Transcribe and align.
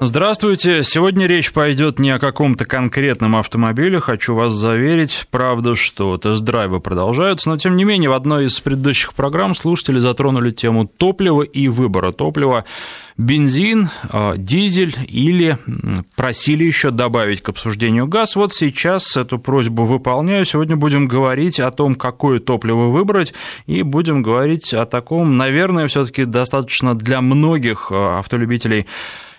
Здравствуйте. 0.00 0.82
Сегодня 0.82 1.26
речь 1.26 1.52
пойдет 1.52 1.98
не 1.98 2.08
о 2.08 2.18
каком-то 2.18 2.64
конкретном 2.64 3.36
автомобиле. 3.36 4.00
Хочу 4.00 4.34
вас 4.34 4.54
заверить, 4.54 5.26
правда, 5.30 5.76
что 5.76 6.16
тест-драйвы 6.16 6.80
продолжаются, 6.80 7.50
но 7.50 7.58
тем 7.58 7.76
не 7.76 7.84
менее 7.84 8.08
в 8.08 8.14
одной 8.14 8.46
из 8.46 8.58
предыдущих 8.60 9.12
программ 9.12 9.54
слушатели 9.54 9.98
затронули 9.98 10.52
тему 10.52 10.86
топлива 10.86 11.42
и 11.42 11.68
выбора 11.68 12.12
топлива. 12.12 12.64
Бензин, 13.18 13.90
а, 14.08 14.38
дизель 14.38 14.96
или 15.06 15.58
просили 16.16 16.64
еще 16.64 16.90
добавить 16.90 17.42
к 17.42 17.50
обсуждению 17.50 18.06
газ. 18.06 18.36
Вот 18.36 18.54
сейчас 18.54 19.18
эту 19.18 19.38
просьбу 19.38 19.84
выполняю. 19.84 20.46
Сегодня 20.46 20.76
будем 20.76 21.08
говорить 21.08 21.60
о 21.60 21.70
том, 21.70 21.94
какое 21.94 22.40
топливо 22.40 22.88
выбрать, 22.88 23.34
и 23.66 23.82
будем 23.82 24.22
говорить 24.22 24.72
о 24.72 24.86
таком, 24.86 25.36
наверное, 25.36 25.88
все-таки 25.88 26.24
достаточно 26.24 26.94
для 26.94 27.20
многих 27.20 27.88
а, 27.92 28.20
автолюбителей 28.20 28.86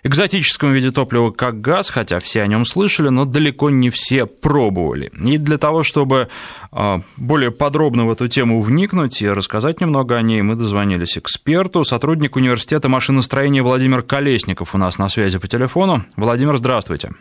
экзотическом 0.05 0.71
виде 0.71 0.91
топлива, 0.91 1.31
как 1.31 1.61
газ, 1.61 1.89
хотя 1.89 2.19
все 2.19 2.43
о 2.43 2.47
нем 2.47 2.63
слышали, 2.63 3.09
но 3.09 3.25
далеко 3.25 3.71
не 3.71 3.89
все 3.89 4.27
пробовали. 4.27 5.11
И 5.25 5.37
для 5.37 5.57
того, 5.57 5.81
чтобы 5.81 6.29
а, 6.71 7.01
более 7.17 7.51
подробно 7.51 8.05
в 8.05 8.11
эту 8.11 8.27
тему 8.27 8.61
вникнуть 8.61 9.21
и 9.21 9.29
рассказать 9.29 9.81
немного 9.81 10.15
о 10.15 10.21
ней, 10.21 10.43
мы 10.43 10.55
дозвонились 10.55 11.17
эксперту, 11.17 11.83
сотрудник 11.83 12.35
университета 12.35 12.87
машиностроения 12.87 13.63
Владимир 13.63 14.03
Колесников 14.03 14.75
у 14.75 14.77
нас 14.77 14.99
на 14.99 15.09
связи 15.09 15.39
по 15.39 15.47
телефону. 15.47 16.05
Владимир, 16.15 16.57
здравствуйте. 16.57 17.11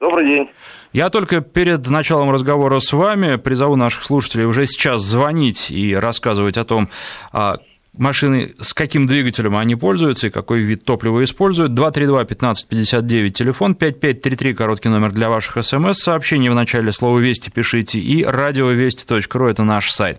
Добрый 0.00 0.26
день. 0.26 0.50
Я 0.92 1.10
только 1.10 1.40
перед 1.40 1.88
началом 1.88 2.30
разговора 2.30 2.80
с 2.80 2.92
вами 2.92 3.36
призову 3.36 3.76
наших 3.76 4.04
слушателей 4.04 4.44
уже 4.44 4.66
сейчас 4.66 5.00
звонить 5.00 5.70
и 5.70 5.94
рассказывать 5.94 6.56
о 6.56 6.64
том, 6.64 6.88
а, 7.32 7.58
машины, 7.96 8.54
с 8.58 8.72
каким 8.72 9.06
двигателем 9.06 9.56
они 9.56 9.76
пользуются 9.76 10.28
и 10.28 10.30
какой 10.30 10.60
вид 10.60 10.84
топлива 10.84 11.22
используют. 11.24 11.72
232-1559, 11.72 13.30
телефон, 13.30 13.74
5533, 13.74 14.54
короткий 14.54 14.88
номер 14.88 15.12
для 15.12 15.28
ваших 15.28 15.62
смс-сообщений. 15.64 16.48
В 16.48 16.54
начале 16.54 16.92
слова 16.92 17.18
«Вести» 17.18 17.50
пишите 17.50 18.00
и 18.00 18.24
радиовести.ру– 18.24 19.46
это 19.48 19.62
наш 19.64 19.90
сайт. 19.90 20.18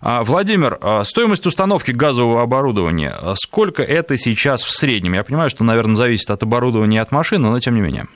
А, 0.00 0.24
Владимир, 0.24 0.78
а, 0.80 1.04
стоимость 1.04 1.46
установки 1.46 1.90
газового 1.90 2.42
оборудования, 2.42 3.12
а, 3.20 3.34
сколько 3.36 3.82
это 3.82 4.16
сейчас 4.16 4.62
в 4.62 4.70
среднем? 4.70 5.14
Я 5.14 5.24
понимаю, 5.24 5.50
что, 5.50 5.64
наверное, 5.64 5.96
зависит 5.96 6.30
от 6.30 6.42
оборудования 6.42 6.98
и 6.98 7.00
от 7.00 7.12
машины, 7.12 7.50
но 7.50 7.60
тем 7.60 7.74
не 7.74 7.80
менее. 7.82 8.06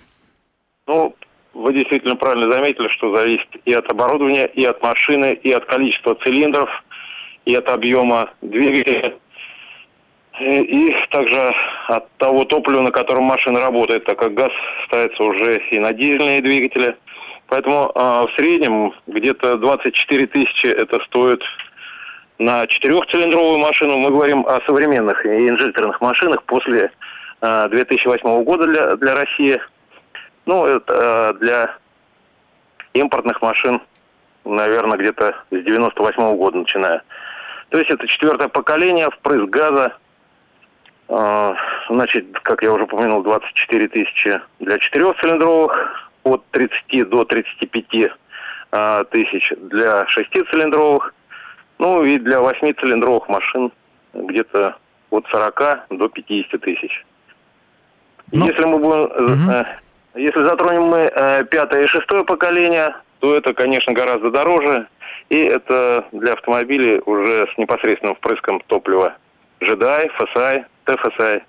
Ну, 0.86 1.14
вы 1.52 1.72
действительно 1.72 2.16
правильно 2.16 2.50
заметили, 2.50 2.88
что 2.88 3.14
зависит 3.14 3.48
и 3.64 3.72
от 3.72 3.90
оборудования, 3.90 4.46
и 4.46 4.64
от 4.64 4.82
машины, 4.82 5.34
и 5.34 5.52
от 5.52 5.66
количества 5.66 6.16
цилиндров– 6.22 6.68
и 7.44 7.54
от 7.54 7.68
объема 7.68 8.30
двигателя, 8.42 9.14
и 10.40 10.94
также 11.10 11.52
от 11.88 12.10
того 12.16 12.44
топлива, 12.44 12.82
на 12.82 12.90
котором 12.90 13.24
машина 13.24 13.60
работает, 13.60 14.04
так 14.04 14.18
как 14.18 14.34
газ 14.34 14.50
ставится 14.86 15.22
уже 15.22 15.58
и 15.70 15.78
на 15.78 15.92
дизельные 15.92 16.40
двигатели. 16.40 16.96
Поэтому 17.48 17.92
э, 17.94 17.98
в 17.98 18.30
среднем 18.36 18.94
где-то 19.06 19.58
24 19.58 20.26
тысячи 20.26 20.66
это 20.66 20.98
стоит 21.04 21.42
на 22.38 22.66
четырехцилиндровую 22.66 23.58
машину. 23.58 23.98
Мы 23.98 24.10
говорим 24.10 24.44
о 24.46 24.60
современных 24.66 25.24
и 25.24 25.48
инжекторных 25.48 26.00
машинах 26.00 26.42
после 26.44 26.90
э, 27.40 27.68
2008 27.70 28.44
года 28.44 28.66
для, 28.66 28.96
для 28.96 29.14
России. 29.14 29.60
Ну, 30.46 30.66
это 30.66 31.34
э, 31.34 31.38
для 31.40 31.76
импортных 32.94 33.40
машин, 33.42 33.80
наверное, 34.44 34.98
где-то 34.98 35.34
с 35.50 35.64
98 35.64 36.36
года 36.36 36.58
начиная. 36.58 37.02
То 37.74 37.78
есть 37.78 37.90
это 37.90 38.06
четвертое 38.06 38.46
поколение, 38.46 39.10
впрыск 39.10 39.50
газа. 39.50 39.96
А, 41.08 41.56
значит, 41.90 42.24
как 42.44 42.62
я 42.62 42.72
уже 42.72 42.84
упомянул, 42.84 43.20
24 43.24 43.88
тысячи 43.88 44.40
для 44.60 44.78
четырехцилиндровых, 44.78 46.12
от 46.22 46.46
30 46.52 47.08
до 47.08 47.24
35 47.24 48.12
а, 48.70 49.02
тысяч 49.02 49.52
для 49.56 50.06
шестицилиндровых, 50.06 51.12
ну 51.80 52.04
и 52.04 52.20
для 52.20 52.40
восьмицилиндровых 52.40 53.28
машин 53.28 53.72
где-то 54.12 54.76
от 55.10 55.26
40 55.32 55.86
до 55.90 56.08
50 56.08 56.60
тысяч. 56.60 57.04
Ну, 58.30 58.46
если 58.46 58.66
мы 58.66 58.78
будем, 58.78 59.48
угу. 59.48 59.66
если 60.14 60.44
затронем 60.44 60.82
мы 60.84 61.10
э, 61.12 61.44
пятое 61.46 61.82
и 61.82 61.88
шестое 61.88 62.24
поколение, 62.24 62.94
то 63.18 63.34
это, 63.34 63.52
конечно, 63.52 63.92
гораздо 63.92 64.30
дороже. 64.30 64.86
И 65.30 65.36
это 65.36 66.06
для 66.12 66.34
автомобилей 66.34 67.00
уже 67.06 67.46
с 67.54 67.58
непосредственным 67.58 68.14
впрыском 68.16 68.60
топлива. 68.66 69.16
GDI, 69.60 70.10
FSI, 70.18 70.64
TFSI. 70.86 71.42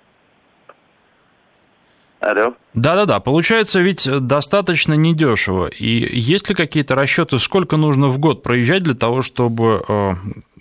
Алло. 2.20 2.54
Да-да-да, 2.72 3.20
получается 3.20 3.80
ведь 3.80 4.08
достаточно 4.26 4.94
недешево. 4.94 5.68
И 5.68 5.86
есть 5.86 6.48
ли 6.48 6.54
какие-то 6.54 6.94
расчеты, 6.94 7.38
сколько 7.38 7.76
нужно 7.76 8.08
в 8.08 8.18
год 8.18 8.42
проезжать 8.42 8.82
для 8.82 8.94
того, 8.94 9.20
чтобы 9.20 9.82
э, 9.86 10.12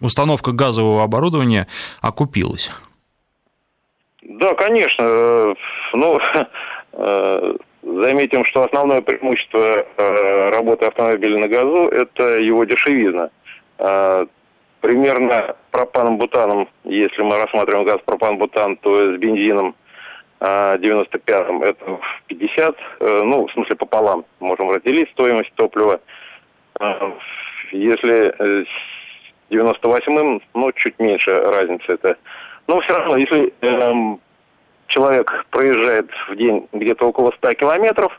установка 0.02 0.52
газового 0.52 1.04
оборудования 1.04 1.68
окупилась? 2.02 2.72
Да, 4.22 4.54
конечно. 4.54 5.02
Э, 5.02 5.54
ну, 5.94 6.20
э, 6.94 7.54
Заметим, 7.86 8.44
что 8.46 8.64
основное 8.64 9.02
преимущество 9.02 9.60
э, 9.60 10.50
работы 10.50 10.88
автомобиля 10.88 11.38
на 11.38 11.48
газу– 11.48 11.88
это 11.92 12.42
его 12.42 12.64
дешевизна. 12.64 13.30
Э, 13.78 14.26
примерно 14.82 15.56
пропаном-бутаном, 15.70 16.68
если 16.84 17.22
мы 17.22 17.40
рассматриваем 17.40 17.86
газ 17.86 18.00
пропан-бутан, 18.04 18.78
то 18.78 19.14
с 19.14 19.18
бензином 19.20 19.76
э, 20.40 20.78
95-м 20.78 21.62
это 21.62 21.86
в 21.86 22.24
50, 22.26 22.76
э, 23.02 23.22
ну, 23.24 23.46
в 23.46 23.52
смысле 23.52 23.76
пополам, 23.76 24.26
можем 24.40 24.72
разделить 24.72 25.12
стоимость 25.12 25.54
топлива. 25.54 26.02
Э, 26.80 27.12
если 27.72 28.34
э, 28.36 28.66
с 28.66 29.54
98-м, 29.54 30.42
ну, 30.56 30.72
чуть 30.72 30.98
меньше 30.98 31.36
разница 31.36 31.94
это. 31.94 32.18
Но 32.66 32.82
все 32.82 32.98
равно, 32.98 33.18
если 33.18 33.54
э, 33.62 34.18
человек 34.88 35.32
проезжает 35.50 36.10
в 36.30 36.36
день 36.36 36.68
где-то 36.74 37.08
около 37.08 37.32
100 37.38 37.54
километров 37.54 38.12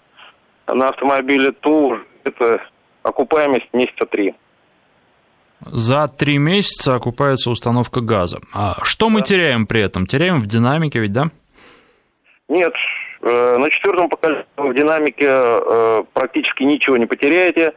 на 0.67 0.89
автомобиле, 0.89 1.53
то 1.53 1.99
это 2.25 2.61
окупаемость 3.03 3.73
месяца 3.73 4.07
три. 4.07 4.35
За 5.61 6.09
три 6.09 6.39
месяца 6.39 6.95
окупается 6.95 7.51
установка 7.51 8.01
газа. 8.01 8.41
А 8.53 8.77
что 8.83 9.07
да. 9.07 9.13
мы 9.13 9.23
теряем 9.23 9.67
при 9.67 9.81
этом? 9.81 10.07
Теряем 10.07 10.41
в 10.41 10.47
динамике 10.47 11.01
ведь, 11.01 11.13
да? 11.13 11.31
Нет, 12.49 12.75
э, 13.23 13.57
на 13.57 13.71
четвертом 13.71 14.09
поколении 14.09 14.45
в 14.57 14.75
динамике 14.75 15.27
э, 15.29 16.03
практически 16.13 16.63
ничего 16.63 16.97
не 16.97 17.07
потеряете. 17.07 17.73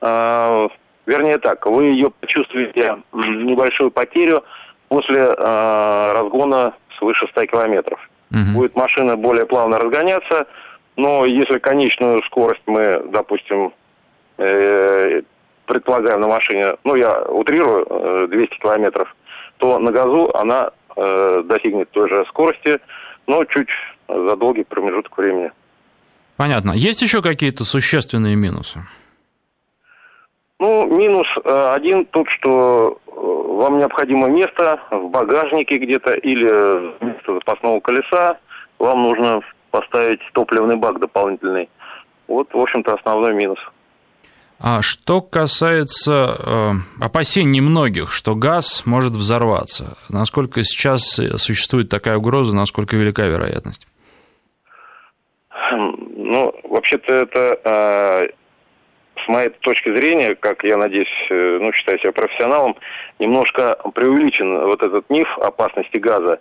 Э, 0.00 0.68
вернее 1.06 1.38
так, 1.38 1.66
вы 1.66 1.84
ее 1.84 2.10
почувствуете 2.10 2.98
небольшую 3.12 3.90
потерю 3.90 4.44
после 4.88 5.24
разгона 5.24 6.74
свыше 6.98 7.26
100 7.28 7.46
километров 7.46 7.98
угу. 8.32 8.60
будет 8.60 8.76
машина 8.76 9.16
более 9.16 9.46
плавно 9.46 9.78
разгоняться. 9.78 10.46
Но 10.96 11.24
если 11.24 11.58
конечную 11.58 12.22
скорость 12.24 12.62
мы, 12.66 13.02
допустим, 13.10 13.72
э, 14.38 15.22
предполагаем 15.66 16.20
на 16.20 16.28
машине, 16.28 16.74
ну 16.84 16.96
я 16.96 17.22
утрирую, 17.22 17.86
э, 17.88 18.26
200 18.28 18.58
километров, 18.58 19.14
то 19.58 19.78
на 19.78 19.92
газу 19.92 20.30
она 20.34 20.70
э, 20.96 21.42
достигнет 21.44 21.90
той 21.90 22.08
же 22.08 22.24
скорости, 22.28 22.78
но 23.26 23.44
чуть 23.44 23.70
за 24.08 24.36
долгий 24.36 24.64
промежуток 24.64 25.16
времени. 25.16 25.50
Понятно. 26.36 26.72
Есть 26.72 27.02
еще 27.02 27.22
какие-то 27.22 27.64
существенные 27.64 28.36
минусы? 28.36 28.80
Ну, 30.58 30.86
минус 30.86 31.26
э, 31.44 31.72
один 31.74 32.04
тут, 32.06 32.28
что 32.28 32.98
э, 33.01 33.01
вам 33.16 33.78
необходимо 33.78 34.28
место 34.28 34.80
в 34.90 35.08
багажнике 35.08 35.78
где-то 35.78 36.14
или 36.14 37.04
место 37.04 37.34
запасного 37.34 37.80
колеса. 37.80 38.38
Вам 38.78 39.02
нужно 39.02 39.40
поставить 39.70 40.20
топливный 40.32 40.76
бак 40.76 40.98
дополнительный. 40.98 41.68
Вот, 42.28 42.52
в 42.52 42.58
общем-то, 42.58 42.94
основной 42.94 43.34
минус. 43.34 43.58
А 44.58 44.80
что 44.80 45.20
касается 45.20 46.36
э, 46.38 46.70
опасений 47.04 47.60
многих, 47.60 48.12
что 48.12 48.36
газ 48.36 48.86
может 48.86 49.12
взорваться, 49.12 49.96
насколько 50.08 50.62
сейчас 50.62 51.18
существует 51.36 51.88
такая 51.88 52.16
угроза, 52.16 52.54
насколько 52.54 52.94
велика 52.96 53.26
вероятность? 53.26 53.88
Ну, 55.72 56.54
вообще-то 56.64 57.12
это 57.12 57.60
э, 57.64 58.28
с 59.24 59.28
моей 59.28 59.50
точки 59.50 59.94
зрения, 59.94 60.34
как 60.34 60.64
я 60.64 60.76
надеюсь, 60.76 61.08
э, 61.30 61.58
ну, 61.60 61.72
считаю 61.72 61.98
себя 61.98 62.12
профессионалом, 62.12 62.76
немножко 63.18 63.78
преувеличен 63.94 64.60
вот 64.66 64.82
этот 64.82 65.08
миф 65.10 65.28
опасности 65.38 65.96
газа. 65.98 66.40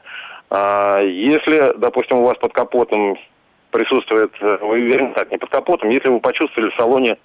А 0.49 0.99
если, 1.01 1.73
допустим, 1.77 2.19
у 2.19 2.23
вас 2.23 2.37
под 2.37 2.53
капотом 2.53 3.17
присутствует, 3.71 4.31
э, 4.41 4.57
вы 4.61 4.81
вернее 4.81 5.13
так, 5.13 5.31
не 5.31 5.37
под 5.37 5.49
капотом, 5.49 5.89
если 5.89 6.09
вы 6.09 6.19
почувствовали 6.19 6.71
в 6.71 6.75
салоне 6.75 7.17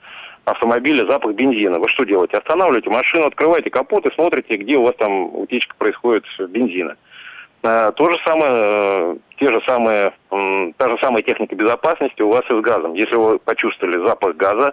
автомобиля 0.45 1.09
запах 1.11 1.35
бензина, 1.35 1.79
вы 1.79 1.89
что 1.89 2.05
делаете? 2.05 2.39
Останавливаете 2.39 2.91
машину, 2.91 3.27
открываете 3.27 3.71
капот 3.71 4.07
и 4.07 4.15
смотрите, 4.15 4.57
где 4.57 4.77
у 4.77 4.85
вас 4.85 4.95
там 4.97 5.35
утечка 5.35 5.75
происходит 5.77 6.25
бензина. 6.39 6.97
то 7.63 8.11
же 8.11 8.17
самое, 8.25 9.19
те 9.41 9.49
же 9.49 9.61
самые, 9.67 10.13
та 10.77 10.89
же 10.89 10.97
самая 11.01 11.23
техника 11.23 11.57
безопасности 11.57 12.23
у 12.23 12.31
вас 12.31 12.45
и 12.49 12.55
с 12.55 12.61
газом. 12.61 12.95
Если 12.95 13.17
вы 13.17 13.41
почувствовали 13.41 14.07
запах 14.07 14.37
газа 14.37 14.73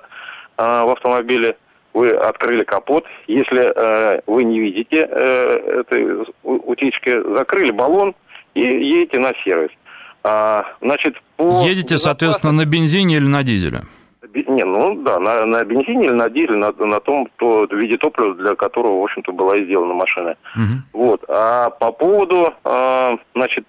в 0.57 0.91
автомобиле, 0.91 1.57
вы 1.94 2.09
открыли 2.09 2.63
капот. 2.63 3.05
Если 3.27 4.21
вы 4.29 4.44
не 4.44 4.59
видите 4.59 4.97
этой 4.97 6.25
утечки, 6.44 7.35
закрыли 7.35 7.71
баллон 7.71 8.15
и 8.53 8.61
едете 8.61 9.19
на 9.19 9.31
сервис. 9.44 9.71
А, 10.23 10.65
значит, 10.81 11.15
по 11.35 11.63
Едете, 11.63 11.97
соответственно, 11.97 12.53
на 12.53 12.65
бензине 12.65 13.17
или 13.17 13.25
на 13.25 13.44
дизеле? 13.44 13.81
Не, 14.33 14.63
ну 14.63 14.95
да, 15.03 15.19
на, 15.19 15.45
на 15.45 15.63
бензине 15.65 16.05
или 16.05 16.13
на 16.13 16.29
дизеле, 16.29 16.56
на, 16.56 16.71
на 16.71 16.99
том 17.01 17.27
то, 17.35 17.65
виде 17.65 17.97
топлива, 17.97 18.33
для 18.35 18.56
которого, 18.56 19.01
в 19.01 19.03
общем-то, 19.03 19.33
была 19.33 19.57
и 19.57 19.65
сделана 19.65 19.94
машина. 19.94 20.35
Угу. 20.56 21.03
Вот. 21.03 21.23
А 21.27 21.69
по 21.71 21.91
поводу, 21.91 22.53
а, 22.63 23.17
значит, 23.35 23.65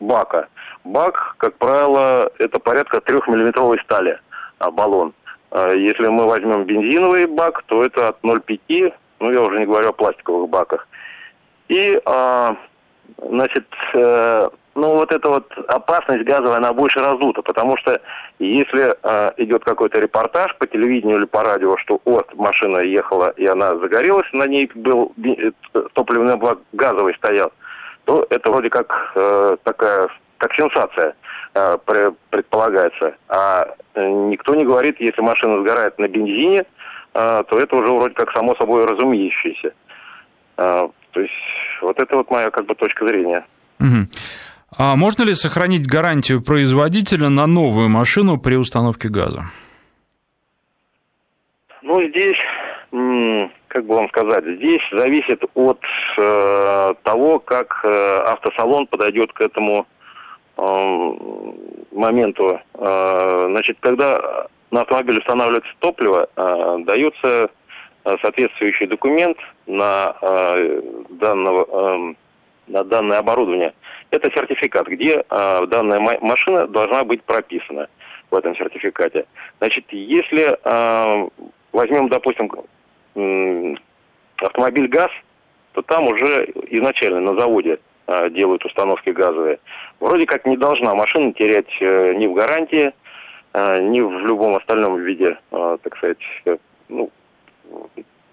бака. 0.00 0.48
Бак, 0.84 1.34
как 1.38 1.58
правило, 1.58 2.30
это 2.38 2.60
порядка 2.60 3.00
трехмиллиметровой 3.00 3.78
стали, 3.80 4.20
а, 4.58 4.70
баллон. 4.70 5.12
А, 5.24 5.27
если 5.52 6.08
мы 6.08 6.26
возьмем 6.26 6.64
бензиновый 6.64 7.26
бак, 7.26 7.62
то 7.66 7.84
это 7.84 8.08
от 8.08 8.20
0,5, 8.22 8.92
ну 9.20 9.32
я 9.32 9.42
уже 9.42 9.58
не 9.58 9.66
говорю 9.66 9.88
о 9.88 9.92
пластиковых 9.92 10.48
баках. 10.48 10.88
И, 11.68 12.00
а, 12.04 12.56
значит, 13.18 13.66
э, 13.94 14.48
ну, 14.78 14.94
вот 14.94 15.12
эта 15.12 15.28
вот 15.28 15.52
опасность 15.66 16.24
газовая, 16.24 16.58
она 16.58 16.72
больше 16.72 17.00
раздута, 17.00 17.42
потому 17.42 17.76
что 17.78 18.00
если 18.38 18.94
э, 19.02 19.32
идет 19.38 19.64
какой-то 19.64 19.98
репортаж 19.98 20.56
по 20.58 20.68
телевидению 20.68 21.18
или 21.18 21.24
по 21.24 21.42
радио, 21.42 21.76
что 21.78 22.00
вот 22.04 22.32
машина 22.34 22.78
ехала 22.84 23.30
и 23.30 23.44
она 23.46 23.70
загорелась, 23.70 24.28
на 24.32 24.46
ней 24.46 24.70
был 24.74 25.12
э, 25.24 25.50
топливный 25.94 26.36
бак 26.36 26.58
газовый 26.72 27.14
стоял, 27.16 27.52
то 28.04 28.24
это 28.30 28.50
вроде 28.50 28.70
как 28.70 29.12
э, 29.16 29.56
такая, 29.64 30.08
как 30.38 30.54
сенсация 30.54 31.14
предполагается. 31.54 33.16
А 33.28 33.66
э, 33.94 34.06
никто 34.06 34.54
не 34.54 34.64
говорит, 34.64 35.00
если 35.00 35.20
машина 35.22 35.60
сгорает 35.60 35.98
на 35.98 36.08
бензине, 36.08 36.64
э, 37.14 37.42
то 37.48 37.58
это 37.58 37.76
уже 37.76 37.92
вроде 37.92 38.14
как 38.14 38.30
само 38.32 38.54
собой 38.56 38.86
разумеющееся. 38.86 39.72
Э, 40.56 40.88
то 41.10 41.20
есть 41.20 41.32
вот 41.82 41.98
это 41.98 42.16
вот 42.16 42.30
моя 42.30 42.50
как 42.50 42.66
бы 42.66 42.74
точка 42.74 43.06
зрения. 43.06 43.44
Угу. 43.80 44.08
А 44.78 44.96
можно 44.96 45.24
ли 45.24 45.34
сохранить 45.34 45.86
гарантию 45.86 46.42
производителя 46.42 47.28
на 47.28 47.46
новую 47.46 47.88
машину 47.88 48.38
при 48.38 48.56
установке 48.56 49.08
газа? 49.08 49.44
Ну, 51.82 52.02
здесь, 52.08 52.36
как 53.68 53.86
бы 53.86 53.94
вам 53.94 54.08
сказать, 54.10 54.44
здесь 54.44 54.82
зависит 54.92 55.42
от 55.54 55.80
э, 56.18 56.94
того, 57.02 57.38
как 57.38 57.80
э, 57.84 58.18
автосалон 58.26 58.86
подойдет 58.88 59.32
к 59.32 59.40
этому 59.40 59.86
э, 59.86 59.97
моменту. 61.92 62.60
Э, 62.74 63.46
значит, 63.48 63.78
когда 63.80 64.48
на 64.70 64.82
автомобиль 64.82 65.18
устанавливается 65.18 65.72
топливо, 65.78 66.28
э, 66.36 66.76
дается 66.80 67.50
э, 68.04 68.16
соответствующий 68.22 68.86
документ 68.86 69.38
на, 69.66 70.14
данного, 71.10 71.66
э, 71.70 72.14
на 72.66 72.84
данное 72.84 73.18
оборудование– 73.18 73.74
это 74.10 74.30
сертификат, 74.30 74.86
где 74.86 75.22
данная 75.28 76.00
машина 76.00 76.66
должна 76.66 77.04
быть 77.04 77.22
прописана 77.24 77.88
в 78.30 78.34
этом 78.34 78.56
сертификате. 78.56 79.26
Значит, 79.58 79.84
если 79.90 80.58
возьмем, 81.72 82.08
допустим, 82.08 82.50
автомобиль 84.36 84.88
ГАЗ, 84.88 85.10
то 85.72 85.82
там 85.82 86.06
уже 86.08 86.46
изначально 86.70 87.20
на 87.20 87.38
заводе 87.38 87.78
делают 88.30 88.64
установки 88.64 89.10
газовые. 89.10 89.58
Вроде 90.00 90.26
как 90.26 90.46
не 90.46 90.56
должна 90.56 90.94
машина 90.94 91.32
терять 91.32 91.70
э, 91.80 92.14
ни 92.14 92.26
в 92.26 92.34
гарантии, 92.34 92.92
э, 93.52 93.80
ни 93.80 94.00
в 94.00 94.18
любом 94.26 94.56
остальном 94.56 94.98
виде, 94.98 95.36
э, 95.50 95.78
так 95.82 95.96
сказать, 95.96 96.18
э, 96.46 96.56
ну, 96.88 97.10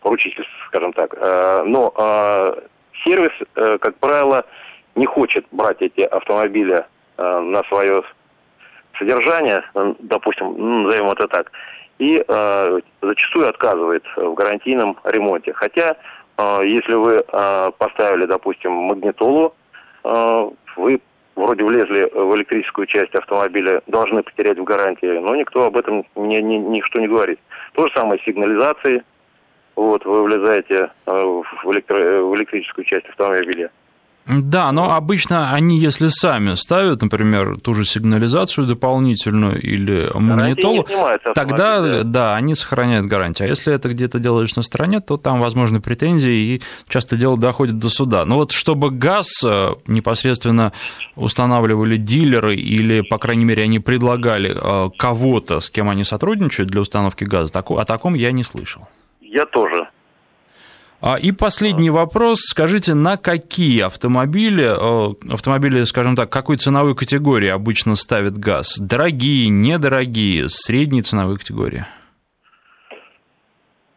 поручительств, 0.01 0.51
скажем 0.68 0.94
так. 0.94 1.16
Э, 1.18 1.63
но 1.66 1.94
э, 1.98 2.62
сервис, 3.06 3.31
э, 3.56 3.77
как 3.80 3.95
правило, 3.98 4.45
не 4.95 5.06
хочет 5.06 5.45
брать 5.51 5.81
эти 5.81 6.01
автомобили 6.01 6.86
э, 7.18 7.39
на 7.39 7.63
свое 7.63 8.04
содержание, 8.98 9.63
э, 9.74 9.94
допустим, 10.00 10.83
назовем 10.83 11.10
это 11.10 11.27
так, 11.27 11.51
и 11.98 12.24
э, 12.25 12.80
зачастую 13.01 13.50
отказывает 13.50 14.04
в 14.16 14.33
гарантийном 14.33 14.98
ремонте. 15.06 15.54
Хотя, 15.54 15.98
э, 16.38 16.60
если 16.63 16.94
вы 16.94 17.24
э, 17.27 17.72
поставили, 17.77 18.25
допустим, 18.25 18.72
магнитолу, 18.72 19.48
э, 19.48 19.65
вы 20.78 21.02
вроде 21.36 21.63
влезли 21.63 22.10
в 22.13 22.36
электрическую 22.36 22.88
часть 22.88 23.13
автомобиля, 23.16 23.81
должны 23.88 24.24
потерять 24.24 24.57
в 24.57 24.63
гарантии, 24.63 25.19
но 25.19 25.36
никто 25.36 25.66
об 25.66 25.78
этом 25.78 26.06
ни, 26.16 26.36
ни, 26.38 26.56
ничто 26.56 27.00
не 27.02 27.07
говорит. 27.07 27.40
То 27.74 27.88
же 27.88 27.94
самое 27.94 28.19
с 28.19 28.24
сигнализацией. 28.24 29.02
Вот, 29.75 30.06
вы 30.06 30.24
влезаете 30.24 30.90
э, 31.06 31.12
в, 31.12 31.72
электро, 31.72 32.22
в 32.22 32.36
электрическую 32.36 32.86
часть 32.86 33.07
автомобиля. 33.10 33.72
Да, 34.27 34.72
но 34.72 34.95
обычно 34.95 35.54
они, 35.54 35.77
если 35.77 36.07
сами 36.07 36.56
ставят, 36.56 37.01
например, 37.04 37.60
ту 37.60 37.75
же 37.75 37.86
сигнализацию 37.86 38.66
дополнительную 38.66 39.62
или 39.62 40.10
магнитолу, 40.16 40.86
тогда, 41.36 41.81
да. 41.81 42.04
да, 42.04 42.36
они 42.36 42.56
сохраняют 42.56 43.06
гарантию. 43.06 43.45
А 43.45 43.50
если 43.50 43.72
это 43.72 43.89
где-то 43.89 44.18
делаешь 44.18 44.56
на 44.56 44.63
стороне, 44.63 45.00
то 45.00 45.18
там, 45.18 45.39
возможны 45.39 45.80
претензии, 45.80 46.56
и 46.56 46.62
часто 46.88 47.18
дело 47.18 47.38
доходит 47.38 47.77
до 47.77 47.89
суда. 47.89 48.25
Но 48.25 48.38
вот 48.38 48.51
чтобы 48.51 48.89
газ 48.89 49.27
э, 49.44 49.74
непосредственно 49.86 50.74
устанавливали 51.16 51.98
дилеры, 51.98 52.56
или, 52.56 53.01
по 53.01 53.19
крайней 53.19 53.45
мере, 53.45 53.63
они 53.63 53.80
предлагали 53.80 54.56
э, 54.56 54.89
кого-то, 54.98 55.60
с 55.60 55.69
кем 55.69 55.88
они 55.88 56.04
сотрудничают 56.04 56.72
для 56.72 56.81
установки 56.81 57.25
газа, 57.25 57.51
о 57.56 57.86
таком 57.86 58.16
я 58.16 58.31
не 58.31 58.44
слышал. 58.44 58.88
Я 59.22 59.45
тоже. 59.45 59.88
А, 61.07 61.18
и 61.19 61.31
последний 61.31 61.92
вопрос. 61.92 62.40
Скажите, 62.40 62.96
на 62.96 63.16
какие 63.16 63.81
автомобили, 63.81 64.66
автомобили, 65.31 65.84
скажем 65.84 66.16
так, 66.16 66.31
какой 66.31 66.57
ценовой 66.57 66.96
категории 66.96 67.50
обычно 67.50 67.94
ставят 67.94 68.40
газ? 68.40 68.80
Дорогие, 68.80 69.50
недорогие, 69.50 70.50
средней 70.50 71.04
ценовой 71.04 71.38
категории? 71.38 71.86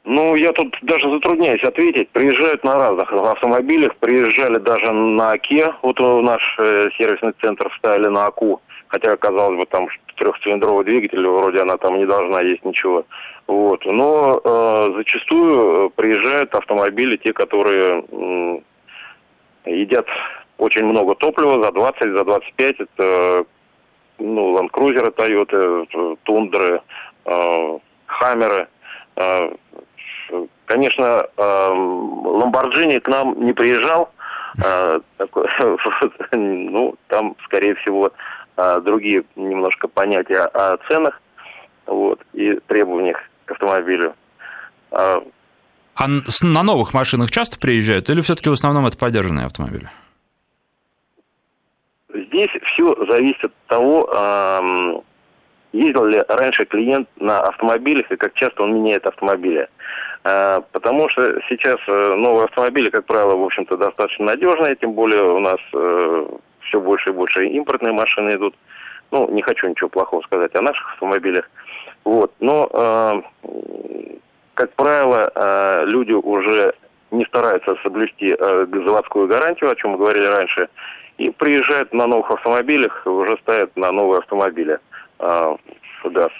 Ну, 0.04 0.34
я 0.34 0.52
тут 0.52 0.76
даже 0.82 1.10
затрудняюсь 1.10 1.62
ответить. 1.64 2.10
Приезжают 2.10 2.62
на 2.62 2.74
разных 2.74 3.10
автомобилях, 3.10 3.96
приезжали 3.96 4.58
даже 4.58 4.92
на 4.92 5.30
АКе. 5.30 5.72
Вот 5.82 5.98
наш 6.00 6.42
э, 6.58 6.90
сервисный 6.98 7.32
центр 7.40 7.74
ставили 7.78 8.08
на 8.08 8.26
АКУ. 8.26 8.60
Хотя, 8.88 9.16
казалось 9.16 9.58
бы, 9.58 9.64
там 9.64 9.88
трехцилиндровый 10.16 10.84
двигатель, 10.84 11.24
вроде 11.26 11.60
она 11.62 11.78
там 11.78 11.96
не 11.96 12.04
должна 12.04 12.42
есть 12.42 12.64
ничего. 12.66 13.06
Вот. 13.48 13.82
Но 13.86 14.40
э, 14.44 14.88
зачастую 14.94 15.86
э, 15.86 15.90
приезжают 15.96 16.54
автомобили, 16.54 17.16
те, 17.16 17.32
которые 17.32 18.04
э, 18.06 18.60
едят 19.64 20.06
очень 20.58 20.84
много 20.84 21.14
топлива, 21.14 21.64
за 21.64 21.72
20, 21.72 22.16
за 22.16 22.24
25. 22.24 22.80
Это 22.80 23.46
ну, 24.18 24.54
Land 24.54 24.70
Cruiser, 24.70 25.10
Toyota, 25.14 26.18
Тундры, 26.24 26.82
э, 27.24 27.78
Хаммеры. 28.04 28.68
Э, 29.16 29.50
конечно, 30.66 31.26
э, 31.34 31.70
Lamborghini 31.72 33.00
к 33.00 33.08
нам 33.08 33.34
не 33.42 33.54
приезжал. 33.54 34.12
Э, 34.62 35.00
ну, 36.32 36.96
там, 37.06 37.34
скорее 37.46 37.76
всего, 37.76 38.12
э, 38.58 38.80
другие 38.82 39.24
немножко 39.36 39.88
понятия 39.88 40.44
о 40.52 40.76
ценах 40.88 41.18
вот, 41.86 42.20
и 42.34 42.60
требованиях 42.66 43.18
к 43.48 43.52
автомобилю. 43.52 44.14
А, 44.90 45.22
а 45.94 46.06
на 46.42 46.62
новых 46.62 46.94
машинах 46.94 47.30
часто 47.30 47.58
приезжают 47.58 48.08
или 48.08 48.20
все-таки 48.20 48.48
в 48.48 48.52
основном 48.52 48.86
это 48.86 48.96
поддержанные 48.96 49.46
автомобили? 49.46 49.88
Здесь 52.14 52.50
все 52.64 52.94
зависит 53.06 53.44
от 53.44 53.54
того, 53.66 55.02
ездил 55.72 56.04
ли 56.06 56.22
раньше 56.28 56.64
клиент 56.64 57.08
на 57.16 57.40
автомобилях 57.40 58.10
и 58.10 58.16
как 58.16 58.34
часто 58.34 58.62
он 58.62 58.74
меняет 58.74 59.06
автомобили. 59.06 59.68
А, 60.24 60.60
потому 60.72 61.08
что 61.10 61.40
сейчас 61.48 61.76
э, 61.86 62.14
новые 62.14 62.44
автомобили, 62.44 62.90
как 62.90 63.04
правило, 63.06 63.36
в 63.36 63.44
общем-то, 63.44 63.76
достаточно 63.76 64.26
надежные, 64.26 64.76
тем 64.76 64.92
более 64.92 65.22
у 65.22 65.38
нас 65.38 65.60
э, 65.72 66.26
все 66.62 66.80
больше 66.80 67.10
и 67.10 67.12
больше 67.12 67.46
импортные 67.46 67.92
машины 67.92 68.34
идут. 68.34 68.54
Ну, 69.10 69.30
не 69.30 69.42
хочу 69.42 69.68
ничего 69.68 69.88
плохого 69.88 70.20
сказать 70.22 70.54
о 70.54 70.62
наших 70.62 70.92
автомобилях. 70.94 71.48
Вот. 72.04 72.32
Но, 72.40 72.68
э, 72.72 73.12
как 74.54 74.72
правило, 74.74 75.30
э, 75.34 75.84
люди 75.86 76.12
уже 76.12 76.74
не 77.10 77.24
стараются 77.26 77.76
соблюсти 77.82 78.34
э, 78.38 78.66
заводскую 78.72 79.28
гарантию, 79.28 79.70
о 79.70 79.76
чем 79.76 79.92
мы 79.92 79.98
говорили 79.98 80.26
раньше, 80.26 80.68
и 81.18 81.30
приезжают 81.30 81.92
на 81.92 82.06
новых 82.06 82.30
автомобилях, 82.30 83.06
уже 83.06 83.36
ставят 83.42 83.76
на 83.76 83.92
новые 83.92 84.18
автомобили 84.18 84.78
э, 85.18 85.56
газ. 86.04 86.30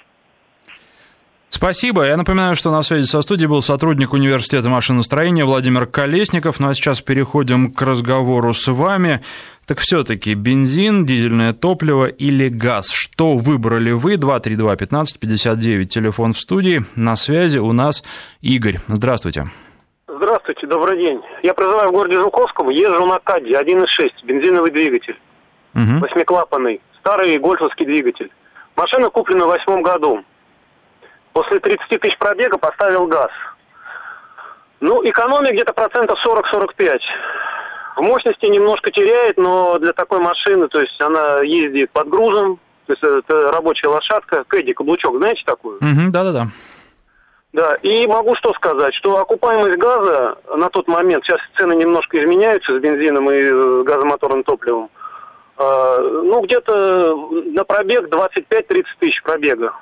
Спасибо. 1.50 2.05
Я 2.05 2.17
напоминаю, 2.17 2.55
что 2.57 2.71
на 2.71 2.83
связи 2.83 3.05
со 3.05 3.23
студией 3.23 3.49
был 3.49 3.62
сотрудник 3.62 4.12
университета 4.12 4.69
машиностроения 4.69 5.45
Владимир 5.45 5.87
Колесников. 5.87 6.61
Ну 6.61 6.69
а 6.69 6.75
сейчас 6.75 7.00
переходим 7.00 7.73
к 7.73 7.81
разговору 7.83 8.52
с 8.52 8.69
вами. 8.69 9.23
Так 9.67 9.78
все-таки 9.78 10.35
бензин, 10.35 11.05
дизельное 11.05 11.52
топливо 11.52 12.07
или 12.07 12.49
газ? 12.49 12.90
Что 12.90 13.37
выбрали 13.37 13.90
вы? 13.93 14.14
232-15-59, 14.14 15.85
телефон 15.85 16.33
в 16.33 16.38
студии. 16.38 16.85
На 16.97 17.17
связи 17.17 17.59
у 17.59 17.73
нас 17.73 18.02
Игорь. 18.40 18.78
Здравствуйте. 18.88 19.47
Здравствуйте, 20.07 20.67
добрый 20.67 20.99
день. 20.99 21.21
Я 21.43 21.55
проживаю 21.55 21.90
в 21.90 21.93
городе 21.93 22.19
Жуковском, 22.19 22.71
езжу 22.71 23.07
на 23.07 23.19
КАДе 23.21 23.52
1.6, 23.52 23.87
бензиновый 24.25 24.71
двигатель, 24.71 25.19
угу. 25.75 26.00
восьмиклапанный, 26.00 26.81
старый 26.99 27.38
гольфовский 27.38 27.87
двигатель. 27.87 28.31
Машина 28.75 29.11
куплена 29.11 29.45
в 29.45 29.49
восьмом 29.49 29.83
году. 29.83 30.25
После 31.38 31.61
30 31.61 32.00
тысяч 32.00 32.18
пробега 32.18 32.59
поставил 32.59 33.07
газ. 33.07 33.30
Ну, 34.80 35.09
экономия 35.09 35.52
где-то 35.52 35.73
процентов 35.73 36.18
40-45. 36.26 36.99
В 37.97 38.02
мощности 38.02 38.47
немножко 38.47 38.90
теряет, 38.90 39.37
но 39.37 39.78
для 39.78 39.92
такой 39.92 40.18
машины, 40.18 40.66
то 40.66 40.80
есть 40.80 41.00
она 41.00 41.42
ездит 41.42 41.92
под 41.92 42.09
грузом, 42.09 42.59
то 42.87 42.92
есть 42.92 43.04
это 43.04 43.52
рабочая 43.52 43.87
лошадка, 43.87 44.42
кэдди, 44.49 44.73
каблучок, 44.73 45.16
знаете 45.18 45.42
такую? 45.47 45.78
Да-да-да. 46.11 46.49
Да, 47.52 47.76
и 47.83 48.04
могу 48.09 48.35
что 48.35 48.52
сказать, 48.54 48.95
что 48.95 49.18
окупаемость 49.18 49.78
газа 49.78 50.38
на 50.57 50.68
тот 50.71 50.88
момент, 50.88 51.23
сейчас 51.23 51.38
цены 51.57 51.75
немножко 51.75 52.21
изменяются 52.21 52.76
с 52.76 52.83
бензином 52.83 53.30
и 53.30 53.37
э, 53.37 53.83
газомоторным 53.85 54.42
топливом, 54.42 54.90
э, 55.57 56.21
ну, 56.25 56.40
где-то 56.40 57.16
на 57.54 57.62
пробег 57.62 58.09
25-30 58.09 58.85
тысяч 58.99 59.23
пробега. 59.23 59.73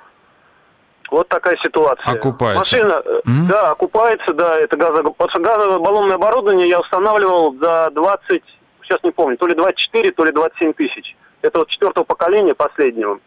Вот 1.11 1.29
такая 1.29 1.57
ситуация. 1.63 2.13
Окупается. 2.13 2.59
Машина, 2.59 3.03
mm-hmm. 3.05 3.47
да, 3.49 3.71
окупается, 3.71 4.33
да, 4.35 4.59
это 4.59 4.77
газо... 4.77 5.03
газовое 5.39 5.79
баллонное 5.79 6.17
оборудование 6.17 6.69
я 6.69 6.81
устанавливал 6.81 7.55
за 7.61 7.91
20, 7.93 8.43
сейчас 8.83 9.03
не 9.03 9.11
помню, 9.11 9.37
то 9.37 9.47
ли 9.47 9.55
24, 9.55 10.11
то 10.13 10.25
ли 10.25 10.33
27 10.33 10.73
тысяч. 10.73 11.17
Это 11.43 11.61
вот 11.61 11.69
четвертого 11.69 12.05
поколения 12.05 12.55
последнего. 12.55 13.21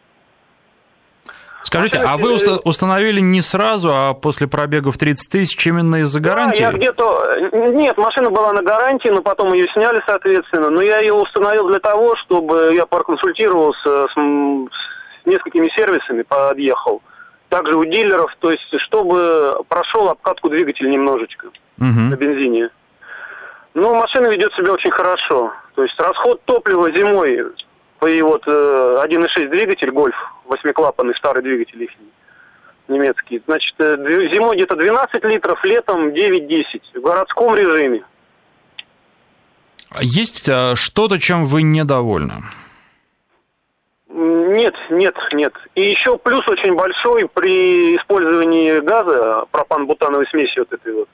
Скажите, 1.62 1.98
а 1.98 2.16
вы 2.16 2.34
установили 2.64 3.20
не 3.20 3.42
сразу, 3.42 3.90
а 3.92 4.14
после 4.14 4.48
пробегов 4.48 4.98
30 4.98 5.30
тысяч 5.30 5.66
именно 5.66 5.96
из-за 5.96 6.18
гарантии? 6.18 6.62
Да, 6.62 6.70
я 6.70 6.72
где-то... 6.72 7.36
Нет, 7.52 7.96
машина 7.96 8.30
была 8.30 8.52
на 8.52 8.62
гарантии, 8.62 9.08
но 9.08 9.22
потом 9.22 9.52
ее 9.52 9.68
сняли, 9.72 10.02
соответственно. 10.06 10.70
Но 10.70 10.82
я 10.82 10.98
ее 10.98 11.12
установил 11.12 11.68
для 11.68 11.78
того, 11.78 12.16
чтобы 12.16 12.72
я 12.74 12.86
проконсультировался 12.86 14.06
с, 14.08 14.14
с 14.14 15.26
несколькими 15.26 15.68
сервисами, 15.76 16.22
подъехал 16.22 17.02
также 17.50 17.76
у 17.76 17.84
дилеров, 17.84 18.34
то 18.40 18.50
есть 18.50 18.64
чтобы 18.86 19.62
прошел 19.68 20.08
обкатку 20.08 20.48
двигателя 20.48 20.88
немножечко 20.88 21.48
угу. 21.48 22.00
на 22.00 22.16
бензине. 22.16 22.70
Ну, 23.74 23.94
машина 23.94 24.28
ведет 24.28 24.52
себя 24.54 24.72
очень 24.72 24.90
хорошо. 24.90 25.52
То 25.74 25.82
есть 25.82 25.94
расход 26.00 26.42
топлива 26.44 26.90
зимой 26.92 27.38
и 28.08 28.22
вот 28.22 28.42
э, 28.46 29.04
1.6 29.04 29.50
двигатель 29.50 29.90
Гольф, 29.90 30.16
восьмиклапанный 30.46 31.14
старый 31.16 31.42
двигатель 31.42 31.82
их 31.82 31.90
немецкий. 32.88 33.42
Значит, 33.46 33.74
э, 33.78 33.96
зимой 34.32 34.56
где-то 34.56 34.76
12 34.76 35.24
литров, 35.24 35.62
летом 35.64 36.08
9-10 36.08 36.64
в 36.94 37.00
городском 37.00 37.54
режиме. 37.54 38.02
Есть 40.00 40.48
э, 40.48 40.74
что-то, 40.76 41.18
чем 41.18 41.46
вы 41.46 41.62
недовольны? 41.62 42.42
Нет, 44.12 44.74
нет, 44.90 45.14
нет. 45.32 45.54
И 45.76 45.82
еще 45.82 46.18
плюс 46.18 46.46
очень 46.48 46.74
большой 46.74 47.28
при 47.28 47.96
использовании 47.96 48.80
газа, 48.80 49.44
пропан-бутановой 49.52 50.26
смеси 50.30 50.58
вот 50.58 50.72
этой 50.72 50.92
вот. 50.94 51.08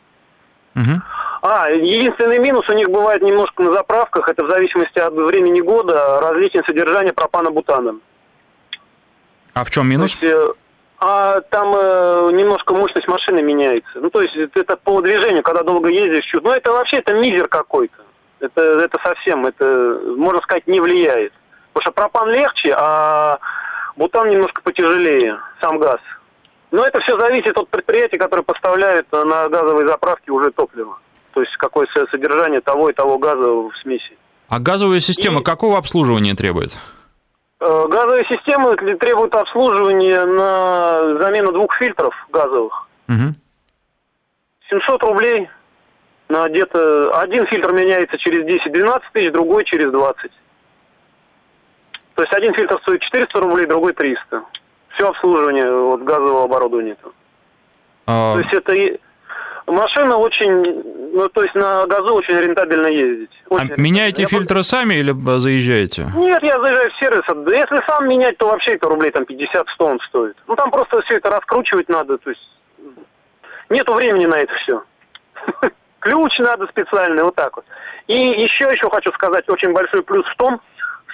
Угу. 0.76 1.02
А, 1.42 1.70
единственный 1.70 2.38
минус 2.38 2.68
у 2.68 2.72
них 2.72 2.88
бывает 2.88 3.22
немножко 3.22 3.62
на 3.62 3.72
заправках, 3.72 4.28
это 4.28 4.44
в 4.44 4.50
зависимости 4.50 4.98
от 4.98 5.12
времени 5.12 5.60
года, 5.60 6.20
различное 6.20 6.64
содержание 6.66 7.12
пропана-бутана. 7.12 7.98
А 9.52 9.64
в 9.64 9.70
чем 9.70 9.88
минус? 9.88 10.12
есть, 10.12 10.22
э, 10.22 10.52
а 10.98 11.40
там 11.42 11.74
э, 11.76 12.30
немножко 12.32 12.74
мощность 12.74 13.08
машины 13.08 13.42
меняется. 13.42 14.00
Ну, 14.00 14.08
то 14.08 14.22
есть 14.22 14.34
это 14.54 14.76
по 14.76 15.02
движению, 15.02 15.42
когда 15.42 15.62
долго 15.62 15.88
ездишь, 15.88 16.24
чуть. 16.24 16.42
Ну, 16.42 16.50
это 16.50 16.72
вообще 16.72 16.96
это 16.98 17.12
мизер 17.14 17.48
какой-то. 17.48 18.02
Это, 18.40 18.60
это 18.60 18.98
совсем, 19.02 19.46
это, 19.46 20.00
можно 20.16 20.40
сказать, 20.42 20.66
не 20.66 20.80
влияет. 20.80 21.32
Потому 21.76 21.92
что 21.92 21.92
пропан 21.92 22.30
легче, 22.30 22.74
а 22.74 23.38
бутан 23.96 24.30
немножко 24.30 24.62
потяжелее, 24.62 25.38
сам 25.60 25.78
газ. 25.78 26.00
Но 26.70 26.82
это 26.82 27.00
все 27.00 27.20
зависит 27.20 27.58
от 27.58 27.68
предприятия, 27.68 28.16
которое 28.16 28.42
поставляет 28.42 29.12
на 29.12 29.50
газовые 29.50 29.86
заправки 29.86 30.30
уже 30.30 30.50
топливо. 30.52 30.98
То 31.34 31.42
есть 31.42 31.54
какое 31.58 31.86
содержание 32.10 32.62
того 32.62 32.88
и 32.88 32.94
того 32.94 33.18
газа 33.18 33.44
в 33.44 33.72
смеси. 33.82 34.16
А 34.48 34.58
газовая 34.58 35.00
система 35.00 35.40
и... 35.40 35.44
какого 35.44 35.76
обслуживания 35.76 36.34
требует? 36.34 36.72
Э, 37.60 37.86
газовые 37.88 38.24
системы 38.24 38.74
требуют 38.96 39.34
обслуживания 39.34 40.24
на 40.24 41.20
замену 41.20 41.52
двух 41.52 41.76
фильтров 41.76 42.14
газовых. 42.32 42.88
Угу. 43.10 43.34
700 44.70 45.02
рублей 45.02 45.50
на 46.30 46.48
где-то... 46.48 47.20
Один 47.20 47.46
фильтр 47.48 47.74
меняется 47.74 48.16
через 48.16 48.46
10-12 48.46 49.02
тысяч, 49.12 49.30
другой 49.30 49.64
через 49.66 49.92
20. 49.92 50.30
То 52.16 52.22
есть 52.22 52.32
один 52.32 52.54
фильтр 52.54 52.78
стоит 52.82 53.02
400 53.02 53.40
рублей, 53.40 53.66
другой 53.66 53.92
300. 53.92 54.42
Все 54.96 55.08
обслуживание 55.08 55.70
вот, 55.70 56.02
газового 56.02 56.44
оборудования. 56.44 56.96
А... 58.06 58.34
То 58.34 58.40
есть 58.40 58.54
это 58.54 58.98
машина 59.66 60.16
очень, 60.16 61.12
ну 61.12 61.28
то 61.28 61.42
есть 61.42 61.54
на 61.54 61.86
газу 61.86 62.14
очень 62.14 62.34
рентабельно 62.38 62.86
ездить. 62.86 63.30
Очень 63.50 63.72
а 63.72 63.80
меняете 63.80 64.22
я 64.22 64.28
фильтры 64.28 64.54
просто... 64.54 64.76
сами 64.76 64.94
или 64.94 65.12
заезжаете? 65.38 66.06
Нет, 66.16 66.42
я 66.42 66.58
заезжаю 66.58 66.90
в 66.90 66.98
сервис. 66.98 67.22
Если 67.52 67.86
сам 67.86 68.08
менять, 68.08 68.38
то 68.38 68.48
вообще 68.48 68.76
это 68.76 68.88
рублей 68.88 69.10
там 69.10 69.24
50-100 69.24 69.64
он 69.78 70.00
стоит. 70.08 70.36
Ну 70.46 70.56
там 70.56 70.70
просто 70.70 71.02
все 71.02 71.16
это 71.16 71.28
раскручивать 71.28 71.90
надо, 71.90 72.16
то 72.16 72.30
есть 72.30 72.48
нету 73.68 73.92
времени 73.92 74.24
на 74.24 74.36
это 74.36 74.54
все. 74.54 74.82
Ключ 76.00 76.38
надо 76.38 76.66
специальный, 76.68 77.24
вот 77.24 77.34
так 77.34 77.56
вот. 77.56 77.66
И 78.06 78.14
еще 78.14 78.64
еще 78.64 78.88
хочу 78.88 79.12
сказать, 79.12 79.46
очень 79.50 79.72
большой 79.72 80.02
плюс 80.02 80.24
в 80.24 80.36
том, 80.36 80.60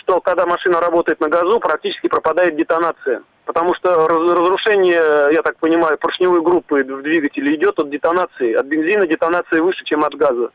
что 0.02 0.20
когда 0.20 0.46
машина 0.46 0.80
работает 0.80 1.20
на 1.20 1.28
газу, 1.28 1.60
практически 1.60 2.08
пропадает 2.08 2.56
детонация. 2.56 3.22
Потому 3.44 3.74
что 3.74 4.06
разрушение, 4.06 5.32
я 5.32 5.42
так 5.42 5.56
понимаю, 5.56 5.98
поршневой 5.98 6.42
группы 6.42 6.84
в 6.84 7.02
двигателе 7.02 7.56
идет 7.56 7.78
от 7.78 7.90
детонации. 7.90 8.52
От 8.52 8.66
бензина 8.66 9.06
детонация 9.06 9.62
выше, 9.62 9.84
чем 9.84 10.04
от 10.04 10.14
газа. 10.14 10.50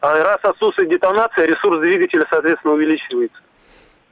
А 0.00 0.14
раз 0.22 0.38
отсутствует 0.42 0.90
детонация, 0.90 1.46
ресурс 1.46 1.80
двигателя, 1.80 2.26
соответственно, 2.30 2.74
увеличивается. 2.74 3.38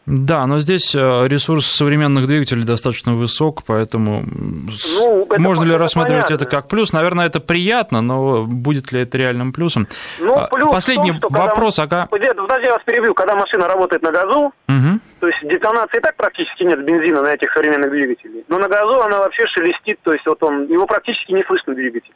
Да, 0.06 0.46
но 0.46 0.60
здесь 0.60 0.94
э, 0.94 1.26
ресурс 1.26 1.66
современных 1.66 2.28
двигателей 2.28 2.62
достаточно 2.62 3.14
высок, 3.14 3.64
поэтому 3.66 4.22
ну, 4.24 5.26
можно 5.38 5.64
ли 5.64 5.74
рассматривать 5.74 6.26
понятно. 6.26 6.44
это 6.44 6.46
как 6.46 6.68
плюс? 6.68 6.92
Наверное, 6.92 7.26
это 7.26 7.40
приятно, 7.40 8.02
но 8.02 8.44
будет 8.44 8.92
ли 8.92 9.00
это 9.00 9.18
реальным 9.18 9.52
плюсом? 9.52 9.88
Ну, 10.20 10.38
а, 10.38 10.46
плюс 10.46 10.70
Последний 10.70 11.12
том, 11.18 11.32
вопрос. 11.32 11.76
Когда... 11.76 12.02
Ага. 12.02 12.08
Подожди, 12.08 12.66
я 12.66 12.72
вас 12.74 12.82
перебью. 12.84 13.14
Когда 13.14 13.34
машина 13.34 13.66
работает 13.66 14.02
на 14.02 14.12
газу, 14.12 14.52
угу. 14.68 15.00
то 15.18 15.26
есть 15.26 15.38
детонации 15.42 15.98
и 15.98 16.00
так 16.00 16.16
практически 16.16 16.62
нет 16.62 16.84
бензина 16.84 17.22
на 17.22 17.34
этих 17.34 17.52
современных 17.52 17.90
двигателей. 17.90 18.44
Но 18.46 18.58
на 18.58 18.68
газу 18.68 19.00
она 19.00 19.18
вообще 19.18 19.44
шелестит, 19.48 19.98
то 20.04 20.12
есть 20.12 20.24
вот 20.24 20.40
он, 20.44 20.68
его 20.68 20.86
практически 20.86 21.32
не 21.32 21.42
слышно 21.42 21.74
двигатель. 21.74 22.14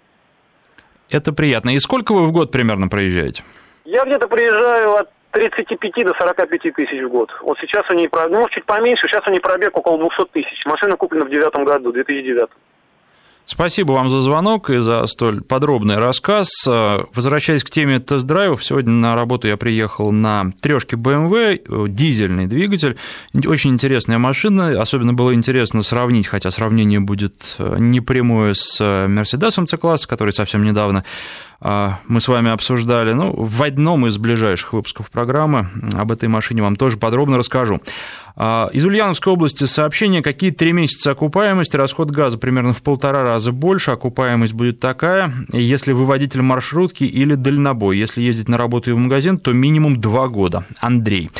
Это 1.08 1.32
приятно. 1.32 1.74
И 1.74 1.80
сколько 1.80 2.12
вы 2.12 2.26
в 2.26 2.30
год 2.30 2.52
примерно 2.52 2.86
проезжаете? 2.86 3.42
Я 3.84 4.04
где-то 4.04 4.28
приезжаю 4.28 4.94
от 4.94 5.08
35 5.32 6.04
до 6.04 6.12
45 6.18 6.74
тысяч 6.74 7.02
в 7.04 7.08
год. 7.08 7.30
Вот 7.42 7.56
сейчас 7.60 7.84
они, 7.88 8.08
ну, 8.30 8.48
чуть 8.50 8.64
поменьше, 8.64 9.06
сейчас 9.06 9.22
они 9.26 9.38
пробег 9.40 9.76
около 9.76 9.98
200 9.98 10.24
тысяч. 10.32 10.64
Машина 10.66 10.96
куплена 10.96 11.26
в 11.26 11.30
девятом 11.30 11.64
году, 11.64 11.92
2009. 11.92 12.48
Спасибо 13.46 13.92
вам 13.92 14.10
за 14.10 14.20
звонок 14.20 14.70
и 14.70 14.76
за 14.76 15.04
столь 15.08 15.42
подробный 15.42 15.98
рассказ. 15.98 16.48
Возвращаясь 16.66 17.64
к 17.64 17.70
теме 17.70 17.98
тест-драйвов, 17.98 18.64
сегодня 18.64 18.92
на 18.92 19.16
работу 19.16 19.48
я 19.48 19.56
приехал 19.56 20.12
на 20.12 20.52
трешке 20.62 20.94
BMW, 20.94 21.88
дизельный 21.88 22.46
двигатель. 22.46 22.96
Очень 23.34 23.70
интересная 23.70 24.18
машина, 24.18 24.80
особенно 24.80 25.14
было 25.14 25.34
интересно 25.34 25.82
сравнить, 25.82 26.28
хотя 26.28 26.52
сравнение 26.52 27.00
будет 27.00 27.56
непрямое 27.58 28.54
с 28.54 28.80
Mercedes 28.80 29.66
C-класса, 29.66 30.06
который 30.06 30.32
совсем 30.32 30.62
недавно 30.62 31.04
мы 31.60 32.20
с 32.20 32.28
вами 32.28 32.50
обсуждали. 32.50 33.12
Ну, 33.12 33.34
в 33.36 33.62
одном 33.62 34.06
из 34.06 34.16
ближайших 34.16 34.72
выпусков 34.72 35.10
программы 35.10 35.68
об 35.94 36.10
этой 36.10 36.28
машине 36.28 36.62
вам 36.62 36.76
тоже 36.76 36.96
подробно 36.96 37.36
расскажу. 37.36 37.80
А, 38.36 38.70
из 38.72 38.86
Ульяновской 38.86 39.32
области 39.32 39.64
сообщение, 39.64 40.22
какие 40.22 40.50
три 40.50 40.72
месяца 40.72 41.10
окупаемости, 41.10 41.76
расход 41.76 42.10
газа 42.10 42.38
примерно 42.38 42.72
в 42.72 42.82
полтора 42.82 43.22
раза 43.22 43.52
больше, 43.52 43.90
окупаемость 43.90 44.54
будет 44.54 44.80
такая, 44.80 45.34
если 45.52 45.92
вы 45.92 46.06
водитель 46.06 46.40
маршрутки 46.40 47.04
или 47.04 47.34
дальнобой. 47.34 47.98
Если 47.98 48.22
ездить 48.22 48.48
на 48.48 48.56
работу 48.56 48.90
и 48.90 48.92
в 48.94 48.98
магазин, 48.98 49.36
то 49.36 49.52
минимум 49.52 50.00
два 50.00 50.28
года. 50.28 50.64
Андрей. 50.80 51.30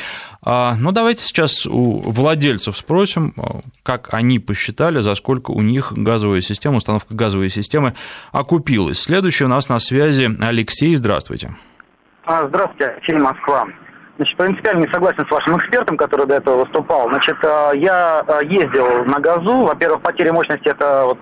А, 0.42 0.75
ну, 0.78 0.90
давайте 0.90 1.23
сейчас 1.23 1.66
у 1.66 2.00
владельцев 2.00 2.76
спросим, 2.76 3.35
а, 3.37 3.61
как 3.82 4.14
они 4.14 4.38
посчитали, 4.38 5.00
за 5.00 5.14
сколько 5.14 5.50
у 5.50 5.61
них 5.61 5.92
газовая 5.94 6.40
система, 6.40 6.76
установка 6.76 7.14
газовой 7.14 7.50
системы 7.50 7.94
окупилась. 8.32 9.02
Следующий 9.02 9.44
у 9.44 9.49
нас 9.49 9.68
на 9.68 9.78
связи 9.78 10.30
Алексей. 10.40 10.97
Здравствуйте. 10.97 11.54
А, 12.25 12.49
здравствуйте, 12.49 12.87
Алексей 12.87 13.16
Москва. 13.16 13.66
Значит, 14.16 14.37
принципиально 14.37 14.80
не 14.87 14.92
согласен 14.92 15.26
с 15.26 15.30
вашим 15.30 15.59
экспертом, 15.59 15.97
который 15.97 16.26
до 16.26 16.35
этого 16.35 16.64
выступал. 16.64 17.09
Значит, 17.09 17.37
я 17.42 18.23
ездил 18.42 19.04
на 19.06 19.18
газу. 19.18 19.61
Во-первых, 19.61 20.02
потеря 20.02 20.32
мощности 20.32 20.68
это 20.68 21.04
вот 21.06 21.18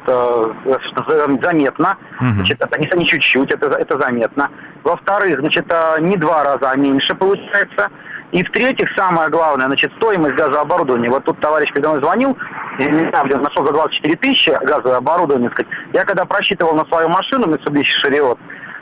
заметно. 1.40 1.96
Значит, 2.20 2.60
это 2.60 2.78
не, 2.80 2.90
не 2.98 3.06
чуть-чуть, 3.06 3.52
это, 3.52 3.68
это 3.68 3.98
заметно. 4.00 4.50
Во-вторых, 4.82 5.38
значит, 5.38 5.72
не 6.00 6.16
два 6.16 6.42
раза, 6.42 6.70
а 6.72 6.76
меньше 6.76 7.14
получается. 7.14 7.88
И 8.32 8.44
в-третьих, 8.44 8.88
самое 8.94 9.30
главное, 9.30 9.66
значит, 9.66 9.90
стоимость 9.96 10.34
газооборудования. 10.34 11.08
Вот 11.08 11.24
тут 11.24 11.40
товарищ 11.40 11.72
передо 11.72 11.90
мной 11.90 12.00
звонил, 12.02 12.36
недавно 12.78 13.38
нашел 13.38 13.64
за 13.64 13.72
24 13.72 14.16
тысячи 14.16 14.50
газовое 14.50 14.98
оборудование. 14.98 15.50
Сказать. 15.50 15.72
Я 15.94 16.04
когда 16.04 16.26
просчитывал 16.26 16.74
на 16.74 16.84
свою 16.86 17.08
машину 17.08 17.46
Mitsubishi 17.46 17.94
Chariot, 18.04 18.38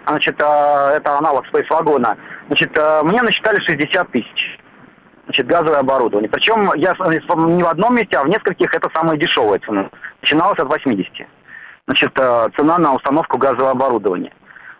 значит, 0.06 0.40
а, 0.42 0.92
это 0.96 1.16
аналог 1.16 1.44
Space 1.52 1.66
вагона, 1.70 2.16
значит, 2.48 2.76
а, 2.76 3.04
мне 3.04 3.22
насчитали 3.22 3.60
60 3.60 4.10
тысяч. 4.10 4.58
Значит, 5.26 5.46
газовое 5.46 5.78
оборудование. 5.78 6.30
Причем 6.30 6.72
я 6.74 6.94
не 7.00 7.62
в 7.62 7.68
одном 7.68 7.96
месте, 7.96 8.16
а 8.16 8.24
в 8.24 8.28
нескольких 8.28 8.74
это 8.74 8.88
самая 8.94 9.16
дешевая 9.16 9.60
цена. 9.60 9.90
Начиналась 10.22 10.58
от 10.58 10.68
80. 10.68 11.26
Значит, 11.86 12.12
а, 12.18 12.48
цена 12.56 12.78
на 12.78 12.94
установку 12.94 13.38
газового 13.38 13.70
оборудования. 13.70 14.32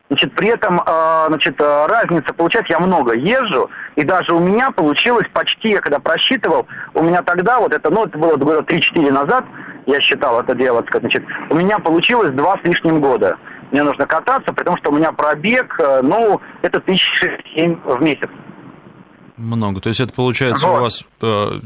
Значит, 0.09 0.35
при 0.35 0.49
этом, 0.49 0.81
э, 0.87 1.25
значит, 1.29 1.61
разница, 1.61 2.33
получается, 2.33 2.73
я 2.73 2.79
много 2.79 3.15
езжу, 3.15 3.69
и 3.97 4.05
даже 4.05 4.35
у 4.35 4.39
меня 4.39 4.71
получилось 4.71 5.27
почти, 5.33 5.71
я 5.71 5.81
когда 5.81 5.99
просчитывал, 5.99 6.67
у 6.95 7.03
меня 7.03 7.23
тогда, 7.23 7.59
вот 7.59 7.73
это, 7.73 7.91
ну, 7.91 8.05
это 8.05 8.17
было 8.17 8.37
года 8.37 8.63
3-4 8.63 9.11
назад, 9.11 9.45
я 9.87 10.01
считал 10.01 10.41
это 10.41 10.55
дело, 10.55 10.85
значит, 11.01 11.25
у 11.51 11.57
меня 11.57 11.81
получилось 11.81 12.31
два 12.31 12.57
с 12.59 12.65
лишним 12.65 13.01
года. 13.01 13.37
Мне 13.73 13.83
нужно 13.83 14.07
кататься, 14.07 14.53
потому 14.53 14.77
что 14.77 14.91
у 14.91 14.95
меня 14.95 15.11
пробег, 15.11 15.75
э, 15.81 16.01
ну, 16.03 16.41
это 16.63 16.81
тысяч 16.81 17.25
семь 17.55 17.77
в 17.85 18.01
месяц. 18.01 18.29
Много. 19.37 19.81
То 19.81 19.91
есть 19.91 20.01
это 20.01 20.13
получается 20.15 20.67
вот. 20.67 20.79
у 20.79 20.81
вас 20.83 21.05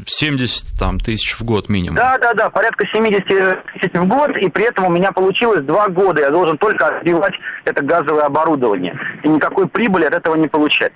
70 0.07 0.65
э, 0.75 0.79
там, 0.79 0.99
тысяч 0.99 1.39
в 1.39 1.45
год 1.45 1.69
минимум. 1.69 1.97
Да, 1.97 2.19
да, 2.19 2.35
да, 2.35 2.51
порядка 2.51 2.87
70 2.87 3.25
тысяч 3.25 3.93
в 3.93 4.07
год, 4.07 4.37
и 4.37 4.49
при 4.49 4.65
этом 4.65 4.87
у 4.87 4.91
меня 4.91 5.13
получилось 5.13 5.65
два 5.65 5.89
года. 5.89 6.21
Я 6.21 6.31
должен 6.31 6.59
только 6.59 6.89
отбивать 6.89 7.35
это 7.65 7.83
газовое 7.83 8.25
оборудование. 8.25 8.99
И 9.23 9.29
никакой 9.29 9.69
прибыли 9.69 10.05
от 10.05 10.15
этого 10.15 10.35
не 10.35 10.49
получать. 10.49 10.93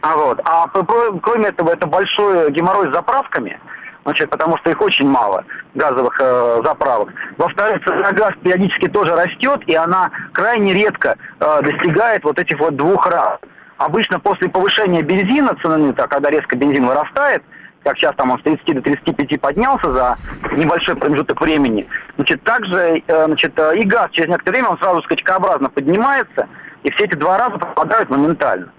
А, 0.00 0.16
вот. 0.16 0.40
а 0.44 0.68
кроме 0.68 1.48
этого, 1.48 1.70
это 1.70 1.86
большой 1.86 2.52
геморрой 2.52 2.90
с 2.90 2.94
заправками, 2.94 3.58
значит, 4.04 4.30
потому 4.30 4.56
что 4.58 4.70
их 4.70 4.80
очень 4.80 5.08
мало, 5.08 5.44
газовых 5.74 6.16
э, 6.20 6.60
заправок. 6.64 7.12
Во-вторых, 7.36 7.82
цена 7.84 8.12
газ 8.12 8.32
периодически 8.42 8.86
тоже 8.88 9.16
растет, 9.16 9.62
и 9.66 9.74
она 9.74 10.10
крайне 10.32 10.72
редко 10.72 11.16
э, 11.40 11.62
достигает 11.62 12.22
вот 12.22 12.38
этих 12.38 12.60
вот 12.60 12.76
двух 12.76 13.06
раз. 13.06 13.38
Обычно 13.78 14.18
после 14.18 14.48
повышения 14.48 15.02
бензина 15.02 15.56
цены, 15.62 15.92
так, 15.92 16.10
когда 16.10 16.30
резко 16.30 16.56
бензин 16.56 16.86
вырастает, 16.86 17.44
как 17.84 17.96
сейчас 17.96 18.14
там 18.16 18.32
он 18.32 18.40
с 18.40 18.42
30 18.42 18.74
до 18.74 18.82
35 18.82 19.40
поднялся 19.40 19.92
за 19.92 20.16
небольшой 20.52 20.96
промежуток 20.96 21.40
времени, 21.40 21.88
значит, 22.16 22.42
также 22.42 23.02
э, 23.06 23.24
значит, 23.26 23.56
э, 23.56 23.78
и 23.78 23.84
газ 23.84 24.10
через 24.10 24.28
некоторое 24.28 24.58
время 24.58 24.70
он 24.70 24.78
сразу 24.78 25.00
скачкообразно 25.02 25.70
поднимается, 25.70 26.48
и 26.82 26.90
все 26.90 27.04
эти 27.04 27.14
два 27.14 27.38
раза 27.38 27.56
попадают 27.58 28.10
моментально. 28.10 28.72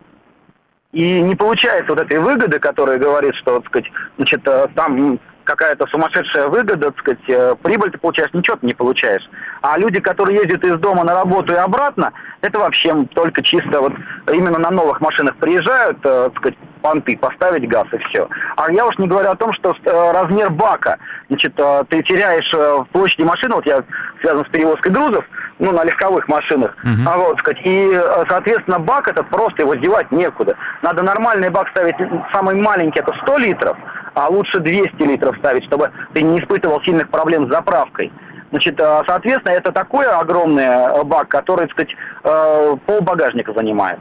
И 0.91 1.21
не 1.21 1.35
получается 1.35 1.93
вот 1.93 1.99
этой 1.99 2.19
выгоды, 2.19 2.59
которая 2.59 2.97
говорит, 2.97 3.35
что, 3.35 3.59
так 3.59 3.69
сказать, 3.69 3.91
значит, 4.17 4.41
э, 4.45 4.67
там 4.75 5.17
какая-то 5.49 5.87
сумасшедшая 5.87 6.47
выгода, 6.47 6.91
так 6.91 6.99
сказать, 6.99 7.27
э, 7.27 7.55
прибыль 7.63 7.89
ты 7.89 7.97
получаешь, 7.97 8.31
ничего 8.33 8.57
ты 8.57 8.67
не 8.67 8.75
получаешь. 8.75 9.27
А 9.63 9.79
люди, 9.79 9.99
которые 9.99 10.37
ездят 10.37 10.63
из 10.63 10.77
дома 10.77 11.03
на 11.03 11.15
работу 11.15 11.53
и 11.53 11.55
обратно, 11.55 12.11
это 12.41 12.59
вообще 12.59 12.95
только 13.15 13.41
чисто 13.41 13.81
вот 13.81 13.93
именно 14.31 14.59
на 14.59 14.69
новых 14.69 15.01
машинах 15.01 15.35
приезжают, 15.37 15.97
э, 16.03 16.29
так 16.29 16.37
сказать, 16.37 16.57
понты, 16.83 17.17
поставить 17.17 17.67
газ 17.67 17.87
и 17.91 17.97
все. 17.97 18.29
А 18.57 18.71
я 18.71 18.85
уж 18.85 18.97
не 18.99 19.07
говорю 19.07 19.31
о 19.31 19.35
том, 19.35 19.51
что 19.53 19.75
э, 19.83 20.11
размер 20.11 20.51
бака, 20.51 20.99
значит, 21.29 21.55
ты 21.89 22.03
теряешь 22.03 22.53
в 22.53 22.87
площади 22.91 23.23
машины, 23.23 23.55
вот 23.55 23.65
я 23.65 23.83
связан 24.21 24.45
с 24.45 24.49
перевозкой 24.49 24.91
грузов, 24.91 25.25
ну, 25.57 25.71
на 25.71 25.83
легковых 25.83 26.27
машинах, 26.29 26.73
uh-huh. 26.85 27.05
а 27.05 27.17
вот, 27.17 27.39
сказать, 27.39 27.59
и, 27.65 28.01
соответственно, 28.29 28.79
бак 28.79 29.09
этот 29.09 29.27
просто 29.27 29.63
его 29.63 29.75
девать 29.75 30.09
некуда. 30.09 30.55
Надо 30.81 31.03
нормальный 31.03 31.49
бак 31.49 31.67
ставить, 31.71 31.95
самый 32.31 32.55
маленький, 32.55 32.99
это 32.99 33.13
100 33.23 33.37
литров, 33.39 33.77
а 34.13 34.27
лучше 34.27 34.59
200 34.59 35.01
литров 35.03 35.37
ставить, 35.37 35.65
чтобы 35.65 35.91
ты 36.13 36.21
не 36.21 36.39
испытывал 36.39 36.81
сильных 36.81 37.09
проблем 37.09 37.47
с 37.47 37.53
заправкой. 37.53 38.11
Значит, 38.51 38.79
э, 38.79 39.01
соответственно, 39.05 39.53
это 39.53 39.71
такой 39.71 40.05
огромный 40.07 40.63
э, 40.63 41.03
бак, 41.03 41.27
который, 41.27 41.67
так 41.67 41.71
сказать, 41.71 41.95
э, 42.23 42.75
пол 42.85 43.01
багажника 43.01 43.53
занимает. 43.53 43.99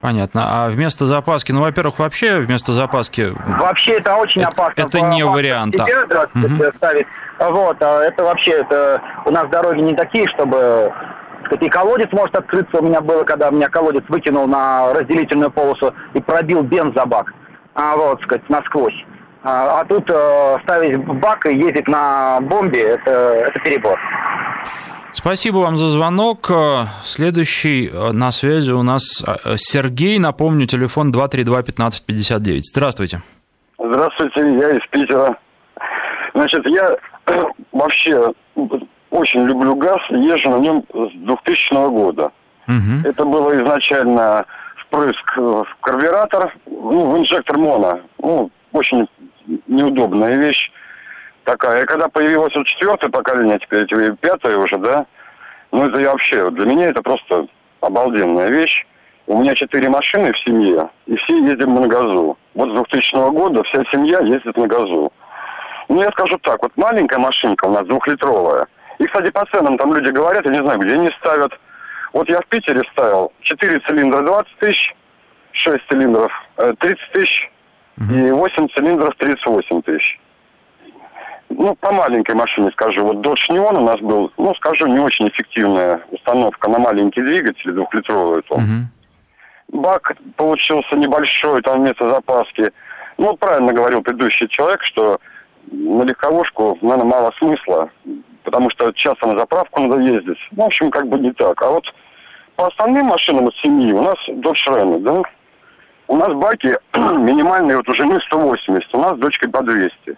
Понятно. 0.00 0.42
А 0.46 0.68
вместо 0.68 1.06
запаски, 1.06 1.52
ну, 1.52 1.60
во-первых, 1.60 1.98
вообще 1.98 2.38
вместо 2.38 2.72
запаски... 2.72 3.34
Вообще 3.58 3.98
это 3.98 4.16
очень 4.16 4.42
это, 4.42 4.50
опасно. 4.50 4.80
Это 4.80 5.00
не 5.00 5.24
вариант. 5.24 5.74
Себе, 5.74 6.06
да, 6.08 6.26
угу. 6.34 6.72
ставить. 6.76 7.06
Вот, 7.38 7.76
а 7.82 8.02
это 8.02 8.24
вообще, 8.24 8.52
это 8.52 9.02
у 9.26 9.30
нас 9.30 9.48
дороги 9.48 9.80
не 9.80 9.94
такие, 9.94 10.26
чтобы 10.28 10.92
сказать, 11.44 11.62
и 11.62 11.68
колодец 11.68 12.08
может 12.12 12.34
открыться. 12.34 12.78
У 12.78 12.84
меня 12.84 13.00
было, 13.00 13.24
когда 13.24 13.50
меня 13.50 13.68
колодец 13.68 14.04
выкинул 14.08 14.46
на 14.46 14.94
разделительную 14.94 15.50
полосу 15.50 15.92
и 16.14 16.20
пробил 16.20 16.62
бензобак 16.62 17.34
а, 17.74 17.96
вот, 17.96 18.20
сказать, 18.22 18.48
насквозь. 18.48 19.04
А, 19.42 19.80
а 19.80 19.84
тут 19.84 20.10
э, 20.10 20.58
ставить 20.64 20.98
бак 20.98 21.46
и 21.46 21.54
ездить 21.54 21.88
на 21.88 22.40
бомбе 22.42 22.80
это, 22.80 23.10
это 23.10 23.58
перебор. 23.60 23.98
Спасибо 25.12 25.58
вам 25.58 25.76
за 25.76 25.88
звонок. 25.90 26.50
Следующий 27.04 27.88
э, 27.88 28.12
на 28.12 28.32
связи 28.32 28.70
у 28.70 28.82
нас 28.82 29.24
э, 29.26 29.56
Сергей. 29.56 30.18
Напомню, 30.18 30.66
телефон 30.66 31.10
232-1559. 31.10 32.60
Здравствуйте. 32.64 33.22
Здравствуйте, 33.78 34.40
я 34.58 34.70
из 34.70 34.86
Питера. 34.90 35.36
Значит, 36.34 36.64
я 36.66 36.96
вообще 37.72 38.32
очень 39.10 39.44
люблю 39.44 39.74
газ, 39.74 39.98
езжу 40.10 40.50
на 40.50 40.58
нем 40.58 40.84
с 40.92 41.12
2000 41.14 41.90
года. 41.90 42.30
Угу. 42.68 43.08
Это 43.08 43.24
было 43.24 43.62
изначально 43.62 44.44
впрыск 44.90 45.36
в 45.36 45.66
карбюратор, 45.80 46.52
ну, 46.66 47.12
в 47.12 47.18
инжектор 47.18 47.56
моно. 47.56 48.00
Ну, 48.18 48.50
очень 48.72 49.08
неудобная 49.68 50.36
вещь 50.36 50.70
такая. 51.44 51.82
И 51.82 51.86
когда 51.86 52.08
появилось 52.08 52.54
вот 52.54 52.66
четвертое 52.66 53.08
поколение, 53.08 53.58
теперь 53.60 53.84
эти 53.84 54.16
пятое 54.16 54.58
уже, 54.58 54.76
да, 54.78 55.06
ну 55.72 55.86
это 55.86 56.00
я 56.00 56.10
вообще, 56.10 56.50
для 56.50 56.66
меня 56.66 56.88
это 56.88 57.02
просто 57.02 57.46
обалденная 57.80 58.48
вещь. 58.50 58.84
У 59.26 59.40
меня 59.40 59.54
четыре 59.54 59.88
машины 59.88 60.32
в 60.32 60.38
семье, 60.40 60.90
и 61.06 61.14
все 61.16 61.36
ездим 61.36 61.74
на 61.74 61.86
газу. 61.86 62.36
Вот 62.54 62.70
с 62.70 62.72
2000 62.72 63.30
года 63.30 63.62
вся 63.62 63.84
семья 63.92 64.18
ездит 64.20 64.56
на 64.56 64.66
газу. 64.66 65.12
Ну, 65.88 66.02
я 66.02 66.10
скажу 66.10 66.36
так, 66.38 66.60
вот 66.62 66.72
маленькая 66.76 67.18
машинка 67.18 67.66
у 67.66 67.72
нас 67.72 67.86
двухлитровая. 67.86 68.66
И, 68.98 69.06
кстати, 69.06 69.30
по 69.30 69.46
ценам 69.46 69.78
там 69.78 69.94
люди 69.94 70.10
говорят, 70.10 70.44
я 70.44 70.50
не 70.50 70.62
знаю, 70.62 70.80
где 70.80 70.94
они 70.94 71.10
ставят. 71.20 71.52
Вот 72.12 72.28
я 72.28 72.40
в 72.40 72.46
Питере 72.46 72.82
ставил 72.92 73.32
4 73.40 73.80
цилиндра 73.86 74.22
20 74.22 74.56
тысяч, 74.58 74.94
6 75.52 75.78
цилиндров 75.88 76.32
30 76.56 76.78
э, 76.80 76.94
тысяч 77.12 77.50
угу. 77.98 78.14
и 78.14 78.30
8 78.30 78.68
цилиндров 78.74 79.14
38 79.16 79.82
тысяч. 79.82 80.20
Ну, 81.50 81.74
по 81.74 81.92
маленькой 81.92 82.36
машине 82.36 82.70
скажу. 82.72 83.04
Вот 83.04 83.16
Dodge 83.16 83.50
Neon 83.50 83.76
у 83.76 83.84
нас 83.84 83.98
был, 84.00 84.32
ну, 84.38 84.54
скажу, 84.54 84.86
не 84.86 85.00
очень 85.00 85.28
эффективная 85.28 86.00
установка 86.10 86.70
на 86.70 86.78
маленький 86.78 87.22
двигатель 87.22 87.72
двухлитровый. 87.72 88.42
То. 88.42 88.54
Угу. 88.56 89.80
Бак 89.80 90.16
получился 90.36 90.96
небольшой, 90.96 91.60
там 91.62 91.80
вместо 91.80 92.08
запаски. 92.08 92.70
Ну, 93.18 93.36
правильно 93.36 93.72
говорил 93.72 94.02
предыдущий 94.02 94.48
человек, 94.48 94.82
что 94.84 95.20
на 95.70 96.02
легковушку, 96.02 96.78
наверное, 96.80 97.04
мало 97.04 97.32
смысла, 97.38 97.90
потому 98.44 98.70
что 98.70 98.92
часто 98.92 99.26
на 99.26 99.38
заправку 99.38 99.82
надо 99.82 100.00
ездить. 100.02 100.38
В 100.52 100.60
общем, 100.60 100.90
как 100.90 101.06
бы 101.08 101.18
не 101.18 101.32
так. 101.32 101.60
А 101.62 101.70
вот 101.70 101.84
по 102.56 102.66
остальным 102.66 103.06
машинам 103.06 103.48
от 103.48 103.54
семьи 103.56 103.92
у 103.92 104.02
нас 104.02 104.16
Dodge 104.28 104.66
Ram, 104.68 104.98
да, 105.00 105.22
у 106.08 106.16
нас 106.16 106.32
баки 106.34 106.76
минимальные 106.94 107.76
вот 107.76 107.88
у 107.88 107.94
жены 107.94 108.18
180, 108.26 108.94
у 108.94 109.00
нас 109.00 109.16
с 109.16 109.18
дочкой 109.18 109.48
по 109.48 109.62
200. 109.62 110.16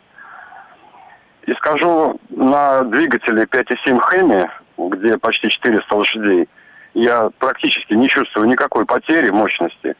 И 1.47 1.53
скажу, 1.53 2.19
на 2.31 2.83
двигателе 2.85 3.45
5,7 3.45 3.99
Хэмми, 3.99 4.51
где 4.79 5.19
почти 5.19 5.51
400 5.51 5.95
лошадей, 5.95 6.49
я 6.95 7.31
практически 7.39 7.95
не 7.95 8.09
чувствую 8.09 8.49
никакой 8.49 8.87
потери 8.87 9.31
мощности. 9.31 9.95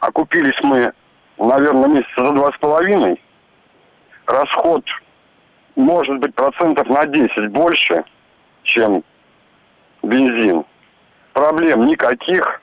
А 0.00 0.10
купились 0.10 0.60
мы, 0.62 0.92
наверное, 1.38 1.88
месяца 1.88 2.24
за 2.24 2.32
два 2.32 2.52
с 2.52 2.58
половиной. 2.58 3.20
Расход 4.26 4.84
может 5.76 6.18
быть 6.18 6.34
процентов 6.34 6.88
на 6.88 7.06
10 7.06 7.50
больше, 7.50 8.04
чем 8.62 9.02
бензин. 10.02 10.64
Проблем 11.32 11.86
никаких. 11.86 12.60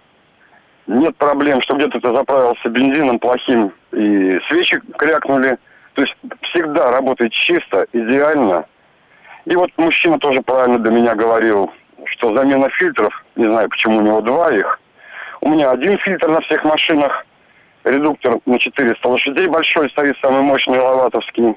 Нет 0.87 1.15
проблем, 1.17 1.61
что 1.61 1.75
где-то 1.75 1.99
ты 1.99 2.13
заправился 2.13 2.69
бензином 2.69 3.19
плохим 3.19 3.71
и 3.91 4.39
свечи 4.49 4.81
крякнули. 4.97 5.57
То 5.93 6.03
есть 6.03 6.15
всегда 6.41 6.91
работает 6.91 7.31
чисто, 7.33 7.85
идеально. 7.91 8.65
И 9.45 9.55
вот 9.55 9.69
мужчина 9.77 10.17
тоже 10.19 10.41
правильно 10.41 10.79
до 10.79 10.91
меня 10.91 11.15
говорил, 11.15 11.71
что 12.05 12.35
замена 12.35 12.69
фильтров, 12.69 13.13
не 13.35 13.49
знаю, 13.49 13.69
почему 13.69 13.97
у 13.97 14.01
него 14.01 14.21
два 14.21 14.51
их. 14.51 14.79
У 15.41 15.49
меня 15.49 15.71
один 15.71 15.97
фильтр 15.99 16.29
на 16.29 16.41
всех 16.41 16.63
машинах, 16.63 17.25
редуктор 17.83 18.39
на 18.45 18.59
400 18.59 19.07
лошадей 19.07 19.47
большой 19.47 19.89
стоит, 19.89 20.15
самый 20.21 20.41
мощный 20.41 20.79
лаватовский. 20.79 21.55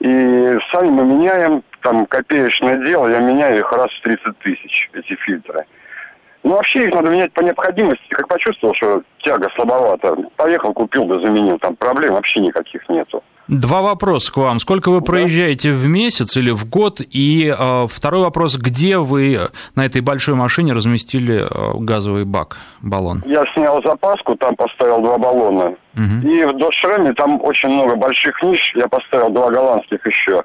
И 0.00 0.58
сами 0.72 0.90
мы 0.90 1.04
меняем, 1.04 1.62
там 1.82 2.06
копеечное 2.06 2.76
дело, 2.84 3.08
я 3.08 3.18
меняю 3.18 3.58
их 3.58 3.72
раз 3.72 3.90
в 3.90 4.02
30 4.02 4.38
тысяч, 4.38 4.90
эти 4.92 5.14
фильтры. 5.16 5.66
Ну, 6.44 6.54
вообще 6.54 6.86
их 6.86 6.94
надо 6.94 7.10
менять 7.10 7.32
по 7.32 7.40
необходимости. 7.40 8.06
Как 8.10 8.28
почувствовал, 8.28 8.74
что 8.74 9.02
тяга 9.18 9.50
слабовата, 9.56 10.16
поехал, 10.36 10.72
купил, 10.72 11.04
да 11.06 11.16
заменил. 11.16 11.58
Там 11.58 11.74
проблем 11.74 12.14
вообще 12.14 12.40
никаких 12.40 12.88
нету. 12.88 13.22
Два 13.48 13.80
вопроса 13.80 14.30
к 14.30 14.36
вам. 14.36 14.58
Сколько 14.58 14.90
вы 14.90 15.00
проезжаете 15.00 15.72
в 15.72 15.86
месяц 15.86 16.36
или 16.36 16.50
в 16.50 16.68
год? 16.68 17.00
И 17.00 17.48
э, 17.58 17.86
второй 17.88 18.22
вопрос, 18.22 18.58
где 18.58 18.98
вы 18.98 19.38
на 19.74 19.86
этой 19.86 20.02
большой 20.02 20.34
машине 20.34 20.74
разместили 20.74 21.44
э, 21.44 21.78
газовый 21.78 22.26
бак, 22.26 22.58
баллон? 22.82 23.22
Я 23.24 23.44
снял 23.54 23.82
запаску, 23.82 24.36
там 24.36 24.54
поставил 24.54 25.00
два 25.00 25.16
баллона. 25.16 25.76
Угу. 25.94 26.28
И 26.28 26.44
в 26.44 26.58
Дошреме 26.58 27.14
там 27.14 27.42
очень 27.42 27.70
много 27.70 27.96
больших 27.96 28.42
ниш, 28.42 28.70
я 28.74 28.86
поставил 28.86 29.30
два 29.30 29.50
голландских 29.50 30.06
еще. 30.06 30.44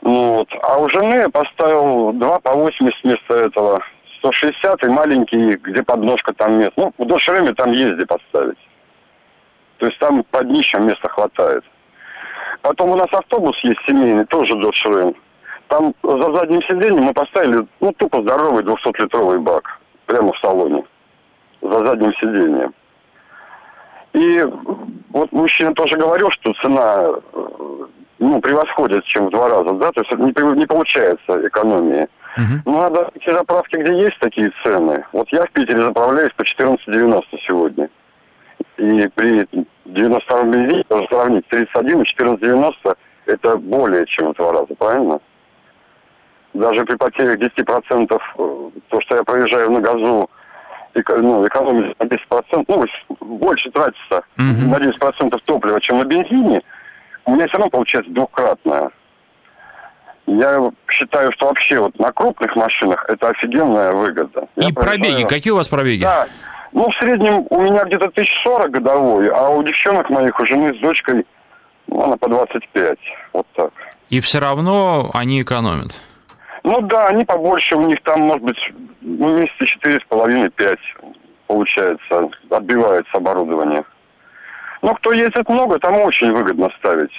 Вот. 0.00 0.48
А 0.62 0.78
у 0.78 0.88
жены 0.88 1.14
я 1.16 1.28
поставил 1.28 2.14
два 2.14 2.38
по 2.40 2.54
80 2.54 3.04
вместо 3.04 3.34
этого. 3.34 3.82
160 4.20 4.84
и 4.84 4.88
маленький, 4.88 5.56
где 5.62 5.82
подножка 5.82 6.32
там 6.32 6.60
нет. 6.60 6.72
Ну, 6.76 6.94
в 6.96 7.06
Дошреме 7.06 7.52
там 7.52 7.72
где 7.72 8.06
поставить. 8.06 8.56
То 9.76 9.86
есть 9.86 9.98
там 9.98 10.24
под 10.30 10.48
днищем 10.48 10.86
места 10.86 11.10
хватает. 11.10 11.62
Потом 12.64 12.92
у 12.92 12.96
нас 12.96 13.08
автобус 13.12 13.54
есть 13.62 13.78
семейный, 13.86 14.24
тоже 14.24 14.54
Dodge 14.54 14.86
Ram. 14.86 15.14
Там 15.68 15.94
за 16.02 16.34
задним 16.34 16.62
сиденьем 16.62 17.04
мы 17.04 17.12
поставили, 17.12 17.66
ну, 17.80 17.92
тупо 17.92 18.22
здоровый 18.22 18.64
200-литровый 18.64 19.38
бак. 19.38 19.80
Прямо 20.06 20.32
в 20.32 20.38
салоне. 20.38 20.82
За 21.60 21.84
задним 21.84 22.14
сиденьем. 22.14 22.72
И 24.14 24.46
вот 25.10 25.30
мужчина 25.32 25.74
тоже 25.74 25.96
говорил, 25.96 26.30
что 26.30 26.54
цена 26.62 27.06
ну, 28.18 28.40
превосходит, 28.40 29.04
чем 29.04 29.26
в 29.26 29.30
два 29.30 29.50
раза, 29.50 29.74
да, 29.74 29.92
то 29.92 30.00
есть 30.00 30.12
не, 30.12 30.56
не 30.56 30.66
получается 30.66 31.46
экономии. 31.46 32.08
Uh-huh. 32.38 32.60
Ну, 32.64 32.78
надо 32.78 33.10
те 33.22 33.34
заправки, 33.34 33.76
где 33.76 33.94
есть 33.94 34.18
такие 34.20 34.50
цены. 34.62 35.04
Вот 35.12 35.28
я 35.32 35.44
в 35.44 35.50
Питере 35.50 35.82
заправляюсь 35.82 36.32
по 36.34 36.42
14,90 36.42 37.24
сегодня. 37.46 37.90
И 38.78 39.06
при 39.14 39.46
92-м 39.84 40.50
бензине 40.50 40.82
тоже 40.84 41.06
сравнить 41.10 41.46
31 41.48 42.02
и 42.02 42.04
14,90 42.04 42.96
это 43.26 43.56
более 43.56 44.06
чем 44.06 44.32
в 44.32 44.36
два 44.36 44.52
раза, 44.52 44.74
правильно? 44.78 45.20
Даже 46.52 46.84
при 46.84 46.96
потерях 46.96 47.38
10% 47.38 48.14
э, 48.14 48.70
то, 48.88 49.00
что 49.00 49.16
я 49.16 49.24
проезжаю 49.24 49.70
на 49.72 49.80
газу, 49.80 50.30
ну, 50.94 51.46
экономить 51.46 51.98
на 51.98 52.04
10%, 52.04 52.64
ну, 52.68 52.84
больше 53.20 53.70
тратится 53.70 54.22
mm-hmm. 54.36 54.68
на 54.68 54.76
10% 54.76 55.38
топлива, 55.44 55.80
чем 55.80 55.98
на 55.98 56.04
бензине, 56.04 56.62
у 57.24 57.34
меня 57.34 57.48
все 57.48 57.58
равно 57.58 57.70
получается 57.70 58.12
двухкратное. 58.12 58.90
Я 60.26 60.70
считаю, 60.88 61.32
что 61.32 61.48
вообще 61.48 61.80
вот 61.80 61.98
на 61.98 62.12
крупных 62.12 62.54
машинах 62.56 63.04
это 63.08 63.28
офигенная 63.28 63.92
выгода. 63.92 64.48
И 64.56 64.66
я 64.66 64.72
пробеги, 64.72 65.00
проезжаю... 65.00 65.28
какие 65.28 65.52
у 65.52 65.56
вас 65.56 65.68
пробеги? 65.68 66.02
Да, 66.02 66.28
ну, 66.74 66.90
в 66.90 66.94
среднем 66.96 67.46
у 67.50 67.60
меня 67.60 67.84
где-то 67.84 68.06
1040 68.08 68.70
годовой, 68.70 69.28
а 69.28 69.48
у 69.48 69.62
девчонок 69.62 70.10
моих, 70.10 70.38
у 70.38 70.46
жены 70.46 70.74
с 70.74 70.78
дочкой, 70.80 71.24
ну, 71.86 72.02
она 72.02 72.16
по 72.16 72.28
25. 72.28 72.98
Вот 73.32 73.46
так. 73.54 73.70
И 74.10 74.20
все 74.20 74.40
равно 74.40 75.10
они 75.14 75.40
экономят? 75.40 75.94
Ну 76.64 76.80
да, 76.82 77.06
они 77.06 77.24
побольше, 77.24 77.76
у 77.76 77.86
них 77.86 78.02
там, 78.02 78.20
может 78.20 78.42
быть, 78.42 78.58
ну, 79.00 79.38
месяца 79.38 79.66
четыре 79.66 80.00
с 80.00 80.04
половиной, 80.08 80.50
пять 80.50 80.80
получается, 81.46 82.30
отбивается 82.50 83.16
оборудование. 83.16 83.84
Ну, 84.82 84.94
кто 84.94 85.12
ездит 85.12 85.48
много, 85.48 85.78
там 85.78 85.94
очень 86.00 86.32
выгодно 86.32 86.70
ставить. 86.78 87.12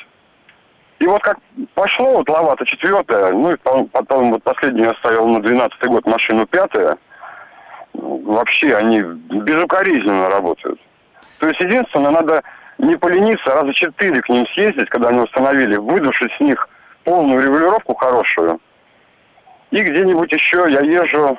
И 1.00 1.06
вот 1.08 1.22
как 1.22 1.38
пошло, 1.74 2.18
вот 2.18 2.30
лавата 2.30 2.66
четвертая, 2.66 3.32
ну 3.32 3.52
и 3.52 3.58
потом, 3.58 3.88
потом 3.88 4.32
вот 4.32 4.44
последнюю 4.44 4.90
я 4.90 4.94
ставил 4.96 5.28
на 5.28 5.42
12 5.42 5.84
год 5.86 6.06
машину 6.06 6.46
пятая, 6.48 6.98
вообще 7.98 8.76
они 8.76 9.00
безукоризненно 9.00 10.30
работают. 10.30 10.80
То 11.40 11.48
есть 11.48 11.60
единственное, 11.60 12.12
надо 12.12 12.44
не 12.78 12.96
полениться, 12.96 13.46
раза 13.54 13.74
четыре 13.74 14.22
к 14.22 14.30
ним 14.30 14.46
съездить, 14.54 14.90
когда 14.90 15.10
они 15.10 15.20
установили, 15.20 15.78
выдушить 15.78 16.32
с 16.38 16.40
них 16.40 16.68
полную 17.04 17.44
регулировку 17.44 17.96
хорошую. 17.96 18.60
И 19.72 19.82
где-нибудь 19.82 20.32
еще 20.32 20.66
я 20.70 20.82
езжу, 20.82 21.38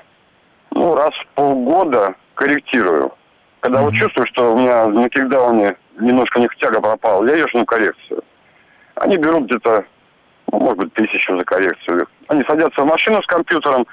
ну, 0.72 0.94
раз 0.94 1.10
в 1.10 1.26
полгода 1.34 2.14
корректирую. 2.34 3.12
Когда 3.60 3.80
mm-hmm. 3.80 3.84
вот 3.84 3.94
чувствую, 3.94 4.26
что 4.28 4.54
у 4.54 4.58
меня 4.58 4.86
на 4.86 5.08
кикдауне 5.08 5.76
немножко 5.98 6.40
не 6.40 6.48
тяга 6.58 6.80
пропала, 6.80 7.24
я 7.24 7.36
езжу 7.36 7.58
на 7.58 7.64
коррекцию. 7.64 8.22
Они 8.96 9.16
берут 9.16 9.44
где-то, 9.44 9.84
ну, 10.52 10.60
может 10.60 10.78
быть, 10.78 10.94
тысячу 10.94 11.38
за 11.38 11.44
коррекцию. 11.44 12.06
Они 12.28 12.42
садятся 12.44 12.82
в 12.82 12.86
машину 12.86 13.22
с 13.22 13.26
компьютером, 13.26 13.86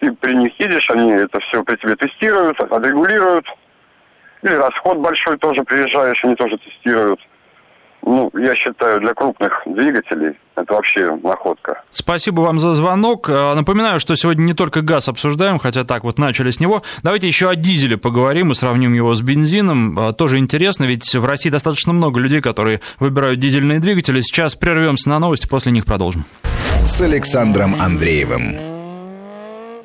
ты 0.00 0.12
при 0.12 0.34
них 0.34 0.52
едешь, 0.58 0.88
они 0.90 1.12
это 1.12 1.38
все 1.40 1.62
при 1.62 1.76
тебе 1.76 1.96
тестируют, 1.96 2.60
отрегулируют. 2.60 3.46
Или 4.42 4.54
расход 4.54 4.98
большой 4.98 5.36
тоже 5.38 5.62
приезжаешь, 5.64 6.20
они 6.24 6.34
тоже 6.36 6.56
тестируют. 6.58 7.20
Ну, 8.02 8.30
я 8.34 8.54
считаю, 8.54 9.00
для 9.00 9.12
крупных 9.12 9.52
двигателей 9.66 10.38
это 10.56 10.74
вообще 10.74 11.14
находка. 11.22 11.82
Спасибо 11.90 12.40
вам 12.40 12.58
за 12.58 12.74
звонок. 12.74 13.28
А, 13.28 13.54
напоминаю, 13.54 14.00
что 14.00 14.14
сегодня 14.16 14.44
не 14.44 14.54
только 14.54 14.80
газ 14.80 15.08
обсуждаем, 15.08 15.58
хотя 15.58 15.84
так 15.84 16.04
вот 16.04 16.18
начали 16.18 16.50
с 16.50 16.60
него. 16.60 16.82
Давайте 17.02 17.26
еще 17.26 17.50
о 17.50 17.56
дизеле 17.56 17.98
поговорим 17.98 18.52
и 18.52 18.54
сравним 18.54 18.94
его 18.94 19.14
с 19.14 19.20
бензином. 19.20 19.98
А, 19.98 20.12
тоже 20.12 20.38
интересно, 20.38 20.84
ведь 20.84 21.12
в 21.12 21.24
России 21.24 21.50
достаточно 21.50 21.92
много 21.92 22.20
людей, 22.20 22.40
которые 22.40 22.80
выбирают 22.98 23.40
дизельные 23.40 23.80
двигатели. 23.80 24.20
Сейчас 24.20 24.54
прервемся 24.54 25.10
на 25.10 25.18
новости, 25.18 25.48
после 25.48 25.72
них 25.72 25.84
продолжим. 25.84 26.24
С 26.86 27.02
Александром 27.02 27.74
Андреевым. 27.78 28.77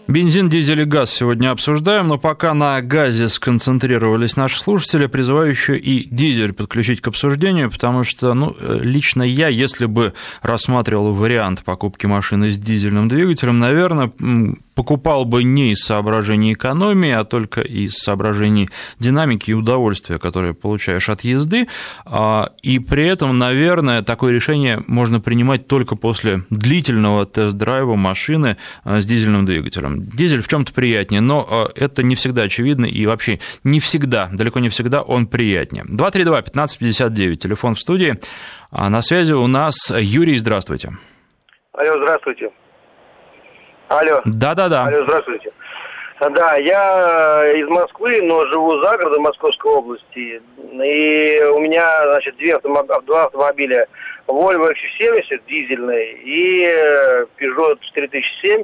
Бензин, 0.07 0.49
дизель 0.49 0.81
и 0.81 0.85
газ 0.85 1.13
сегодня 1.13 1.51
обсуждаем, 1.51 2.09
но 2.09 2.17
пока 2.17 2.53
на 2.53 2.81
газе 2.81 3.29
сконцентрировались 3.29 4.35
наши 4.35 4.59
слушатели, 4.59 5.05
призываю 5.05 5.49
еще 5.49 5.77
и 5.77 6.07
дизель 6.09 6.51
подключить 6.51 6.99
к 6.99 7.07
обсуждению, 7.07 7.71
потому 7.71 8.03
что, 8.03 8.33
ну, 8.33 8.53
лично 8.59 9.23
я, 9.23 9.47
если 9.47 9.85
бы 9.85 10.13
рассматривал 10.41 11.13
вариант 11.13 11.63
покупки 11.63 12.05
машины 12.05 12.51
с 12.51 12.57
дизельным 12.57 13.07
двигателем, 13.07 13.59
наверное, 13.59 14.11
покупал 14.75 15.25
бы 15.25 15.43
не 15.43 15.71
из 15.71 15.79
соображений 15.79 16.53
экономии, 16.53 17.11
а 17.11 17.23
только 17.23 17.61
из 17.61 17.93
соображений 17.93 18.69
динамики 18.99 19.51
и 19.51 19.53
удовольствия, 19.53 20.19
которое 20.19 20.53
получаешь 20.53 21.09
от 21.09 21.21
езды. 21.21 21.67
А, 22.05 22.49
и 22.61 22.79
при 22.79 23.07
этом, 23.07 23.37
наверное, 23.37 24.01
такое 24.01 24.33
решение 24.33 24.83
можно 24.87 25.19
принимать 25.19 25.67
только 25.67 25.95
после 25.95 26.43
длительного 26.49 27.25
тест-драйва 27.25 27.95
машины 27.95 28.57
а, 28.83 29.01
с 29.01 29.05
дизельным 29.05 29.45
двигателем. 29.45 30.03
Дизель 30.03 30.41
в 30.41 30.47
чем-то 30.47 30.73
приятнее, 30.73 31.21
но 31.21 31.45
а, 31.49 31.67
это 31.75 32.03
не 32.03 32.15
всегда 32.15 32.43
очевидно 32.43 32.85
и 32.85 33.05
вообще 33.05 33.39
не 33.63 33.79
всегда, 33.79 34.29
далеко 34.31 34.59
не 34.59 34.69
всегда 34.69 35.01
он 35.01 35.27
приятнее. 35.27 35.83
232-1559, 35.85 37.35
телефон 37.35 37.75
в 37.75 37.79
студии. 37.79 38.19
На 38.71 39.01
связи 39.01 39.33
у 39.33 39.47
нас 39.47 39.75
Юрий, 39.95 40.37
здравствуйте. 40.37 40.97
Алло, 41.73 41.97
здравствуйте. 41.97 42.49
Алло. 43.93 44.21
Да-да-да. 44.25 44.85
Алло, 44.87 45.03
здравствуйте. 45.03 45.51
Да, 46.19 46.55
я 46.55 47.51
из 47.53 47.67
Москвы, 47.67 48.21
но 48.23 48.45
живу 48.47 48.81
за 48.81 48.97
городом 48.97 49.23
Московской 49.23 49.71
области. 49.71 50.41
И 50.57 51.43
у 51.53 51.59
меня, 51.59 51.85
значит, 52.05 52.35
две 52.37 52.55
автомоб... 52.55 52.87
два 53.05 53.25
автомобиля. 53.25 53.85
Volvo 54.25 54.71
XC70 54.71 55.41
дизельный 55.47 56.13
и 56.23 56.65
Peugeot 57.37 57.77
4007 57.93 58.63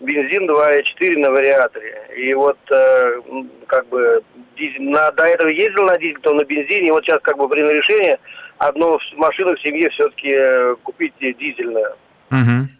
бензин 0.00 0.50
2.4 0.50 1.18
на 1.18 1.30
вариаторе. 1.30 2.02
И 2.16 2.34
вот 2.34 2.58
э, 2.70 3.20
как 3.66 3.86
бы 3.88 4.22
дизель, 4.56 4.90
на, 4.90 5.12
до 5.12 5.24
этого 5.24 5.48
ездил 5.48 5.84
на 5.84 5.98
дизель, 5.98 6.18
то 6.22 6.32
на 6.32 6.44
бензине. 6.44 6.88
И 6.88 6.90
вот 6.90 7.04
сейчас 7.04 7.20
как 7.22 7.36
бы 7.36 7.48
принял 7.48 7.70
решение 7.70 8.18
одну 8.58 8.98
машину 9.16 9.54
в 9.54 9.60
семье 9.60 9.90
все-таки 9.90 10.30
э, 10.32 10.74
купить 10.82 11.14
дизельную. 11.20 11.94
Угу. 12.30 12.75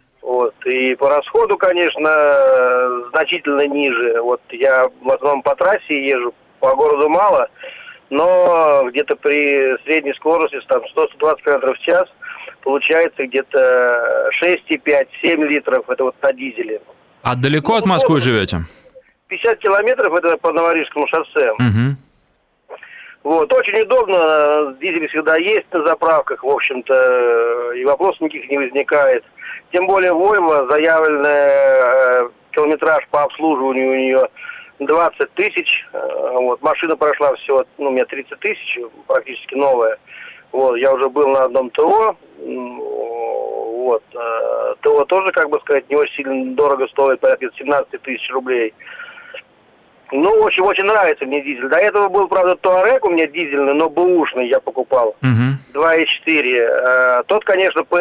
Вот. 0.67 0.73
И 0.73 0.95
по 0.95 1.09
расходу, 1.09 1.57
конечно, 1.57 3.09
значительно 3.11 3.65
ниже. 3.67 4.21
Вот 4.21 4.41
я 4.51 4.89
в 5.01 5.11
основном 5.11 5.41
по 5.41 5.55
трассе 5.55 6.05
езжу, 6.05 6.33
по 6.59 6.75
городу 6.75 7.09
мало. 7.09 7.49
но 8.09 8.85
где-то 8.89 9.15
при 9.17 9.77
средней 9.83 10.13
скорости 10.13 10.59
там 10.67 10.81
100-120 10.95 11.43
км 11.43 11.73
в 11.73 11.79
час 11.79 12.05
получается 12.63 13.25
где-то 13.25 14.29
6,5-7 14.41 15.45
литров, 15.45 15.89
это 15.89 16.05
вот 16.05 16.15
на 16.21 16.31
дизеле. 16.33 16.81
А 17.23 17.35
далеко 17.35 17.73
ну, 17.73 17.77
от 17.79 17.85
Москвы 17.85 18.21
живете? 18.21 18.59
50 19.27 19.59
километров, 19.59 20.13
это 20.13 20.37
по 20.37 20.53
Новорижскому 20.53 21.05
шоссе. 21.07 21.51
Угу. 21.51 22.77
Вот, 23.23 23.53
очень 23.53 23.81
удобно, 23.81 24.73
дизель 24.79 25.09
всегда 25.09 25.35
есть 25.35 25.65
на 25.73 25.85
заправках, 25.85 26.43
в 26.43 26.47
общем-то, 26.47 27.73
и 27.73 27.83
вопросов 27.83 28.21
никаких 28.21 28.49
не 28.49 28.57
возникает. 28.57 29.25
Тем 29.71 29.85
более 29.87 30.11
Volvo, 30.11 30.69
заявленный 30.71 31.29
э, 31.29 32.29
километраж 32.51 33.05
по 33.09 33.23
обслуживанию 33.23 33.91
у 33.91 33.95
нее 33.95 34.29
20 34.79 35.33
тысяч. 35.33 35.85
Э, 35.91 35.99
вот, 36.35 36.61
машина 36.61 36.95
прошла 36.95 37.33
всего, 37.35 37.65
ну, 37.77 37.89
у 37.89 37.91
меня 37.91 38.05
30 38.05 38.39
тысяч, 38.39 38.79
практически 39.07 39.55
новая. 39.55 39.97
Вот, 40.53 40.77
я 40.77 40.93
уже 40.93 41.09
был 41.09 41.27
на 41.27 41.43
одном 41.43 41.69
ТО. 41.71 42.15
Вот, 42.37 44.03
э, 44.13 44.75
ТО 44.81 45.05
тоже, 45.05 45.31
как 45.31 45.49
бы 45.49 45.59
сказать, 45.59 45.89
не 45.89 45.97
очень 45.97 46.15
сильно 46.15 46.55
дорого 46.55 46.87
стоит, 46.87 47.19
порядка 47.19 47.47
17 47.57 48.01
тысяч 48.01 48.29
рублей. 48.31 48.73
Ну, 50.11 50.29
очень, 50.29 50.63
очень 50.63 50.85
нравится 50.85 51.25
мне 51.25 51.41
дизель. 51.41 51.67
До 51.67 51.77
этого 51.77 52.07
был, 52.07 52.27
правда, 52.27 52.55
Туарек 52.55 53.03
у 53.05 53.09
меня 53.09 53.27
дизельный, 53.27 53.73
но 53.73 53.89
бэушный 53.89 54.47
я 54.47 54.59
покупал. 54.59 55.15
Угу. 55.21 55.81
2,4. 55.81 56.57
Э, 56.57 57.23
тот, 57.27 57.43
конечно, 57.43 57.83
по 57.83 57.97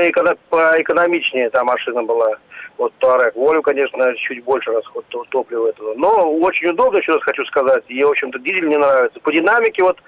поэкономичнее 0.51 1.51
та 1.51 1.65
машина 1.65 2.03
была. 2.05 2.37
Вот 2.79 2.93
Туарек. 2.99 3.35
Волю, 3.35 3.63
конечно, 3.63 4.15
чуть 4.17 4.45
больше 4.45 4.71
расход 4.71 5.05
топлива 5.31 5.69
этого. 5.69 5.95
Но 5.97 6.33
очень 6.39 6.69
удобно, 6.69 6.99
еще 6.99 7.13
раз 7.13 7.23
хочу 7.23 7.45
сказать. 7.47 7.83
И, 7.89 8.05
в 8.05 8.11
общем-то, 8.11 8.39
дизель 8.39 8.67
мне 8.67 8.79
нравится. 8.79 9.19
По 9.21 9.33
динамике 9.33 9.83
вот 9.83 9.99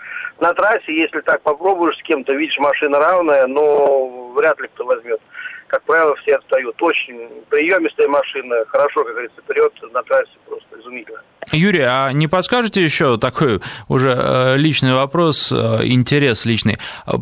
на 0.40 0.52
трассе, 0.52 0.94
если 0.94 1.20
так 1.20 1.42
попробуешь 1.42 1.96
с 1.96 2.02
кем-то, 2.02 2.34
видишь, 2.34 2.58
машина 2.58 3.00
равная, 3.00 3.46
но 3.48 4.32
вряд 4.36 4.60
ли 4.60 4.68
кто 4.68 4.84
возьмет 4.84 5.20
как 5.68 5.82
правило, 5.84 6.14
все 6.16 6.36
отстают. 6.36 6.80
Очень 6.82 7.28
приемистая 7.48 8.08
машина, 8.08 8.64
хорошо, 8.68 9.04
как 9.04 9.12
говорится, 9.12 9.40
вперед 9.42 9.72
на 9.92 10.02
трассе 10.02 10.32
просто 10.46 10.80
изумительно. 10.80 11.20
Юрий, 11.52 11.84
а 11.86 12.10
не 12.12 12.26
подскажете 12.26 12.82
еще 12.82 13.18
такой 13.18 13.60
уже 13.88 14.14
э, 14.16 14.56
личный 14.56 14.94
вопрос, 14.94 15.52
э, 15.52 15.54
интерес 15.84 16.44
личный. 16.44 16.76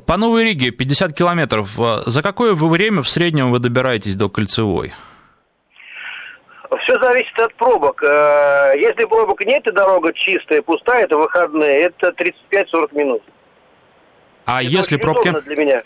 По 0.06 0.16
Новой 0.16 0.44
Риге 0.44 0.70
50 0.70 1.12
километров. 1.12 1.78
Э, 1.78 2.02
за 2.06 2.22
какое 2.22 2.54
вы 2.54 2.68
время 2.68 3.02
в 3.02 3.08
среднем 3.08 3.50
вы 3.50 3.58
добираетесь 3.58 4.16
до 4.16 4.28
Кольцевой? 4.28 4.94
Все 6.84 7.00
зависит 7.00 7.38
от 7.38 7.54
пробок. 7.54 8.00
Если 8.02 9.04
пробок 9.06 9.44
нет 9.44 9.66
и 9.66 9.72
дорога 9.72 10.12
чистая, 10.12 10.62
пустая, 10.62 11.04
это 11.04 11.16
выходные, 11.16 11.80
это 11.80 12.14
35-40 12.52 12.96
минут. 12.96 13.22
А 14.44 14.62
это 14.62 14.70
если 14.70 14.96
пробки? 14.96 15.32
Для 15.44 15.56
меня. 15.56 15.82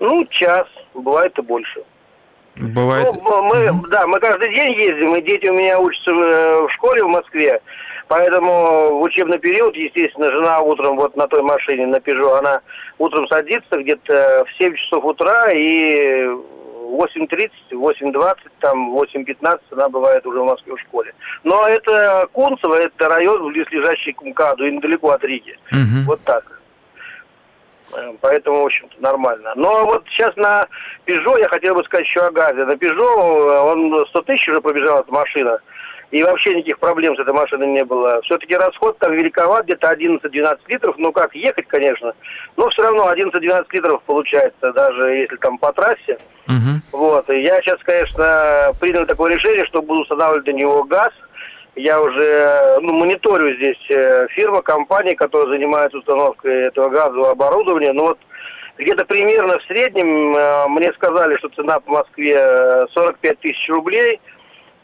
Ну, 0.00 0.24
час, 0.30 0.66
бывает 0.94 1.38
и 1.38 1.42
больше. 1.42 1.82
Бывает. 2.56 3.08
Ну, 3.22 3.42
мы. 3.42 3.88
Да, 3.88 4.06
мы 4.06 4.18
каждый 4.18 4.52
день 4.54 4.72
ездим, 4.72 5.14
и 5.14 5.22
дети 5.22 5.46
у 5.48 5.54
меня 5.54 5.78
учатся 5.78 6.12
в 6.12 6.20
э, 6.20 6.68
школе 6.74 7.04
в 7.04 7.08
Москве. 7.08 7.60
Поэтому 8.08 8.98
в 8.98 9.02
учебный 9.02 9.38
период, 9.38 9.76
естественно, 9.76 10.32
жена 10.32 10.60
утром 10.60 10.96
вот 10.96 11.14
на 11.16 11.28
той 11.28 11.42
машине, 11.42 11.86
на 11.86 12.00
Пежо, 12.00 12.36
она 12.36 12.62
утром 12.98 13.28
садится 13.28 13.78
где-то 13.78 14.44
в 14.48 14.58
7 14.58 14.74
часов 14.76 15.04
утра 15.04 15.50
и 15.52 16.24
8.30, 16.24 17.50
8.20, 17.72 18.36
там 18.60 18.96
8.15 18.96 19.60
она 19.72 19.88
бывает 19.90 20.26
уже 20.26 20.40
в 20.40 20.46
Москве 20.46 20.74
в 20.74 20.80
школе. 20.80 21.14
Но 21.44 21.68
это 21.68 22.26
Кунцево, 22.32 22.74
это 22.74 23.08
район, 23.08 23.52
близлежащий 23.52 24.12
к 24.14 24.22
МКАДу 24.22 24.66
и 24.66 24.72
недалеко 24.72 25.10
от 25.10 25.22
Риги. 25.24 25.58
Угу. 25.70 26.06
Вот 26.06 26.20
так. 26.24 26.57
Э, 27.92 28.12
поэтому, 28.20 28.62
в 28.62 28.66
общем-то, 28.66 29.00
нормально. 29.00 29.52
Но 29.56 29.86
вот 29.86 30.04
сейчас 30.10 30.34
на 30.36 30.66
Peugeot 31.06 31.40
я 31.40 31.48
хотел 31.48 31.74
бы 31.74 31.84
сказать 31.84 32.06
еще 32.06 32.20
о 32.20 32.30
газе. 32.30 32.64
На 32.64 32.72
Peugeot 32.72 33.50
э, 33.50 33.60
он 33.60 34.06
100 34.08 34.22
тысяч 34.22 34.48
уже 34.48 34.60
пробежала 34.60 35.00
эта 35.00 35.12
машина. 35.12 35.58
И 36.10 36.22
вообще 36.22 36.54
никаких 36.54 36.78
проблем 36.78 37.14
с 37.16 37.20
этой 37.20 37.34
машиной 37.34 37.66
не 37.66 37.84
было. 37.84 38.22
Все-таки 38.22 38.54
расход 38.54 38.96
там 38.98 39.12
великоват, 39.12 39.66
где-то 39.66 39.92
11-12 39.92 40.58
литров. 40.68 40.94
Ну 40.96 41.12
как, 41.12 41.34
ехать, 41.34 41.66
конечно. 41.68 42.14
Но 42.56 42.68
все 42.70 42.82
равно 42.82 43.12
11-12 43.12 43.66
литров 43.72 44.02
получается, 44.04 44.72
даже 44.72 45.06
если 45.08 45.36
там 45.36 45.58
по 45.58 45.70
трассе. 45.72 46.18
Угу. 46.46 46.98
Вот. 46.98 47.28
И 47.28 47.42
я 47.42 47.60
сейчас, 47.60 47.78
конечно, 47.82 48.72
принял 48.80 49.04
такое 49.04 49.34
решение, 49.34 49.66
что 49.66 49.82
буду 49.82 50.02
устанавливать 50.02 50.44
для 50.44 50.54
него 50.54 50.84
газ– 50.84 51.10
я 51.78 52.00
уже 52.00 52.78
ну, 52.80 52.92
мониторю 52.92 53.54
здесь 53.56 53.90
э, 53.90 54.26
фирма, 54.30 54.62
компании, 54.62 55.14
которые 55.14 55.58
занимаются 55.58 55.98
установкой 55.98 56.66
этого 56.66 56.88
газового 56.88 57.30
оборудования. 57.30 57.92
Ну 57.92 58.08
вот 58.08 58.18
где-то 58.78 59.04
примерно 59.04 59.58
в 59.58 59.64
среднем 59.64 60.36
э, 60.36 60.68
мне 60.68 60.92
сказали, 60.94 61.36
что 61.36 61.48
цена 61.50 61.80
по 61.80 61.92
Москве 61.92 62.36
45 62.94 63.32
э, 63.32 63.34
тысяч 63.40 63.68
рублей. 63.68 64.20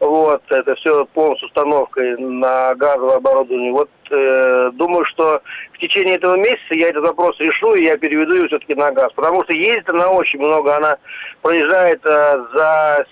Вот, 0.01 0.43
это 0.51 0.75
все 0.75 1.07
полностью 1.07 1.49
установкой 1.49 2.17
на 2.19 2.75
газовое 2.75 3.17
оборудование. 3.17 3.73
Вот 3.73 3.91
э, 4.11 4.71
думаю, 4.75 5.05
что 5.07 5.41
в 5.73 5.79
течение 5.79 6.17
этого 6.17 6.37
месяца 6.37 6.75
я 6.75 6.89
этот 6.89 7.05
вопрос 7.05 7.39
решу, 7.39 7.75
и 7.75 7.85
я 7.85 7.97
переведу 7.97 8.35
ее 8.35 8.49
все-таки 8.49 8.75
на 8.75 8.91
газ. 8.93 9.11
Потому 9.15 9.43
что 9.45 9.53
ездит 9.55 9.89
она 9.89 10.11
очень 10.11 10.41
много, 10.41 10.77
она 10.77 10.97
проезжает 11.43 12.05
э, 12.05 12.45
за 12.55 13.07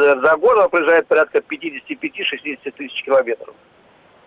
за 0.00 0.36
год 0.36 0.58
она 0.58 0.68
проезжает 0.68 1.06
порядка 1.06 1.38
55-60 1.38 2.70
тысяч 2.76 3.04
километров. 3.04 3.54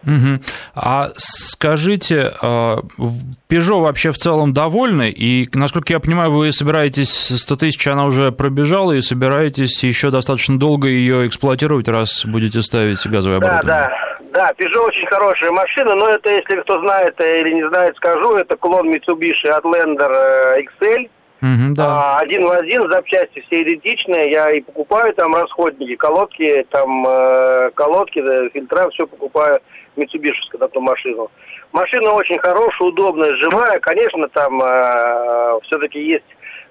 Угу. 0.05 0.41
А 0.75 1.07
скажите, 1.15 2.33
Peugeot 2.41 3.81
вообще 3.81 4.11
в 4.11 4.17
целом 4.17 4.53
довольны? 4.53 5.09
И, 5.09 5.47
насколько 5.53 5.93
я 5.93 5.99
понимаю, 5.99 6.31
вы 6.31 6.51
собираетесь 6.51 7.09
100 7.09 7.55
тысяч, 7.55 7.87
она 7.87 8.05
уже 8.05 8.31
пробежала, 8.31 8.91
и 8.91 9.01
собираетесь 9.01 9.83
еще 9.83 10.11
достаточно 10.11 10.59
долго 10.59 10.87
ее 10.87 11.25
эксплуатировать, 11.27 11.87
раз 11.87 12.25
будете 12.25 12.61
ставить 12.61 13.05
газовое 13.07 13.37
оборудование? 13.37 13.65
Да, 13.65 13.87
да. 13.87 14.13
Да, 14.33 14.51
Peugeot 14.57 14.87
очень 14.87 15.05
хорошая 15.07 15.51
машина, 15.51 15.93
но 15.93 16.09
это, 16.09 16.31
если 16.31 16.59
кто 16.61 16.79
знает 16.79 17.21
или 17.21 17.53
не 17.53 17.67
знает, 17.69 17.95
скажу, 17.97 18.35
это 18.35 18.57
клон 18.57 18.91
Mitsubishi 18.91 19.45
Outlander 19.45 20.11
э, 20.11 20.61
XL. 20.81 21.07
Угу, 21.43 21.75
да. 21.75 21.85
а, 21.85 22.19
один 22.19 22.45
в 22.45 22.51
один, 22.51 22.89
запчасти 22.89 23.41
все 23.41 23.63
идентичные, 23.63 24.31
я 24.31 24.49
и 24.51 24.61
покупаю 24.61 25.13
там 25.13 25.35
расходники, 25.35 25.97
колодки, 25.97 26.65
там 26.69 27.05
э, 27.05 27.71
колодки, 27.75 28.21
да, 28.21 28.47
фильтра, 28.47 28.89
все 28.91 29.05
покупаю 29.05 29.59
Mitsubishi, 29.97 30.39
эту 30.53 30.79
машину. 30.79 31.29
Машина 31.73 32.13
очень 32.13 32.39
хорошая, 32.39 32.87
удобная, 32.87 33.35
живая, 33.35 33.77
конечно, 33.81 34.29
там 34.29 34.61
э, 34.63 35.59
все-таки 35.63 35.99
есть 35.99 36.23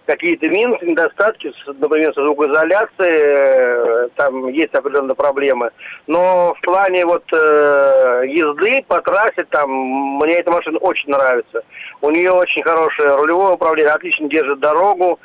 какие-то 0.07 0.49
минусы, 0.49 0.85
недостатки, 0.85 1.53
например, 1.67 2.13
со 2.15 2.25
звукоизоляцией, 2.25 4.07
э, 4.07 4.09
там 4.17 4.49
есть 4.49 4.75
определенные 4.75 5.15
проблемы. 5.15 5.71
Но 6.07 6.55
в 6.55 6.61
плане 6.63 7.07
вот 7.07 7.25
э, 7.33 8.25
езды 8.27 8.85
по 8.89 9.01
трассе, 9.01 9.45
там, 9.51 9.71
мне 9.71 10.35
эта 10.35 10.51
машина 10.51 10.79
очень 10.79 11.11
нравится. 11.11 11.63
У 12.01 12.11
нее 12.11 12.33
очень 12.33 12.63
хорошее 12.63 13.15
рулевое 13.17 13.55
управление, 13.55 13.93
отлично 13.93 14.29
держит 14.29 14.61
дорогу, 14.61 15.21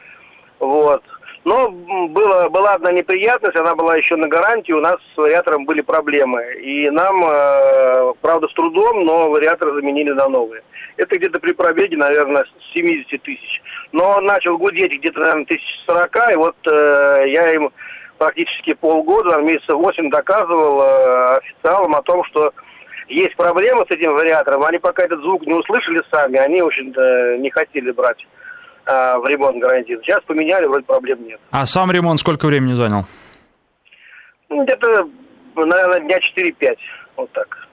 вот. 0.59 1.03
Но 1.47 1.69
было, 1.69 2.49
была 2.49 2.73
одна 2.73 2.91
неприятность, 2.91 3.55
она 3.55 3.73
была 3.73 3.95
еще 3.95 4.17
на 4.17 4.27
гарантии, 4.27 4.73
у 4.73 4.81
нас 4.81 4.97
с 5.13 5.17
вариатором 5.17 5.63
были 5.63 5.79
проблемы. 5.79 6.43
И 6.55 6.89
нам, 6.89 7.23
э, 7.23 8.13
правда, 8.21 8.49
с 8.49 8.53
трудом, 8.53 9.05
но 9.05 9.29
вариатор 9.29 9.73
заменили 9.73 10.11
на 10.11 10.27
новые. 10.27 10.61
Это 10.97 11.17
где-то 11.17 11.39
при 11.39 11.53
пробеге, 11.53 11.95
наверное, 11.95 12.43
70 12.73 13.21
тысяч. 13.21 13.61
Но 13.91 14.17
он 14.17 14.25
начал 14.25 14.57
гудеть 14.57 14.93
где-то, 14.93 15.19
наверное, 15.19 15.45
тысяч 15.45 15.83
сорока, 15.85 16.31
и 16.31 16.35
вот 16.35 16.55
э, 16.67 17.23
я 17.27 17.53
им 17.53 17.71
практически 18.17 18.73
полгода, 18.73 19.39
месяца 19.41 19.75
восемь 19.75 20.09
доказывал 20.09 20.81
э, 20.81 21.37
официалам 21.37 21.95
о 21.95 22.01
том, 22.01 22.23
что 22.25 22.53
есть 23.07 23.35
проблемы 23.35 23.85
с 23.87 23.91
этим 23.91 24.11
вариатором. 24.11 24.63
Они 24.63 24.79
пока 24.79 25.03
этот 25.03 25.21
звук 25.21 25.45
не 25.45 25.53
услышали 25.53 26.01
сами, 26.11 26.37
они, 26.37 26.61
в 26.61 26.67
общем-то, 26.67 27.37
не 27.37 27.49
хотели 27.49 27.91
брать 27.91 28.27
э, 28.85 29.17
в 29.17 29.25
ремонт 29.27 29.59
гарантийный. 29.59 30.03
Сейчас 30.03 30.21
поменяли, 30.23 30.65
вроде 30.65 30.85
проблем 30.85 31.25
нет. 31.25 31.39
А 31.51 31.65
сам 31.65 31.91
ремонт 31.91 32.19
сколько 32.19 32.47
времени 32.47 32.73
занял? 32.73 33.05
Ну, 34.49 34.63
где-то, 34.63 35.09
наверное, 35.55 35.99
дня 36.01 36.17
4-5, 36.17 36.77
вот 37.15 37.31
так. 37.31 37.66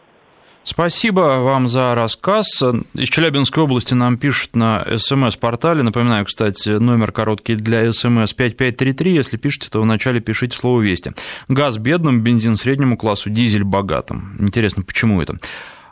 Спасибо 0.66 1.20
вам 1.42 1.68
за 1.68 1.94
рассказ. 1.94 2.62
Из 2.94 3.08
Челябинской 3.10 3.62
области 3.62 3.92
нам 3.92 4.16
пишут 4.16 4.56
на 4.56 4.82
СМС-портале. 4.96 5.82
Напоминаю, 5.82 6.24
кстати, 6.24 6.70
номер 6.70 7.12
короткий 7.12 7.54
для 7.54 7.92
СМС 7.92 8.32
5533. 8.32 9.12
Если 9.12 9.36
пишете, 9.36 9.68
то 9.70 9.82
вначале 9.82 10.20
пишите 10.20 10.56
слово 10.56 10.80
«Вести». 10.80 11.12
Газ 11.48 11.76
бедным, 11.76 12.22
бензин 12.22 12.56
среднему 12.56 12.96
классу, 12.96 13.28
дизель 13.28 13.64
богатым. 13.64 14.36
Интересно, 14.38 14.82
почему 14.82 15.20
это? 15.20 15.38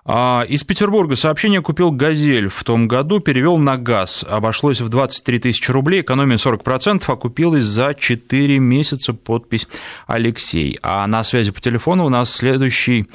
А, 0.05 0.45
из 0.49 0.65
Петербурга 0.65 1.17
сообщение 1.17 1.61
купил 1.61 1.91
«Газель» 1.91 2.49
в 2.49 2.65
том 2.65 2.89
году, 2.89 3.21
перевел 3.21 3.59
на 3.59 3.77
газ. 3.77 4.25
Обошлось 4.29 4.81
в 4.81 4.89
23 4.89 5.39
тысячи 5.39 5.71
рублей, 5.71 6.01
экономия 6.01 6.39
40%, 6.39 7.05
а 7.07 7.17
купилась 7.17 7.65
за 7.65 7.95
4 7.95 8.59
месяца, 8.59 9.13
подпись 9.13 9.69
Алексей. 10.07 10.79
А 10.83 11.07
на 11.07 11.23
связи 11.23 11.53
по 11.53 11.61
телефону 11.61 12.07
у 12.07 12.09
нас 12.09 12.33
следующий 12.33 13.07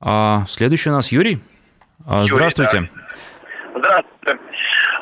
а, 0.00 0.44
следующий 0.48 0.90
у 0.90 0.92
нас 0.92 1.12
Юрий. 1.12 1.40
А, 2.06 2.24
здравствуйте. 2.26 2.76
Юрий, 2.76 2.90
Здравствуйте. 3.78 4.38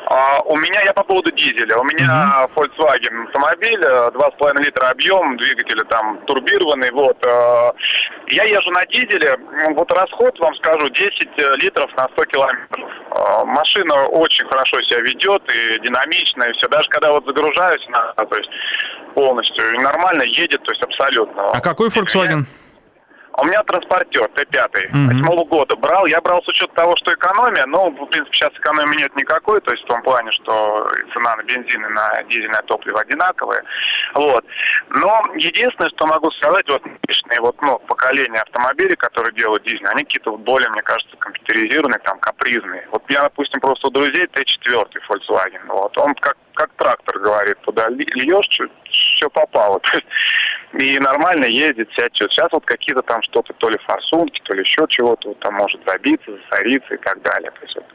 А, 0.09 0.39
у 0.45 0.55
меня, 0.55 0.81
я 0.83 0.93
по 0.93 1.03
поводу 1.03 1.31
дизеля. 1.31 1.77
У 1.77 1.83
меня 1.83 2.07
uh-huh. 2.07 2.51
Volkswagen 2.55 3.25
автомобиль, 3.25 3.81
2,5 3.83 4.63
литра 4.63 4.89
объем, 4.89 5.35
двигатель 5.37 5.83
там 5.89 6.19
турбированный, 6.25 6.91
вот. 6.91 7.17
А, 7.25 7.73
я 8.27 8.43
езжу 8.43 8.71
на 8.71 8.85
дизеле, 8.85 9.35
вот 9.75 9.91
расход, 9.91 10.39
вам 10.39 10.55
скажу, 10.55 10.89
10 10.89 11.29
э, 11.37 11.55
литров 11.57 11.89
на 11.97 12.07
100 12.13 12.25
километров. 12.25 12.89
Машина 13.45 14.05
очень 14.05 14.47
хорошо 14.47 14.81
себя 14.83 15.01
ведет 15.01 15.41
и 15.51 15.79
динамично, 15.79 16.43
и 16.43 16.53
все. 16.53 16.67
Даже 16.67 16.87
когда 16.89 17.11
вот 17.11 17.25
загружаюсь, 17.25 17.85
на, 17.89 18.13
то 18.13 18.35
есть 18.37 18.49
полностью, 19.15 19.81
нормально 19.81 20.23
едет, 20.23 20.61
то 20.63 20.71
есть 20.71 20.83
абсолютно. 20.83 21.51
А 21.51 21.59
какой 21.59 21.89
Volkswagen? 21.89 22.45
У 23.39 23.45
меня 23.45 23.61
транспортер 23.63 24.27
Т5 24.33 25.07
восьмого 25.07 25.43
mm-hmm. 25.43 25.47
года 25.47 25.75
брал. 25.75 26.07
Я 26.07 26.19
брал 26.21 26.41
с 26.41 26.47
учетом 26.47 26.75
того, 26.75 26.95
что 26.97 27.13
экономия, 27.13 27.67
но, 27.67 27.91
в 27.91 28.05
принципе, 28.07 28.35
сейчас 28.35 28.51
экономии 28.53 28.97
нет 28.97 29.15
никакой, 29.15 29.61
то 29.61 29.71
есть 29.71 29.83
в 29.83 29.87
том 29.87 30.01
плане, 30.01 30.31
что 30.31 30.89
цена 31.13 31.35
на 31.35 31.43
бензин 31.43 31.85
и 31.85 31.89
на 31.89 32.23
дизельное 32.27 32.63
топливо 32.63 33.01
одинаковые. 33.01 33.61
Вот. 34.15 34.43
Но 34.89 35.21
единственное, 35.35 35.91
что 35.91 36.07
могу 36.07 36.31
сказать, 36.31 36.67
вот 36.67 36.83
нынешние 36.83 37.39
вот, 37.41 37.61
ну, 37.61 37.77
поколения 37.79 38.41
автомобилей, 38.41 38.95
которые 38.95 39.33
делают 39.35 39.63
дизель, 39.63 39.85
они 39.85 40.03
какие-то 40.03 40.31
вот 40.31 40.39
более, 40.39 40.69
мне 40.71 40.81
кажется, 40.81 41.15
компьютеризированные, 41.17 41.99
там, 41.99 42.17
капризные. 42.19 42.87
Вот 42.91 43.03
я, 43.09 43.21
допустим, 43.21 43.61
просто 43.61 43.87
у 43.87 43.91
друзей 43.91 44.25
Т4 44.25 44.87
Volkswagen, 45.07 45.67
вот, 45.67 45.95
он 45.99 46.15
как 46.15 46.37
как 46.57 46.73
трактор 46.75 47.19
говорит, 47.19 47.59
туда 47.61 47.87
льешь, 47.89 48.59
все 48.89 49.29
попало. 49.29 49.79
И 50.73 50.99
нормально 50.99 51.45
ездит, 51.45 51.89
что. 51.95 52.27
Сейчас 52.29 52.49
вот 52.51 52.65
какие-то 52.65 53.03
там 53.03 53.21
что-то, 53.21 53.53
то 53.53 53.69
ли 53.69 53.77
форсунки, 53.85 54.41
то 54.43 54.55
ли 54.55 54.61
еще 54.61 54.85
чего-то, 54.89 55.29
вот 55.29 55.39
там 55.39 55.53
может 55.53 55.79
забиться, 55.85 56.31
засориться 56.31 56.95
и 56.95 56.97
так 56.97 57.21
далее. 57.21 57.51
То 57.51 57.61
есть 57.61 57.75
вот, 57.75 57.85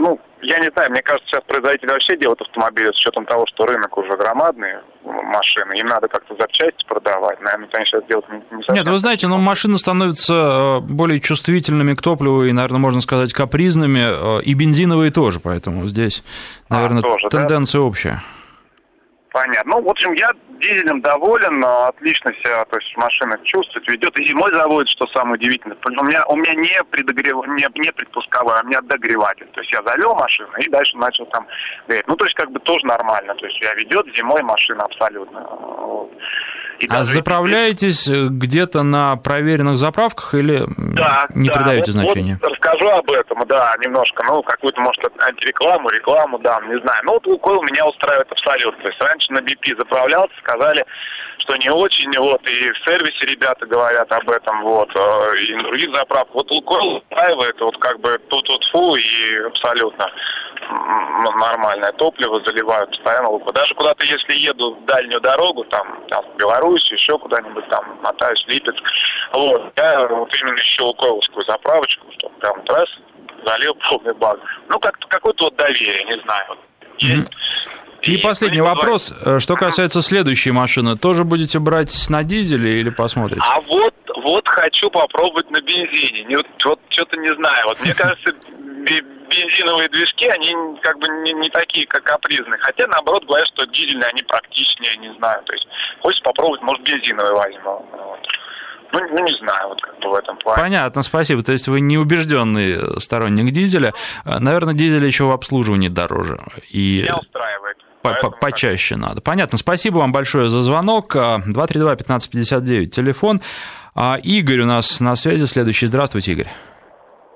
ну, 0.00 0.18
я 0.42 0.58
не 0.58 0.70
знаю, 0.70 0.90
мне 0.90 1.02
кажется, 1.02 1.26
сейчас 1.28 1.42
производители 1.46 1.90
вообще 1.90 2.16
делают 2.16 2.40
автомобили 2.40 2.86
с 2.86 2.96
учетом 2.96 3.26
того, 3.26 3.44
что 3.46 3.66
рынок 3.66 3.96
уже 3.98 4.16
громадный, 4.16 4.78
машины, 5.04 5.74
им 5.78 5.86
надо 5.86 6.08
как-то 6.08 6.34
запчасти 6.38 6.84
продавать. 6.88 7.38
Наверное, 7.40 7.68
они 7.74 7.84
сейчас 7.84 8.02
делают 8.06 8.28
не, 8.30 8.38
не 8.56 8.62
совсем... 8.62 8.74
Нет, 8.74 8.88
вы 8.88 8.98
знаете, 8.98 9.26
но 9.26 9.36
машины 9.36 9.78
становятся 9.78 10.78
э, 10.78 10.80
более 10.80 11.20
чувствительными 11.20 11.94
к 11.94 12.00
топливу 12.00 12.44
и, 12.44 12.52
наверное, 12.52 12.80
можно 12.80 13.02
сказать, 13.02 13.34
капризными, 13.34 14.38
э, 14.38 14.42
и 14.42 14.54
бензиновые 14.54 15.10
тоже, 15.10 15.38
поэтому 15.38 15.86
здесь, 15.86 16.24
наверное, 16.70 17.00
а, 17.00 17.02
тоже, 17.02 17.28
тенденция 17.28 17.80
да? 17.80 17.86
общая. 17.86 18.22
Понятно. 19.32 19.76
Ну, 19.76 19.82
в 19.82 19.88
общем, 19.88 20.12
я 20.14 20.30
дизелем 20.60 21.00
доволен, 21.00 21.64
отлично 21.64 22.32
себя, 22.34 22.64
то 22.64 22.78
есть 22.78 22.96
машина 22.96 23.38
чувствует, 23.44 23.88
ведет. 23.88 24.18
И 24.18 24.24
зимой 24.26 24.52
заводит, 24.52 24.88
что 24.90 25.06
самое 25.08 25.34
удивительное. 25.34 25.76
У 25.84 26.04
меня, 26.04 26.24
у 26.26 26.36
меня 26.36 26.54
не, 26.54 26.84
предогрев... 26.90 27.46
не, 27.46 27.66
не 27.80 27.92
предпусковой, 27.92 28.54
а 28.56 28.62
у 28.62 28.66
меня 28.66 28.80
догреватель. 28.82 29.46
То 29.52 29.60
есть 29.60 29.72
я 29.72 29.82
завел 29.84 30.14
машину 30.14 30.50
и 30.58 30.68
дальше 30.68 30.96
начал 30.96 31.26
там 31.26 31.46
греть. 31.86 32.06
Ну, 32.08 32.16
то 32.16 32.24
есть 32.24 32.36
как 32.36 32.50
бы 32.50 32.58
тоже 32.60 32.84
нормально. 32.86 33.34
То 33.36 33.46
есть 33.46 33.60
я 33.60 33.72
ведет 33.74 34.06
зимой 34.16 34.42
машина 34.42 34.82
абсолютно. 34.82 35.40
Вот. 35.40 36.12
И 36.80 36.86
а 36.88 37.04
заправляетесь 37.04 38.08
и... 38.08 38.28
где-то 38.28 38.82
на 38.82 39.16
проверенных 39.16 39.76
заправках 39.76 40.34
или 40.34 40.64
да, 40.76 41.26
не 41.34 41.48
да, 41.48 41.54
придаете 41.54 41.92
вот, 41.92 42.00
значения? 42.00 42.38
Вот 42.42 42.50
расскажу 42.70 42.90
об 42.90 43.10
этом, 43.10 43.46
да, 43.46 43.74
немножко. 43.82 44.22
Ну, 44.26 44.42
какую-то, 44.42 44.80
может, 44.80 45.04
антирекламу, 45.22 45.88
рекламу, 45.90 46.38
да, 46.38 46.58
не 46.62 46.78
знаю. 46.80 47.00
Ну, 47.04 47.12
вот 47.14 47.26
Лукойл 47.26 47.62
меня 47.62 47.86
устраивает 47.86 48.30
абсолютно. 48.30 48.82
То 48.82 48.88
есть 48.88 49.02
раньше 49.02 49.32
на 49.32 49.38
BP 49.38 49.78
заправлялся, 49.78 50.34
сказали, 50.38 50.84
что 51.38 51.56
не 51.56 51.70
очень, 51.70 52.10
вот, 52.18 52.48
и 52.48 52.70
в 52.70 52.78
сервисе 52.84 53.26
ребята 53.26 53.66
говорят 53.66 54.10
об 54.12 54.30
этом, 54.30 54.62
вот, 54.62 54.90
э, 54.94 55.38
и 55.38 55.58
других 55.58 55.94
заправках. 55.94 56.34
Вот 56.34 56.50
Лукойл 56.50 56.96
устраивает, 56.96 57.60
вот, 57.60 57.76
как 57.78 58.00
бы, 58.00 58.18
тут-тут-фу, 58.28 58.96
и 58.96 59.36
абсолютно 59.46 60.06
нормальное 61.38 61.92
топливо 61.92 62.40
заливают 62.44 62.90
постоянно. 62.90 63.28
Даже 63.52 63.74
куда-то, 63.74 64.04
если 64.04 64.34
еду 64.34 64.74
в 64.74 64.84
дальнюю 64.84 65.20
дорогу, 65.20 65.64
там, 65.64 65.86
там 66.08 66.24
в 66.32 66.36
Беларусь, 66.36 66.90
еще 66.90 67.18
куда-нибудь 67.18 67.68
там 67.68 67.84
мотаюсь, 68.02 68.44
Липецк, 68.46 68.82
вот, 69.32 69.72
я 69.76 70.06
вот 70.08 70.34
именно 70.40 70.58
ищу 70.58 70.86
лукойловскую 70.86 71.44
заправочку, 71.46 72.06
чтобы 72.18 72.34
прям 72.36 72.62
раз 72.66 72.88
залил 73.44 73.74
полный 73.88 74.14
бак. 74.14 74.38
Ну, 74.68 74.78
как-то 74.78 75.06
какое-то 75.08 75.44
вот 75.44 75.56
доверие, 75.56 76.04
не 76.04 76.22
знаю. 76.22 76.58
Есть. 76.98 77.32
И, 78.02 78.14
и 78.14 78.18
последний 78.18 78.60
вопрос, 78.60 79.12
э, 79.24 79.38
что 79.40 79.56
касается 79.56 80.00
следующей 80.00 80.52
машины, 80.52 80.96
тоже 80.96 81.24
будете 81.24 81.58
брать 81.58 81.94
на 82.08 82.24
дизеле 82.24 82.80
или 82.80 82.90
посмотрите? 82.90 83.42
А 83.46 83.60
вот, 83.60 83.94
вот 84.24 84.48
хочу 84.48 84.90
попробовать 84.90 85.50
на 85.50 85.60
бензине. 85.60 86.24
Не, 86.24 86.36
вот, 86.36 86.46
вот 86.64 86.80
что-то 86.88 87.18
не 87.18 87.34
знаю. 87.34 87.66
Вот 87.66 87.80
мне 87.80 87.94
кажется, 87.94 88.32
бензиновые 89.30 89.88
движки, 89.88 90.26
они 90.26 90.54
как 90.82 90.98
бы 90.98 91.08
не, 91.22 91.32
не 91.32 91.48
такие, 91.50 91.86
как 91.86 92.02
капризные. 92.02 92.58
Хотя, 92.60 92.86
наоборот, 92.88 93.24
говорят, 93.24 93.46
что 93.48 93.64
дизельные, 93.66 94.08
они 94.10 94.22
практичнее, 94.22 94.96
не 94.98 95.14
знаю. 95.18 95.42
То 95.44 95.52
есть, 95.54 95.66
хочешь 96.02 96.22
попробовать, 96.22 96.62
может, 96.62 96.82
бензиновый 96.84 97.32
возьму. 97.32 97.86
Вот. 97.92 98.20
Ну, 98.92 99.00
ну, 99.00 99.24
не 99.24 99.38
знаю, 99.38 99.68
вот 99.68 99.80
как 99.80 99.98
бы 100.00 100.10
в 100.10 100.14
этом 100.14 100.36
плане. 100.38 100.60
Понятно, 100.60 101.02
спасибо. 101.02 101.42
То 101.42 101.52
есть 101.52 101.68
вы 101.68 101.80
не 101.80 101.96
убежденный 101.96 103.00
сторонник 103.00 103.52
дизеля. 103.52 103.94
Наверное, 104.24 104.74
дизель 104.74 105.04
еще 105.04 105.24
в 105.24 105.30
обслуживании 105.30 105.88
дороже. 105.88 106.38
И... 106.70 107.02
Меня 107.04 107.16
устраивает. 107.16 107.76
Почаще 108.40 108.96
надо. 108.96 109.20
Понятно. 109.20 109.58
Спасибо 109.58 109.98
вам 109.98 110.10
большое 110.10 110.48
за 110.48 110.60
звонок. 110.62 111.14
232-1559, 111.14 112.86
телефон. 112.86 113.40
А 113.94 114.16
Игорь 114.22 114.60
у 114.60 114.66
нас 114.66 115.00
на 115.00 115.14
связи 115.14 115.44
следующий. 115.44 115.86
Здравствуйте, 115.86 116.32
Игорь. 116.32 116.48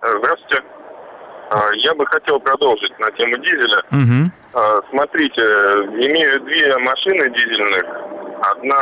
Здравствуйте. 0.01 0.34
А, 1.55 1.71
я 1.77 1.95
бы 1.95 2.05
хотел 2.07 2.41
продолжить 2.41 2.99
на 2.99 3.11
тему 3.13 3.37
дизеля. 3.39 3.81
Угу. 3.93 4.83
Смотрите, 4.91 5.43
имею 5.43 6.41
две 6.41 6.77
машины 6.79 7.31
дизельных. 7.31 7.85
Одна 8.43 8.77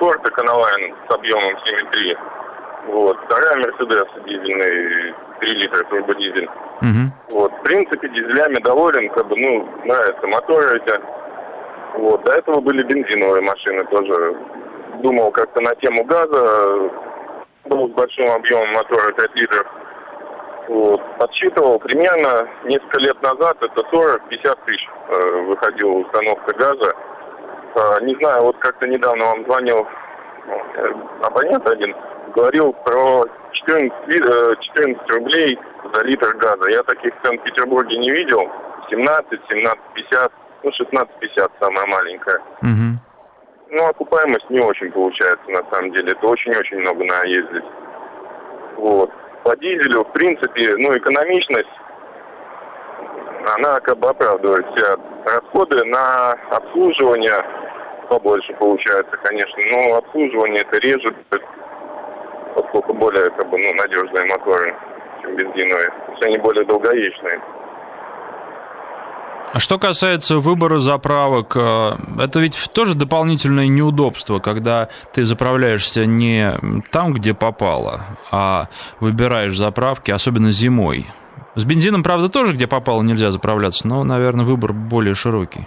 Ford 0.00 0.22
Econoline 0.24 0.94
с 1.06 1.14
объемом 1.14 1.54
7,3. 1.66 2.16
Вот. 2.86 3.18
Вторая 3.26 3.56
Mercedes 3.56 4.08
дизельный, 4.24 5.14
3 5.40 5.52
литра 5.52 5.84
турбодизель. 5.90 6.48
Угу. 6.80 7.36
Вот. 7.36 7.52
В 7.52 7.62
принципе, 7.64 8.08
дизелями 8.08 8.62
доволен, 8.62 9.10
как 9.10 9.28
бы, 9.28 9.36
ну, 9.36 9.68
нравятся 9.84 10.26
моторы 10.26 10.80
эти. 10.80 10.98
Вот. 11.98 12.24
До 12.24 12.32
этого 12.32 12.60
были 12.60 12.82
бензиновые 12.82 13.42
машины 13.42 13.84
тоже. 13.90 14.36
Думал 15.02 15.30
как-то 15.32 15.60
на 15.60 15.74
тему 15.76 16.04
газа. 16.04 16.90
Был 17.66 17.90
с 17.90 17.92
большим 17.92 18.30
объемом 18.30 18.72
мотора 18.72 19.12
5 19.12 19.34
литров. 19.34 19.66
Вот. 20.70 21.00
Подсчитывал 21.18 21.80
примерно 21.80 22.48
несколько 22.62 23.00
лет 23.00 23.20
назад, 23.22 23.56
это 23.60 23.80
40-50 23.92 24.58
тысяч 24.66 24.88
э, 25.08 25.40
выходила 25.48 25.90
установка 25.90 26.54
газа. 26.56 26.94
Э, 27.74 28.04
не 28.04 28.14
знаю, 28.14 28.44
вот 28.44 28.56
как-то 28.58 28.86
недавно 28.86 29.24
вам 29.24 29.44
звонил 29.46 29.84
э, 30.46 30.92
абонент 31.24 31.68
один, 31.68 31.92
говорил 32.36 32.72
про 32.84 33.24
14, 33.50 33.92
э, 34.08 34.54
14 34.60 35.10
рублей 35.10 35.58
за 35.92 36.04
литр 36.04 36.36
газа. 36.36 36.70
Я 36.70 36.84
таких 36.84 37.14
цен 37.24 37.40
в 37.40 37.42
Петербурге 37.42 37.98
не 37.98 38.12
видел. 38.12 38.48
17, 38.90 39.40
17,50, 39.52 40.32
ну 40.62 40.70
16,50 40.70 41.50
самая 41.60 41.86
маленькая. 41.86 42.38
Угу. 42.62 43.72
Ну, 43.72 43.86
окупаемость 43.88 44.48
не 44.50 44.60
очень 44.60 44.92
получается 44.92 45.50
на 45.50 45.64
самом 45.72 45.90
деле. 45.94 46.12
Это 46.12 46.28
очень-очень 46.28 46.78
много 46.78 47.04
надо 47.04 47.26
ездить. 47.26 47.64
Вот 48.76 49.10
по 49.50 49.56
дизелю, 49.56 50.04
в 50.04 50.12
принципе, 50.12 50.76
ну, 50.76 50.96
экономичность, 50.96 51.68
она 53.56 53.80
как 53.80 53.98
бы 53.98 54.08
оправдывает 54.08 54.64
все 54.76 54.96
расходы 55.24 55.84
на 55.86 56.32
обслуживание 56.52 57.42
побольше 58.08 58.52
получается, 58.60 59.16
конечно, 59.24 59.62
но 59.72 59.96
обслуживание 59.96 60.62
это 60.62 60.78
режет, 60.78 61.16
поскольку 62.54 62.94
более 62.94 63.28
как 63.30 63.50
бы, 63.50 63.58
ну, 63.58 63.74
надежные 63.74 64.24
моторы, 64.26 64.76
чем 65.22 65.34
бензиновые. 65.34 65.88
То 65.88 66.12
есть 66.12 66.24
они 66.26 66.38
более 66.38 66.64
долговечные. 66.64 67.40
А 69.52 69.58
что 69.58 69.78
касается 69.80 70.38
выбора 70.38 70.78
заправок, 70.78 71.56
э, 71.56 71.90
это 72.22 72.38
ведь 72.38 72.56
тоже 72.72 72.94
дополнительное 72.94 73.66
неудобство, 73.66 74.38
когда 74.38 74.88
ты 75.12 75.24
заправляешься 75.24 76.06
не 76.06 76.52
там, 76.92 77.12
где 77.12 77.34
попало, 77.34 78.02
а 78.30 78.68
выбираешь 79.00 79.56
заправки, 79.56 80.12
особенно 80.12 80.52
зимой. 80.52 81.06
С 81.56 81.64
бензином, 81.64 82.04
правда, 82.04 82.28
тоже 82.28 82.54
где 82.54 82.68
попало 82.68 83.02
нельзя 83.02 83.32
заправляться, 83.32 83.88
но, 83.88 84.04
наверное, 84.04 84.44
выбор 84.44 84.72
более 84.72 85.16
широкий. 85.16 85.66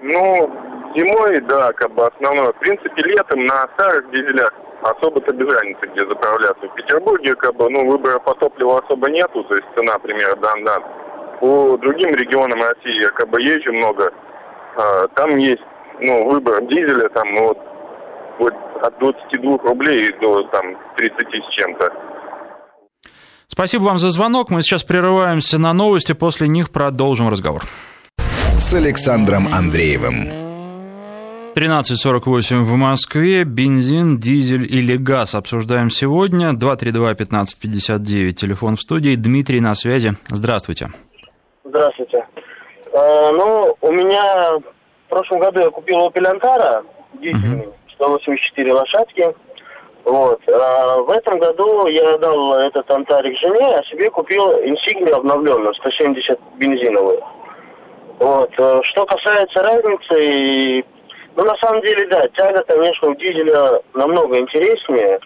Ну, 0.00 0.48
зимой, 0.94 1.40
да, 1.40 1.72
как 1.72 1.92
бы 1.94 2.06
основное. 2.06 2.52
В 2.52 2.58
принципе, 2.60 3.02
летом 3.02 3.44
на 3.46 3.66
старых 3.74 4.12
дизелях 4.12 4.52
особо-то 4.82 5.32
без 5.34 5.52
разницы, 5.52 5.90
где 5.92 6.06
заправляться. 6.06 6.68
В 6.68 6.74
Петербурге, 6.74 7.34
как 7.34 7.56
бы, 7.56 7.68
ну, 7.68 7.90
выбора 7.90 8.20
по 8.20 8.34
топливу 8.34 8.76
особо 8.76 9.10
нету, 9.10 9.42
то 9.42 9.56
есть 9.56 9.66
цена, 9.76 9.94
например, 9.94 10.38
дан-дан. 10.40 10.82
По 11.42 11.76
другим 11.76 12.14
регионам 12.14 12.60
России 12.60 13.02
я 13.02 13.10
как 13.10 13.28
бы 13.28 13.42
езжу 13.42 13.72
много. 13.72 14.12
А, 14.76 15.08
там 15.08 15.36
есть 15.38 15.60
ну, 16.00 16.30
выбор 16.30 16.64
дизеля, 16.68 17.08
там 17.08 17.32
ну, 17.34 17.48
вот, 17.48 17.58
вот 18.38 18.54
от 18.80 18.96
22 19.00 19.58
рублей 19.64 20.14
до 20.20 20.44
там 20.52 20.64
30 20.96 21.18
с 21.18 21.54
чем-то. 21.56 21.92
Спасибо 23.48 23.82
вам 23.82 23.98
за 23.98 24.10
звонок. 24.10 24.50
Мы 24.50 24.62
сейчас 24.62 24.84
прерываемся 24.84 25.58
на 25.58 25.72
новости, 25.72 26.12
после 26.12 26.46
них 26.46 26.70
продолжим 26.70 27.28
разговор. 27.28 27.64
С 28.60 28.72
Александром 28.74 29.48
Андреевым. 29.52 30.28
13.48 31.56 32.62
в 32.62 32.76
Москве. 32.76 33.42
Бензин, 33.42 34.18
дизель 34.18 34.72
или 34.72 34.96
газ 34.96 35.34
обсуждаем 35.34 35.90
сегодня. 35.90 36.50
232-1559, 36.50 38.30
телефон 38.30 38.76
в 38.76 38.80
студии. 38.80 39.16
Дмитрий 39.16 39.58
на 39.58 39.74
связи. 39.74 40.16
Здравствуйте. 40.28 40.92
Здравствуйте. 41.72 42.26
Э, 42.92 43.30
ну, 43.32 43.74
у 43.80 43.92
меня 43.92 44.58
в 44.58 45.08
прошлом 45.08 45.38
году 45.38 45.60
я 45.60 45.70
купил 45.70 46.06
Opel 46.06 46.30
Antara 46.30 46.84
дизельный, 47.14 47.66
184 47.94 48.72
лошадки. 48.74 49.34
Вот. 50.04 50.38
А 50.50 50.98
в 50.98 51.08
этом 51.08 51.38
году 51.38 51.86
я 51.86 52.18
дал 52.18 52.58
этот 52.58 52.90
антарик 52.90 53.38
жене, 53.38 53.74
а 53.74 53.82
себе 53.84 54.10
купил 54.10 54.52
инсигнию 54.62 55.16
обновленную, 55.16 55.72
170 55.76 56.38
бензиновую. 56.58 57.24
Вот. 58.18 58.50
Э, 58.58 58.80
что 58.82 59.06
касается 59.06 59.62
разницы, 59.62 60.84
ну, 61.36 61.44
на 61.44 61.56
самом 61.56 61.80
деле, 61.80 62.06
да, 62.08 62.28
тяга, 62.36 62.62
конечно, 62.64 63.08
у 63.08 63.14
дизеля 63.14 63.80
намного 63.94 64.38
интереснее, 64.38 65.20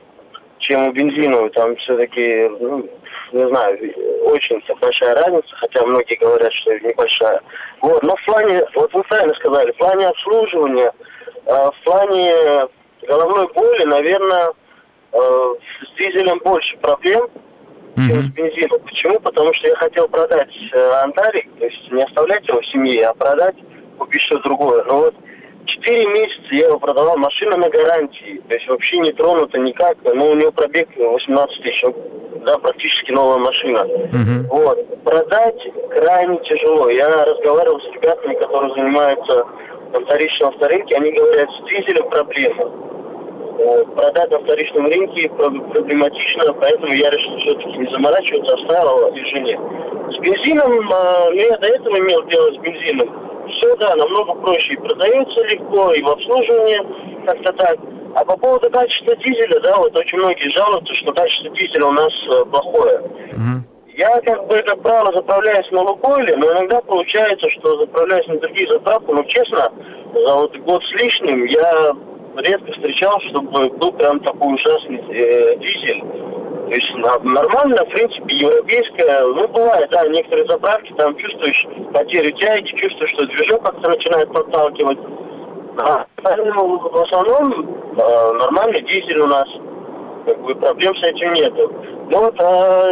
чем 0.58 0.86
у 0.86 0.92
бензиновой. 0.92 1.50
Там 1.50 1.74
все-таки, 1.74 2.48
ну, 2.60 2.88
не 3.32 3.46
знаю, 3.48 3.78
очень 4.24 4.62
большая 4.80 5.14
разница, 5.14 5.48
хотя 5.56 5.84
многие 5.84 6.16
говорят, 6.16 6.52
что 6.52 6.78
небольшая. 6.78 7.40
Вот, 7.80 8.02
но 8.02 8.16
в 8.16 8.24
плане, 8.24 8.62
вот 8.74 8.92
вы 8.92 9.02
правильно 9.04 9.34
сказали, 9.34 9.72
в 9.72 9.76
плане 9.76 10.06
обслуживания, 10.08 10.92
э, 11.46 11.52
в 11.52 11.84
плане 11.84 12.34
головной 13.06 13.48
боли, 13.52 13.84
наверное, 13.84 14.52
Э, 15.16 15.54
с 15.82 15.98
дизелем 15.98 16.38
больше 16.44 16.76
проблем, 16.78 17.22
mm-hmm. 17.24 18.06
чем 18.08 18.22
с 18.22 18.30
бензином. 18.32 18.80
Почему? 18.80 19.20
Потому 19.20 19.54
что 19.54 19.68
я 19.68 19.76
хотел 19.76 20.08
продать 20.08 20.50
э, 20.74 20.90
Антарик, 21.02 21.48
то 21.58 21.64
есть 21.64 21.90
не 21.90 22.02
оставлять 22.02 22.46
его 22.46 22.60
в 22.60 22.66
семье, 22.66 23.06
а 23.06 23.14
продать, 23.14 23.56
купить 23.98 24.20
что-то 24.22 24.48
другое. 24.48 24.84
Но 24.84 24.98
вот 24.98 25.14
четыре 25.66 26.06
месяца 26.06 26.48
я 26.52 26.68
его 26.68 26.78
продавал, 26.78 27.16
машина 27.16 27.56
на 27.56 27.68
гарантии, 27.68 28.42
то 28.48 28.54
есть 28.54 28.68
вообще 28.68 28.98
не 28.98 29.12
тронута 29.12 29.58
никак, 29.58 29.96
но 30.02 30.30
у 30.30 30.34
него 30.34 30.52
пробег 30.52 30.88
18 30.96 31.62
тысяч, 31.62 31.82
да, 32.44 32.58
практически 32.58 33.12
новая 33.12 33.38
машина. 33.38 33.78
Mm-hmm. 33.78 34.46
Вот. 34.50 35.04
Продать 35.04 35.62
крайне 35.90 36.38
тяжело. 36.44 36.88
Я 36.90 37.08
разговаривал 37.24 37.80
с 37.80 37.94
ребятами, 37.94 38.34
которые 38.34 38.74
занимаются 38.74 39.46
на 39.92 40.00
вторичном 40.00 40.50
авторынке, 40.50 40.96
они 40.96 41.12
говорят, 41.12 41.48
с 41.48 41.70
дизелем 41.70 42.08
проблема 42.10 42.86
Э, 43.58 43.84
продать 43.96 44.30
на 44.30 44.38
вторичном 44.40 44.84
рынке 44.86 45.30
проблематично, 45.30 46.52
поэтому 46.60 46.92
я 46.92 47.08
решил 47.08 47.38
все-таки 47.38 47.78
не 47.78 47.90
заморачиваться, 47.90 48.54
оставил 48.54 49.06
и 49.14 49.20
жене. 49.30 49.58
С 50.10 50.18
бензином, 50.20 50.72
э, 50.72 51.36
я 51.36 51.56
до 51.56 51.66
этого 51.66 51.98
имел 51.98 52.22
дело 52.26 52.52
с 52.52 52.56
бензином. 52.58 53.25
Все, 53.48 53.76
да, 53.76 53.94
намного 53.96 54.34
проще 54.34 54.72
и 54.72 54.76
продается 54.76 55.44
легко, 55.44 55.92
и 55.92 56.02
в 56.02 56.08
обслуживании 56.08 57.26
как-то 57.26 57.52
так. 57.52 57.78
А 58.14 58.24
по 58.24 58.36
поводу 58.36 58.70
качества 58.70 59.14
дизеля, 59.16 59.60
да, 59.60 59.76
вот 59.76 59.96
очень 59.96 60.18
многие 60.18 60.48
жалуются, 60.50 60.94
что 60.94 61.12
качество 61.12 61.50
дизеля 61.50 61.86
у 61.86 61.92
нас 61.92 62.12
э, 62.30 62.44
плохое. 62.46 62.98
Mm-hmm. 62.98 63.76
Я, 63.96 64.20
как 64.20 64.46
бы, 64.46 64.56
как 64.62 64.82
правило, 64.82 65.12
заправляюсь 65.14 65.70
на 65.70 65.82
Лукойле, 65.82 66.36
но 66.36 66.52
иногда 66.52 66.80
получается, 66.82 67.50
что 67.58 67.78
заправляюсь 67.78 68.26
на 68.26 68.38
другие 68.38 68.70
заправки, 68.70 69.10
но 69.10 69.22
честно, 69.24 69.72
за 70.14 70.34
вот 70.34 70.56
год 70.58 70.82
с 70.82 71.00
лишним 71.00 71.44
я 71.46 71.92
редко 72.36 72.72
встречал, 72.72 73.18
чтобы 73.30 73.68
был 73.70 73.92
прям 73.92 74.20
такой 74.20 74.54
ужасный 74.54 74.98
э, 74.98 75.56
дизель. 75.56 76.02
То 76.66 76.72
есть 76.72 76.94
нормально, 76.96 77.84
в 77.84 77.88
принципе, 77.90 78.36
европейская, 78.38 79.22
ну, 79.22 79.46
бывает, 79.46 79.88
да, 79.92 80.04
некоторые 80.08 80.48
заправки, 80.48 80.92
там 80.98 81.16
чувствуешь 81.16 81.64
потерю 81.92 82.32
тяги, 82.38 82.68
чувствуешь, 82.76 83.12
что 83.12 83.26
движок 83.26 83.62
как-то 83.62 83.90
начинает 83.90 84.32
подталкивать. 84.32 84.98
А, 85.78 86.06
ну, 86.24 86.78
в 86.78 87.02
основном 87.02 87.68
э, 87.96 88.32
нормальный 88.40 88.82
дизель 88.82 89.20
у 89.20 89.28
нас, 89.28 89.46
как 90.26 90.42
бы 90.42 90.54
проблем 90.56 90.96
с 90.96 91.06
этим 91.06 91.34
нету. 91.34 91.72
Ну 92.10 92.18
вот, 92.18 92.34
а, 92.40 92.88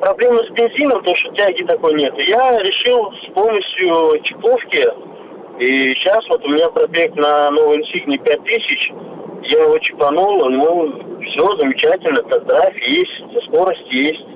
проблемы 0.00 0.38
с 0.44 0.50
бензином, 0.50 1.02
то, 1.02 1.16
что 1.16 1.32
тяги 1.34 1.64
такой 1.64 1.94
нет. 1.94 2.14
Я 2.28 2.58
решил 2.60 3.12
с 3.14 3.32
помощью 3.32 4.22
чекловки 4.22 4.86
и 5.58 5.92
сейчас 5.94 6.20
вот 6.28 6.44
у 6.44 6.50
меня 6.50 6.68
пробег 6.68 7.16
на 7.16 7.50
новой 7.50 7.78
инсигне 7.78 8.16
5000. 8.18 8.92
Я 9.48 9.62
его 9.62 9.78
чипанул, 9.78 10.50
ну, 10.50 11.20
все 11.22 11.56
замечательно, 11.56 12.22
тест-драйв 12.22 12.76
есть, 12.86 13.46
скорость 13.46 13.90
есть. 13.90 14.26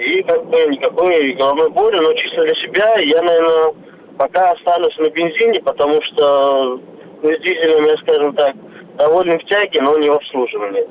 И 0.00 0.22
как 0.24 0.46
бы 0.46 0.56
никакой 0.66 1.32
головной 1.34 1.70
боли, 1.70 1.98
но 1.98 2.12
чисто 2.14 2.44
для 2.44 2.54
себя 2.56 2.98
я, 2.98 3.22
наверное, 3.22 3.74
пока 4.18 4.50
останусь 4.50 4.96
на 4.98 5.10
бензине, 5.10 5.60
потому 5.62 6.02
что 6.02 6.80
ну, 7.22 7.30
с 7.30 7.40
дизелем 7.40 7.84
я, 7.84 7.96
скажем 7.98 8.34
так, 8.34 8.54
доволен 8.96 9.38
в 9.38 9.44
тяге, 9.44 9.80
но 9.80 9.96
не 9.96 10.10
в 10.10 10.14
обслуживании. 10.14 10.88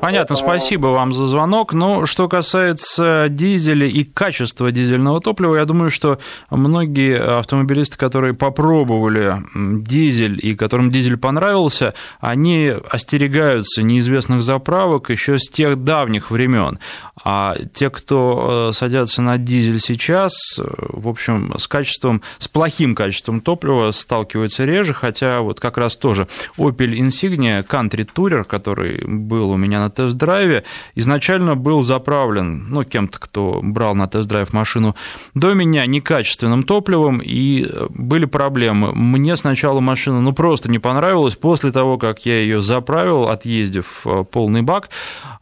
Понятно, 0.00 0.36
спасибо 0.36 0.88
вам 0.88 1.14
за 1.14 1.26
звонок. 1.26 1.72
Но 1.72 2.00
ну, 2.00 2.06
что 2.06 2.28
касается 2.28 3.26
дизеля 3.30 3.86
и 3.86 4.04
качества 4.04 4.70
дизельного 4.70 5.20
топлива, 5.20 5.56
я 5.56 5.64
думаю, 5.64 5.90
что 5.90 6.18
многие 6.50 7.18
автомобилисты, 7.18 7.96
которые 7.96 8.34
попробовали 8.34 9.42
дизель 9.54 10.38
и 10.40 10.54
которым 10.54 10.90
дизель 10.90 11.16
понравился, 11.16 11.94
они 12.20 12.72
остерегаются 12.90 13.82
неизвестных 13.82 14.42
заправок 14.42 15.10
еще 15.10 15.38
с 15.38 15.48
тех 15.48 15.82
давних 15.82 16.30
времен. 16.30 16.78
А 17.24 17.56
те, 17.72 17.90
кто 17.90 18.68
э, 18.68 18.72
садятся 18.72 19.22
на 19.22 19.38
дизель 19.38 19.80
сейчас, 19.80 20.60
э, 20.60 20.64
в 20.78 21.08
общем, 21.08 21.54
с 21.58 21.66
качеством, 21.66 22.22
с 22.38 22.46
плохим 22.46 22.94
качеством 22.94 23.40
топлива 23.40 23.90
сталкиваются 23.90 24.64
реже, 24.64 24.94
хотя 24.94 25.40
вот 25.40 25.58
как 25.58 25.78
раз 25.78 25.96
тоже 25.96 26.28
Opel 26.56 26.92
Insignia 26.92 27.66
Country 27.66 28.06
Tourer, 28.06 28.44
который 28.44 29.04
был 29.04 29.50
у 29.50 29.56
меня 29.56 29.80
на 29.80 29.85
тест-драйве, 29.90 30.64
изначально 30.94 31.56
был 31.56 31.82
заправлен, 31.82 32.66
ну, 32.68 32.84
кем-то, 32.84 33.18
кто 33.18 33.60
брал 33.62 33.94
на 33.94 34.06
тест-драйв 34.06 34.52
машину 34.52 34.94
до 35.34 35.54
меня, 35.54 35.86
некачественным 35.86 36.62
топливом, 36.62 37.20
и 37.22 37.64
э, 37.64 37.86
были 37.90 38.24
проблемы. 38.24 38.92
Мне 38.92 39.36
сначала 39.36 39.80
машина, 39.80 40.20
ну, 40.20 40.32
просто 40.32 40.70
не 40.70 40.78
понравилась, 40.78 41.36
после 41.36 41.72
того, 41.72 41.98
как 41.98 42.26
я 42.26 42.38
ее 42.40 42.62
заправил, 42.62 43.28
отъездив 43.28 44.06
полный 44.30 44.62
бак, 44.62 44.90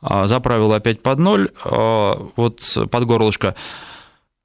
а, 0.00 0.26
заправил 0.26 0.72
опять 0.72 1.02
под 1.02 1.18
ноль, 1.18 1.48
а, 1.64 2.18
вот 2.36 2.60
под 2.90 3.04
горлышко, 3.04 3.54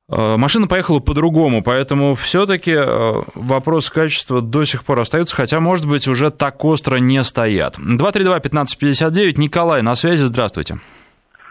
Машина 0.10 0.68
поехала 0.68 1.00
по-другому, 1.00 1.62
поэтому 1.62 2.16
все-таки 2.16 2.76
вопрос 3.36 3.90
качества 3.90 4.42
до 4.42 4.66
сих 4.66 4.84
пор 4.84 5.00
остается, 5.00 5.36
хотя, 5.36 5.60
может 5.60 5.88
быть, 5.88 6.08
уже 6.08 6.32
так 6.32 6.66
остро 6.66 6.98
не 6.98 7.24
стоят. 7.24 7.78
232-1559, 7.78 9.38
Николай 9.38 9.82
на 9.84 9.96
связи, 9.96 10.24
здравствуйте. 10.24 10.80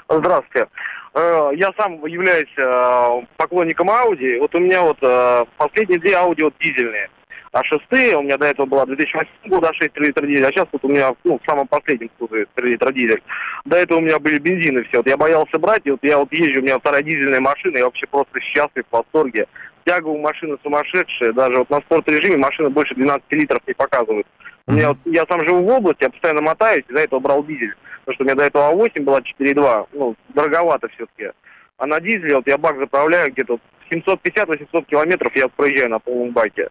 Здравствуйте. 0.09 0.67
Э, 1.15 1.51
я 1.55 1.73
сам 1.77 2.05
являюсь 2.07 2.53
э, 2.57 3.23
поклонником 3.37 3.91
Audi. 3.91 4.39
Вот 4.39 4.55
у 4.55 4.59
меня 4.59 4.83
вот 4.83 4.99
э, 5.03 5.45
последние 5.57 5.99
две 5.99 6.13
Audi 6.13 6.45
вот 6.45 6.55
дизельные 6.61 7.11
а 7.59 7.65
шестые, 7.65 8.17
у 8.17 8.23
меня 8.23 8.39
до 8.39 8.47
этого 8.47 8.67
была 8.67 8.87
2008 8.87 9.29
года 9.47 9.73
6 9.73 9.97
литр 9.99 10.27
дизель, 10.27 10.47
а 10.47 10.53
сейчас 10.53 10.69
вот 10.71 10.85
у 10.85 10.89
меня, 10.89 11.15
ну, 11.25 11.41
в 11.43 11.51
самом 11.51 11.67
последнем 11.67 12.09
кузове 12.19 12.47
3 12.55 12.71
литра 12.71 12.93
дизель. 12.93 13.23
До 13.65 13.77
этого 13.77 13.99
у 13.99 14.01
меня 14.01 14.19
были 14.19 14.39
бензины 14.39 14.85
все. 14.85 14.99
Вот 14.99 15.09
я 15.09 15.17
боялся 15.17 15.59
брать, 15.59 15.83
и 15.85 15.91
вот 15.91 15.99
я 16.03 16.19
вот 16.19 16.33
езжу, 16.33 16.61
у 16.61 16.63
меня 16.63 16.79
вторая 16.79 17.03
дизельная 17.03 17.41
машина, 17.41 17.79
я 17.79 17.85
вообще 17.85 18.07
просто 18.07 18.41
счастлив, 18.41 18.85
в 18.89 18.93
восторге. 18.93 19.47
Тяга 19.85 20.07
у 20.07 20.19
машины 20.19 20.57
сумасшедшая, 20.63 21.33
даже 21.33 21.59
вот 21.59 21.71
на 21.71 21.81
спорт-режиме 21.81 22.37
машина 22.37 22.71
больше 22.71 22.95
12 22.95 23.25
литров 23.31 23.61
не 23.67 23.75
показывает. 23.75 24.27
У 24.67 24.73
меня 24.73 24.91
вот, 24.91 24.99
я 25.07 25.25
сам 25.29 25.45
живу 25.45 25.63
в 25.63 25.69
области, 25.69 26.05
я 26.05 26.11
постоянно 26.11 26.43
мотаюсь, 26.43 26.85
из-за 26.89 27.01
этого 27.01 27.21
брал 27.21 27.43
дизель. 27.43 27.75
Потому 28.05 28.15
что 28.15 28.23
у 28.23 28.27
меня 28.27 28.35
до 28.37 28.45
этого 28.45 28.73
А8 28.73 29.03
была 29.03 29.19
4.2, 29.19 29.89
ну, 29.95 30.15
дороговато 30.29 30.89
все-таки. 30.89 31.33
А 31.79 31.87
на 31.87 32.01
дизеле 32.01 32.37
вот 32.37 32.47
я 32.47 32.57
бак 32.57 32.79
заправляю 32.79 33.33
где-то 33.33 33.59
750-800 33.91 34.85
километров, 34.85 35.35
я 35.35 35.49
проезжаю 35.49 35.91
на 35.91 35.99
полном 35.99 36.33
баке. 36.33 36.69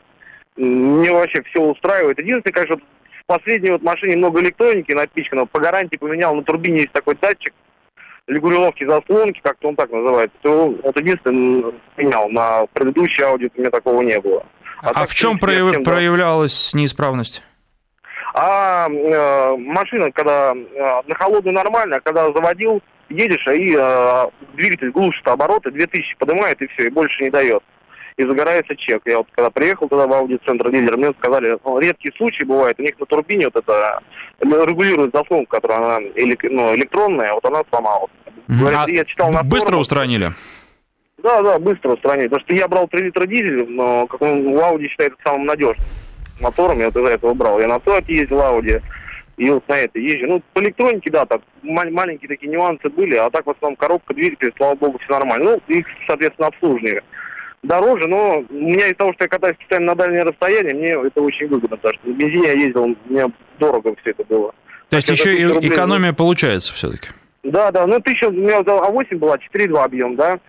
Мне 0.58 1.12
вообще 1.12 1.42
все 1.44 1.62
устраивает. 1.62 2.20
Единственное, 2.20 2.54
конечно, 2.54 2.78
в 2.78 3.26
последней 3.28 3.72
вот 3.72 3.84
машине 3.84 4.18
много 4.18 4.42
электроники 4.42 4.92
напичкано. 4.92 5.46
По 5.46 5.60
гарантии 5.60 5.98
поменял 5.98 6.36
на 6.36 6.44
турбине 6.44 6.82
есть 6.82 6.92
такой 6.92 7.16
датчик 7.16 7.54
регулировки 8.28 8.86
заслонки, 8.86 9.40
как-то 9.42 9.70
он 9.70 9.76
так 9.76 9.90
называется. 9.92 10.38
То 10.42 10.76
вот 10.84 11.00
единственное 11.00 11.74
менял. 11.96 12.30
На 12.30 12.66
предыдущей 12.74 13.24
Audi 13.24 13.52
у 13.56 13.60
меня 13.60 13.72
такого 13.72 14.02
не 14.02 14.20
было. 14.20 14.46
А, 14.82 14.92
а 15.04 15.06
в 15.08 15.14
чем 15.14 15.40
прояв... 15.40 15.72
всем, 15.72 15.84
проявлялась 15.84 16.74
неисправность? 16.74 17.42
А 18.34 18.88
э, 18.90 19.58
машина, 19.58 20.12
когда 20.12 20.54
э, 20.54 21.02
на 21.08 21.16
холодную 21.16 21.56
нормально, 21.56 21.96
а 21.96 22.00
когда 22.02 22.32
заводил, 22.32 22.84
едешь, 23.10 23.48
и 23.48 23.76
э, 23.76 24.26
двигатель 24.54 24.92
глушит 24.92 25.28
обороты, 25.28 25.72
2000 25.72 26.18
поднимает, 26.18 26.62
и 26.62 26.68
все, 26.68 26.88
и 26.88 26.90
больше 26.90 27.24
не 27.24 27.30
дает. 27.32 27.64
И 28.18 28.24
загорается 28.24 28.76
чек. 28.76 29.04
Я 29.06 29.18
вот 29.20 29.28
когда 29.32 29.50
приехал 29.50 29.88
туда 29.88 30.08
в 30.08 30.14
аудиоцентр 30.14 30.72
дилер, 30.72 30.98
мне 30.98 31.14
сказали, 31.20 31.58
ну, 31.64 31.80
редкий 31.80 32.12
случай 32.18 32.44
бывает, 32.44 32.80
у 32.80 32.84
них 32.84 33.00
на 33.00 33.06
турбине 33.06 33.46
вот 33.46 33.56
это 33.56 34.02
регулирует 34.42 35.14
заслонку, 35.14 35.48
которая 35.52 35.78
она 35.78 36.00
ну, 36.00 36.76
электронная, 36.76 37.34
вот 37.34 37.46
она 37.46 37.62
сломалась. 37.70 38.12
Говорят, 38.48 38.88
а 38.88 38.92
я 38.92 39.06
читал 39.06 39.32
на 39.32 39.44
быстро 39.44 39.68
форумах, 39.68 39.82
устранили? 39.82 40.32
Да, 41.22 41.42
да, 41.42 41.60
быстро 41.60 41.94
устранили. 41.94 42.28
Потому 42.28 42.46
что 42.46 42.56
я 42.56 42.68
брал 42.68 42.88
3 42.88 43.04
литра 43.04 43.26
дизель, 43.26 43.68
но 43.70 44.08
как 44.08 44.22
он 44.22 44.54
в 44.54 44.60
Ауди 44.60 44.88
считается 44.88 45.20
самым 45.24 45.46
надежным 45.46 45.86
мотором, 46.40 46.80
я 46.80 46.86
вот 46.86 46.96
из-за 46.96 47.10
этого 47.10 47.34
брал. 47.34 47.60
Я 47.60 47.68
на 47.68 47.76
Toyota 47.78 48.12
ездил 48.12 48.42
Ауди, 48.42 48.80
и 49.38 49.50
вот 49.50 49.68
на 49.68 49.74
это 49.74 50.00
езжу. 50.00 50.28
Ну, 50.28 50.42
по 50.54 50.60
электронике, 50.60 51.12
да, 51.12 51.26
так 51.26 51.42
маленькие 51.62 52.30
такие 52.30 52.52
нюансы 52.52 52.90
были, 52.90 53.16
а 53.16 53.30
так 53.30 53.46
в 53.46 53.50
основном 53.52 53.76
коробка, 53.76 54.14
двигатель, 54.14 54.54
слава 54.58 54.76
богу, 54.76 54.98
все 55.00 55.14
нормально. 55.14 55.52
Ну, 55.68 55.76
их, 55.76 55.86
соответственно, 56.08 56.48
обслуживание 56.48 57.04
дороже, 57.64 58.08
но 58.08 58.44
у 58.50 58.54
меня 58.54 58.88
из-за 58.88 58.96
того, 58.96 59.14
что 59.14 59.26
я 59.26 59.28
катаюсь 59.28 59.58
постоянно 59.58 59.88
на 59.88 59.96
дальние 59.96 60.24
расстояния, 60.24 60.74
мне 60.74 61.08
это 61.08 61.22
очень 61.22 61.48
выгодно, 61.48 61.78
потому 61.78 61.94
что 61.96 62.10
на 62.10 62.14
бензине 62.14 62.48
я 62.48 62.54
ездил, 62.54 62.96
мне 63.06 63.26
дорого 63.60 63.96
все 64.02 64.12
это 64.12 64.24
было. 64.24 64.54
То 64.90 64.96
есть 64.96 65.10
еще 65.10 65.36
и 65.36 65.44
экономия 65.68 66.14
получается 66.14 66.74
все-таки? 66.74 67.10
Да, 67.44 67.72
да, 67.72 67.88
ну 67.88 68.00
тысяча, 68.00 68.30
у 68.30 68.32
меня 68.32 68.60
А8 68.60 69.16
была, 69.18 69.38
4,2 69.38 69.84
объем, 69.84 70.16
да. 70.16 70.40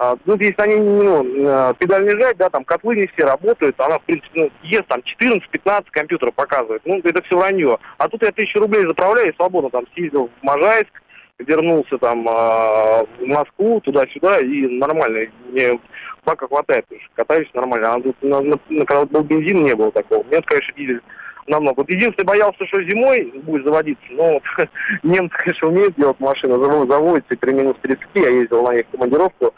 А, 0.00 0.16
ну, 0.26 0.36
если 0.38 0.62
они 0.62 0.76
ну, 0.76 1.24
э, 1.24 1.74
педаль 1.76 2.04
не 2.04 2.10
жать, 2.10 2.36
да, 2.36 2.48
там 2.50 2.62
котлы 2.64 2.94
не 2.94 3.08
все 3.08 3.24
работают, 3.24 3.74
она, 3.80 3.98
в 3.98 4.02
принципе, 4.02 4.42
ну, 4.42 4.50
ест 4.62 4.86
там 4.86 5.00
14-15 5.00 5.86
компьютеров 5.90 6.34
показывает. 6.34 6.82
Ну, 6.84 7.00
это 7.02 7.20
все 7.22 7.36
вранье. 7.36 7.78
А 7.98 8.08
тут 8.08 8.22
я 8.22 8.30
тысячу 8.30 8.60
рублей 8.60 8.86
заправляю 8.86 9.32
и 9.32 9.34
свободно 9.34 9.70
там 9.70 9.86
съездил 9.94 10.30
в 10.40 10.44
Можайск, 10.44 11.02
вернулся 11.38 11.98
там 11.98 12.26
э, 12.28 13.04
в 13.20 13.26
Москву, 13.26 13.80
туда-сюда, 13.80 14.40
и 14.40 14.66
нормально. 14.66 15.30
Мне 15.50 15.78
бака 16.24 16.46
хватает, 16.46 16.86
катаюсь 17.14 17.48
нормально. 17.54 17.94
А 17.94 18.00
тут, 18.00 18.16
на, 18.22 18.40
на, 18.40 18.56
на, 18.68 18.84
когда 18.84 19.06
был 19.06 19.22
бензин, 19.22 19.62
не 19.62 19.74
было 19.74 19.92
такого. 19.92 20.24
Нет, 20.30 20.44
конечно, 20.46 20.74
дизель 20.76 21.00
намного. 21.46 21.78
Вот 21.78 21.90
единственное, 21.90 22.26
боялся, 22.26 22.66
что 22.66 22.82
зимой 22.82 23.32
будет 23.42 23.64
заводиться, 23.64 24.04
но 24.10 24.40
немцы, 25.02 25.36
конечно, 25.38 25.68
умеют 25.68 25.94
делать 25.96 26.20
машины, 26.20 26.54
заводятся 26.58 27.36
при 27.36 27.52
минус 27.52 27.76
30, 27.82 28.04
я 28.14 28.28
ездил 28.28 28.62
на 28.62 28.74
них 28.74 28.84
командировку, 28.90 29.54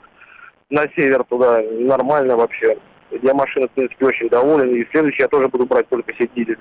на 0.68 0.88
север 0.94 1.24
туда, 1.24 1.62
нормально 1.62 2.36
вообще. 2.36 2.76
Я 3.22 3.34
машина, 3.34 3.66
в 3.66 3.72
принципе, 3.72 4.06
очень 4.06 4.28
доволен, 4.28 4.70
и 4.70 4.86
следующий 4.92 5.22
я 5.22 5.28
тоже 5.28 5.48
буду 5.48 5.66
брать 5.66 5.88
только 5.88 6.14
сеть 6.14 6.30
дизель. 6.34 6.58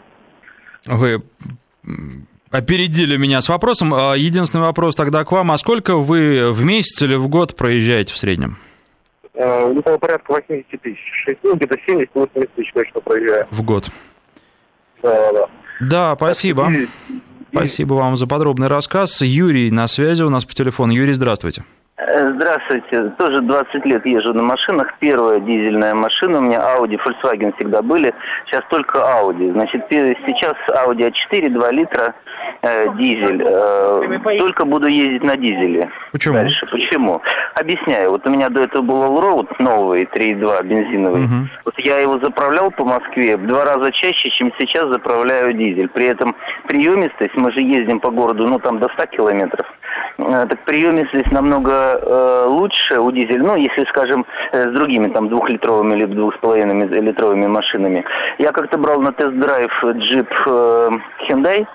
Вы 0.85 1.21
опередили 2.51 3.17
меня 3.17 3.41
с 3.41 3.49
вопросом. 3.49 3.93
А, 3.93 4.13
единственный 4.15 4.61
вопрос 4.61 4.95
тогда 4.95 5.23
к 5.23 5.31
вам. 5.31 5.51
А 5.51 5.57
сколько 5.57 5.97
вы 5.97 6.51
в 6.51 6.63
месяц 6.63 7.01
или 7.01 7.15
в 7.15 7.27
год 7.27 7.55
проезжаете 7.55 8.13
в 8.13 8.17
среднем? 8.17 8.57
Э, 9.33 9.63
около 9.65 9.97
порядка 9.97 10.33
80 10.33 10.81
тысяч. 10.81 11.25
Ну, 11.43 11.55
где-то 11.55 11.77
70-80 11.87 12.49
тысяч 12.55 12.73
точно 12.73 13.01
проезжаю. 13.01 13.47
В 13.51 13.61
год? 13.61 13.89
Да, 15.01 15.31
да. 15.31 15.45
Да, 15.79 16.15
спасибо. 16.15 16.71
Спасибо 17.51 17.93
вам 17.93 18.17
за 18.17 18.27
подробный 18.27 18.67
рассказ. 18.67 19.21
Юрий 19.21 19.71
на 19.71 19.87
связи 19.87 20.21
у 20.23 20.29
нас 20.29 20.45
по 20.45 20.53
телефону. 20.53 20.91
Юрий, 20.91 21.13
здравствуйте. 21.13 21.63
Э, 21.99 22.31
здравствуйте. 22.33 23.09
Тоже 23.17 23.41
20 23.41 23.85
лет 23.85 24.05
езжу 24.05 24.33
на 24.33 24.43
машинах. 24.43 24.87
Первая 24.99 25.39
дизельная 25.39 25.93
машина 25.93 26.37
у 26.37 26.41
меня 26.41 26.59
Audi, 26.59 26.97
Volkswagen 26.97 27.53
всегда 27.57 27.81
были. 27.81 28.13
Сейчас 28.45 28.63
только 28.69 28.99
Audi. 28.99 29.51
Значит, 29.51 29.85
сейчас 29.89 30.53
Audi 30.69 31.11
A4, 31.11 31.49
2 31.49 31.71
литра, 31.71 32.13
э, 32.61 32.85
дизель. 32.95 33.43
Э, 33.45 34.37
только 34.37 34.63
буду 34.63 34.87
ездить 34.87 35.25
на 35.25 35.35
дизеле. 35.35 35.89
Почему? 36.13 36.35
Дальше. 36.35 36.65
Почему? 36.67 37.21
Объясняю. 37.55 38.11
Вот 38.11 38.25
у 38.25 38.29
меня 38.29 38.47
до 38.47 38.61
этого 38.61 38.81
был 38.81 39.03
Allroad 39.03 39.49
новый, 39.59 40.05
3.2 40.05 40.63
бензиновый. 40.63 41.23
Угу. 41.25 41.35
Вот 41.65 41.79
я 41.79 41.99
его 41.99 42.17
заправлял 42.19 42.71
по 42.71 42.85
Москве 42.85 43.35
в 43.35 43.45
два 43.45 43.65
раза 43.65 43.91
чаще, 43.91 44.29
чем 44.29 44.53
сейчас 44.57 44.87
заправляю 44.87 45.51
дизель. 45.51 45.89
При 45.89 46.05
этом 46.05 46.33
приемистость, 46.65 47.35
мы 47.35 47.51
же 47.51 47.59
ездим 47.61 47.99
по 47.99 48.09
городу, 48.09 48.47
ну, 48.47 48.57
там 48.59 48.79
до 48.79 48.87
100 48.87 49.05
километров. 49.07 49.67
Э, 50.17 50.45
так 50.47 50.63
приемистость 50.65 51.31
намного 51.31 51.88
э, 51.95 52.45
лучше 52.47 52.99
у 52.99 53.11
дизеля, 53.11 53.43
ну, 53.43 53.55
если, 53.55 53.85
скажем, 53.89 54.25
э, 54.51 54.69
с 54.69 54.73
другими 54.73 55.07
там 55.07 55.29
двухлитровыми 55.29 55.95
или 55.95 56.05
двух 56.05 56.35
с 56.35 56.37
половиной 56.39 56.87
литровыми 56.87 57.47
машинами. 57.47 58.03
Я 58.37 58.51
как-то 58.51 58.77
брал 58.77 59.01
на 59.01 59.11
тест-драйв 59.11 59.71
джип 59.83 60.31
э, 60.45 60.89
Hyundai 61.27 61.65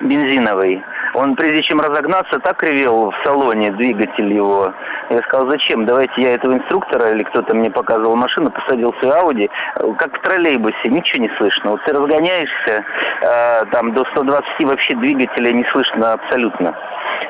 бензиновый. 0.00 0.82
Он, 1.14 1.36
прежде 1.36 1.62
чем 1.62 1.80
разогнаться, 1.80 2.38
так 2.38 2.62
ревел 2.62 3.10
в 3.10 3.14
салоне 3.24 3.70
двигатель 3.72 4.32
его. 4.32 4.72
Я 5.10 5.18
сказал, 5.18 5.50
зачем? 5.50 5.84
Давайте 5.84 6.12
я 6.16 6.34
этого 6.34 6.54
инструктора, 6.54 7.10
или 7.10 7.22
кто-то 7.24 7.54
мне 7.54 7.70
показывал 7.70 8.16
машину, 8.16 8.50
посадил 8.50 8.94
свою 9.00 9.14
Ауди, 9.16 9.50
как 9.98 10.16
в 10.16 10.22
троллейбусе, 10.22 10.88
ничего 10.88 11.24
не 11.24 11.30
слышно. 11.36 11.72
Вот 11.72 11.84
ты 11.84 11.92
разгоняешься, 11.92 12.84
э, 13.20 13.64
там 13.72 13.92
до 13.92 14.04
120 14.12 14.64
вообще 14.64 14.96
двигателя 14.96 15.52
не 15.52 15.64
слышно 15.64 16.12
абсолютно. 16.14 16.74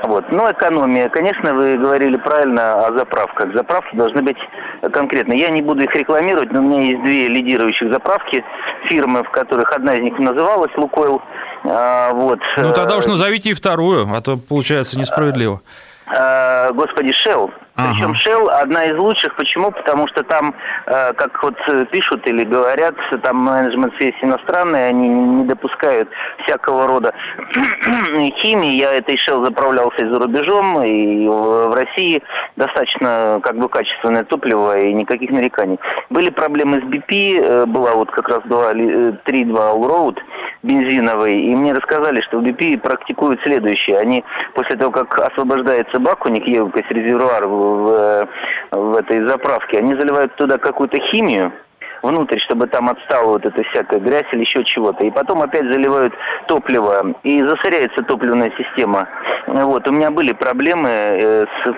Вот. 0.05 0.31
Но 0.31 0.51
экономия, 0.51 1.09
конечно, 1.09 1.55
вы 1.55 1.77
говорили 1.77 2.17
правильно 2.17 2.87
о 2.87 2.93
заправках. 2.97 3.55
Заправки 3.55 3.95
должны 3.97 4.23
быть 4.23 4.39
конкретно. 4.93 5.33
Я 5.33 5.51
не 5.51 5.63
буду 5.63 5.83
их 5.83 5.95
рекламировать, 5.95 6.53
но 6.53 6.61
у 6.61 6.63
меня 6.63 6.83
есть 6.83 7.03
две 7.05 7.29
лидирующих 7.29 7.93
заправки 7.93 8.45
фирмы, 8.87 9.23
в 9.23 9.31
которых 9.31 9.73
одна 9.73 9.95
из 9.95 10.03
них 10.03 10.19
называлась 10.19 10.73
«Лукойл». 10.77 11.23
А, 11.65 12.13
вот. 12.13 12.41
Ну 12.57 12.73
тогда 12.73 12.97
уж 12.97 13.07
назовите 13.07 13.51
и 13.51 13.55
вторую, 13.55 14.09
а 14.13 14.21
то 14.21 14.37
получается 14.37 14.99
несправедливо. 14.99 15.61
А, 16.07 16.73
господи, 16.73 17.13
Shell. 17.25 17.51
Ага. 17.75 17.95
Причем 17.95 18.13
Shell 18.13 18.51
одна 18.51 18.85
из 18.85 18.99
лучших. 18.99 19.35
Почему? 19.37 19.71
Потому 19.71 20.07
что 20.09 20.23
там, 20.25 20.55
э, 20.87 21.13
как 21.15 21.43
вот 21.43 21.55
э, 21.69 21.87
пишут 21.87 22.27
или 22.27 22.45
говорят, 22.45 22.95
там 23.23 23.37
менеджмент 23.37 23.95
есть 23.99 24.19
иностранный, 24.21 24.89
они 24.89 25.09
не 25.09 25.45
допускают 25.45 26.09
всякого 26.45 26.87
рода 26.87 27.15
химии. 28.43 28.77
Я 28.77 28.93
этой 28.93 29.15
Shell 29.15 29.45
заправлялся 29.45 30.05
и 30.05 30.09
за 30.09 30.19
рубежом, 30.19 30.83
и 30.83 31.27
в 31.27 31.75
России 31.75 32.23
достаточно 32.57 33.41
как 33.43 33.57
бы 33.57 33.69
качественное 33.69 34.25
топливо 34.25 34.79
и 34.79 34.93
никаких 34.93 35.31
нареканий. 35.31 35.79
Были 36.11 36.29
проблемы 36.29 36.81
с 36.81 36.85
BP, 36.85 37.41
э, 37.41 37.67
была 37.67 37.95
вот 37.95 38.11
как 38.11 38.29
раз 38.29 38.41
3.2 38.41 39.25
Allroad 39.25 40.19
бензиновый, 40.63 41.41
и 41.41 41.55
мне 41.55 41.73
рассказали, 41.73 42.21
что 42.21 42.39
в 42.39 42.43
BP 42.43 42.79
практикуют 42.79 43.41
следующее. 43.43 43.99
Они 43.99 44.25
после 44.55 44.77
того, 44.77 44.93
как 44.93 45.19
освобождается 45.19 45.99
бак, 45.99 46.25
у 46.27 46.29
них 46.29 46.47
емкость 46.47 46.91
резервуар 46.91 47.47
в 47.47 47.73
в, 47.83 48.29
в 48.71 48.97
этой 48.97 49.25
заправке, 49.27 49.79
они 49.79 49.95
заливают 49.95 50.35
туда 50.37 50.59
какую-то 50.59 50.99
химию, 51.11 51.53
внутрь, 52.03 52.39
чтобы 52.41 52.67
там 52.67 52.89
отстала 52.89 53.33
вот 53.33 53.47
эта 53.47 53.63
всякая 53.71 54.01
грязь 54.01 54.27
или 54.33 54.41
еще 54.41 54.65
чего-то. 54.65 55.05
И 55.05 55.11
потом 55.11 55.43
опять 55.43 55.71
заливают 55.71 56.13
топливо, 56.47 57.15
и 57.23 57.43
засоряется 57.43 58.03
топливная 58.03 58.53
система. 58.59 59.09
Вот, 59.47 59.89
у 59.89 59.93
меня 59.93 60.11
были 60.11 60.33
проблемы 60.33 60.89
э, 60.91 61.45
с 61.45 61.75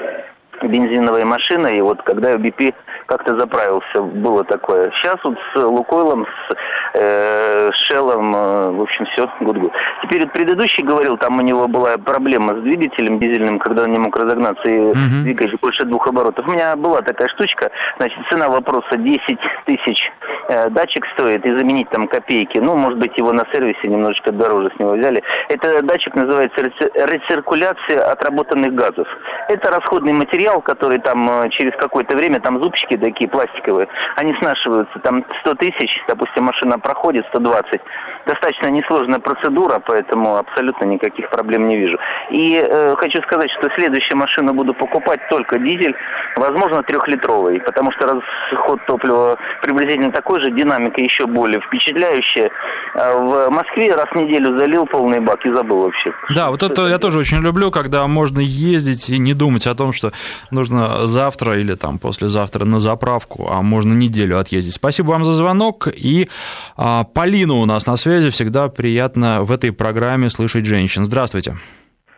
бензиновой 0.69 1.25
машиной, 1.25 1.79
и 1.79 1.81
вот 1.81 2.03
когда 2.03 2.35
BP 2.35 2.75
как-то 3.07 3.39
заправился, 3.39 4.03
было 4.03 4.45
такое. 4.45 4.91
Сейчас 4.97 5.17
вот 5.25 5.37
с 5.55 5.63
Лукойлом, 5.63 6.27
с 6.27 6.55
э, 6.95 7.71
Shell'ом, 7.73 8.35
э, 8.35 8.71
в 8.71 8.83
общем, 8.83 9.07
все, 9.13 9.29
good-good. 9.41 9.73
Теперь 10.03 10.23
вот 10.23 10.33
предыдущий 10.33 10.83
говорил, 10.83 11.17
там 11.19 11.39
у 11.39 11.43
него 11.43 11.69
была 11.69 11.97
проблема 11.99 12.55
с 12.55 12.63
двигателем 12.63 13.19
дизельным, 13.19 13.59
когда 13.59 13.83
он 13.83 13.93
не 13.93 13.99
мог 13.99 14.17
разогнаться 14.17 14.69
и 14.69 14.79
mm-hmm. 14.79 15.23
двигать 15.23 15.61
больше 15.61 15.85
двух 15.85 16.07
оборотов. 16.07 16.47
У 16.47 16.53
меня 16.53 16.77
была 16.77 17.03
такая 17.03 17.29
штучка, 17.29 17.71
значит, 17.99 18.19
цена 18.31 18.49
вопроса 18.49 18.97
10 18.97 19.21
тысяч 19.67 20.01
э, 20.49 20.71
датчик 20.71 21.05
стоит, 21.15 21.45
и 21.45 21.57
заменить 21.57 21.91
там 21.91 22.09
копейки. 22.09 22.59
Ну, 22.59 22.77
может 22.77 22.99
быть, 22.99 23.17
его 23.19 23.33
на 23.33 23.45
сервисе 23.53 23.89
немножечко 23.89 24.33
дороже 24.33 24.71
с 24.75 24.79
него 24.79 24.93
взяли. 24.93 25.23
Это 25.49 25.83
датчик 25.83 26.15
называется 26.15 26.63
рециркуляция 26.63 28.11
отработанных 28.11 28.75
газов. 28.75 29.07
Это 29.49 29.71
расходный 29.71 30.13
материал, 30.13 30.54
который 30.61 30.99
там 30.99 31.29
э, 31.29 31.51
через 31.51 31.73
какое-то 31.77 32.17
время, 32.17 32.41
там 32.41 32.63
зубчики 32.63 32.97
такие 32.97 33.29
пластиковые, 33.29 33.89
они 34.17 34.35
снашиваются, 34.41 34.99
там 35.01 35.25
100 35.41 35.55
тысяч, 35.55 36.03
допустим, 36.09 36.45
машина 36.45 36.79
проходит 36.79 37.27
120. 37.29 37.81
Достаточно 38.27 38.69
несложная 38.69 39.19
процедура, 39.19 39.81
поэтому 39.87 40.37
абсолютно 40.37 40.87
никаких 40.87 41.31
проблем 41.31 41.69
не 41.69 41.77
вижу. 41.77 41.99
И 42.31 42.63
э, 42.65 42.95
хочу 42.97 43.21
сказать, 43.23 43.51
что 43.59 43.69
следующую 43.75 44.17
машину 44.17 44.55
буду 44.55 44.75
покупать 44.75 45.21
только 45.31 45.59
дизель, 45.59 45.95
возможно, 46.37 46.83
трехлитровый, 46.83 47.61
потому 47.61 47.93
что 47.93 48.07
расход 48.07 48.81
топлива 48.87 49.37
приблизительно 49.63 50.11
такой 50.13 50.41
же, 50.41 50.51
динамика 50.51 51.03
еще 51.03 51.27
более 51.27 51.61
впечатляющая. 51.61 52.51
А 52.95 53.13
в 53.13 53.51
Москве 53.51 53.95
раз 53.95 54.07
в 54.11 54.15
неделю 54.17 54.57
залил 54.59 54.87
полный 54.87 55.21
бак 55.21 55.45
и 55.45 55.53
забыл 55.53 55.83
вообще. 55.83 56.13
Да, 56.35 56.51
вот 56.51 56.63
это 56.63 56.87
я 56.87 56.99
тоже 56.99 57.19
очень 57.19 57.41
люблю, 57.41 57.71
когда 57.71 58.07
можно 58.07 58.41
ездить 58.41 59.11
и 59.11 59.19
не 59.19 59.35
думать 59.35 59.67
о 59.67 59.75
том, 59.75 59.93
что 59.93 60.13
нужно 60.51 61.07
завтра 61.07 61.59
или 61.59 61.75
там 61.75 61.99
послезавтра 61.99 62.65
на 62.65 62.79
заправку, 62.79 63.49
а 63.51 63.63
можно 63.63 63.93
неделю 63.93 64.39
отъездить. 64.39 64.75
Спасибо 64.75 65.11
вам 65.11 65.25
за 65.25 65.33
звонок. 65.33 65.89
И 65.95 66.29
а, 66.77 67.05
Полина 67.05 67.55
у 67.55 67.67
нас 67.67 67.87
на 67.87 67.97
связи. 67.97 68.14
Всегда 68.31 68.69
приятно 68.69 69.43
в 69.43 69.53
этой 69.53 69.73
программе 69.73 70.31
слышать 70.31 70.65
женщин. 70.65 71.05
Здравствуйте. 71.05 71.57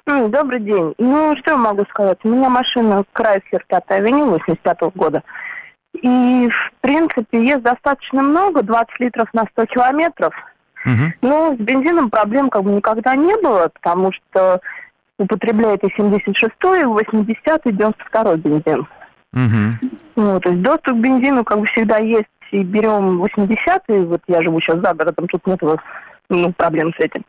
Добрый 0.07 0.61
день. 0.61 0.95
Ну, 0.99 1.37
что 1.39 1.53
я 1.53 1.57
могу 1.57 1.85
сказать? 1.91 2.19
У 2.23 2.29
меня 2.29 2.49
машина 2.49 3.05
Chrysler 3.15 3.63
5 3.67 3.83
авеню 3.89 4.27
85 4.27 4.79
-го 4.83 4.93
года. 4.95 5.23
И, 5.95 6.49
в 6.49 6.73
принципе, 6.81 7.45
ест 7.45 7.63
достаточно 7.63 8.23
много, 8.23 8.63
20 8.63 9.01
литров 9.01 9.29
на 9.33 9.45
100 9.53 9.67
километров. 9.67 10.35
Угу. 10.85 11.13
Но 11.23 11.55
с 11.55 11.59
бензином 11.59 12.11
проблем 12.11 12.51
как 12.51 12.63
бы 12.63 12.71
никогда 12.71 13.17
не 13.17 13.35
было, 13.43 13.69
потому 13.69 14.13
что 14.13 14.61
употребляет 15.19 15.83
и 15.83 15.89
76-й, 15.89 16.81
и 16.81 16.85
80-й, 16.85 17.73
92-й 17.73 18.39
бензин. 18.39 18.87
Угу. 19.33 19.91
Ну, 20.17 20.41
то 20.41 20.51
есть 20.51 20.63
доступ 20.63 20.95
к 20.95 21.01
бензину 21.01 21.45
как 21.45 21.61
бы 21.61 21.67
всегда 21.67 21.99
есть, 21.99 22.27
и 22.51 22.63
берем 22.63 23.23
80-й, 23.23 24.05
вот 24.05 24.23
я 24.27 24.43
живу 24.43 24.61
сейчас 24.61 24.81
за 24.81 24.95
городом, 24.95 25.29
тут 25.29 25.47
нет 25.47 25.61
ну, 26.29 26.53
проблем 26.53 26.93
с 26.95 27.01
этим. 27.01 27.25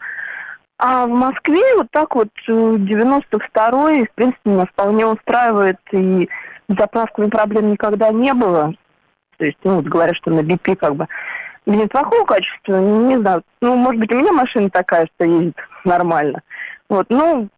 А 0.79 1.07
в 1.07 1.09
Москве 1.09 1.75
вот 1.75 1.87
так 1.91 2.15
вот 2.15 2.29
92-й, 2.47 4.05
в 4.05 4.11
принципе, 4.11 4.49
меня 4.49 4.65
вполне 4.65 5.05
устраивает, 5.07 5.79
и 5.91 6.29
с 6.69 6.77
заправками 6.77 7.29
проблем 7.29 7.71
никогда 7.71 8.11
не 8.11 8.33
было. 8.33 8.73
То 9.37 9.45
есть, 9.45 9.57
ну, 9.63 9.75
вот 9.77 9.85
говорят, 9.85 10.15
что 10.15 10.31
на 10.31 10.41
BP 10.41 10.75
как 10.75 10.95
бы 10.95 11.07
бензин 11.65 11.89
плохого 11.89 12.25
качества, 12.25 12.79
не 12.79 13.17
знаю. 13.17 13.43
Ну, 13.61 13.75
может 13.75 13.99
быть, 13.99 14.11
у 14.11 14.15
меня 14.15 14.31
машина 14.31 14.69
такая, 14.69 15.07
что 15.15 15.25
ездит 15.25 15.57
нормально. 15.83 16.41
Вот, 16.89 17.07
ну, 17.09 17.49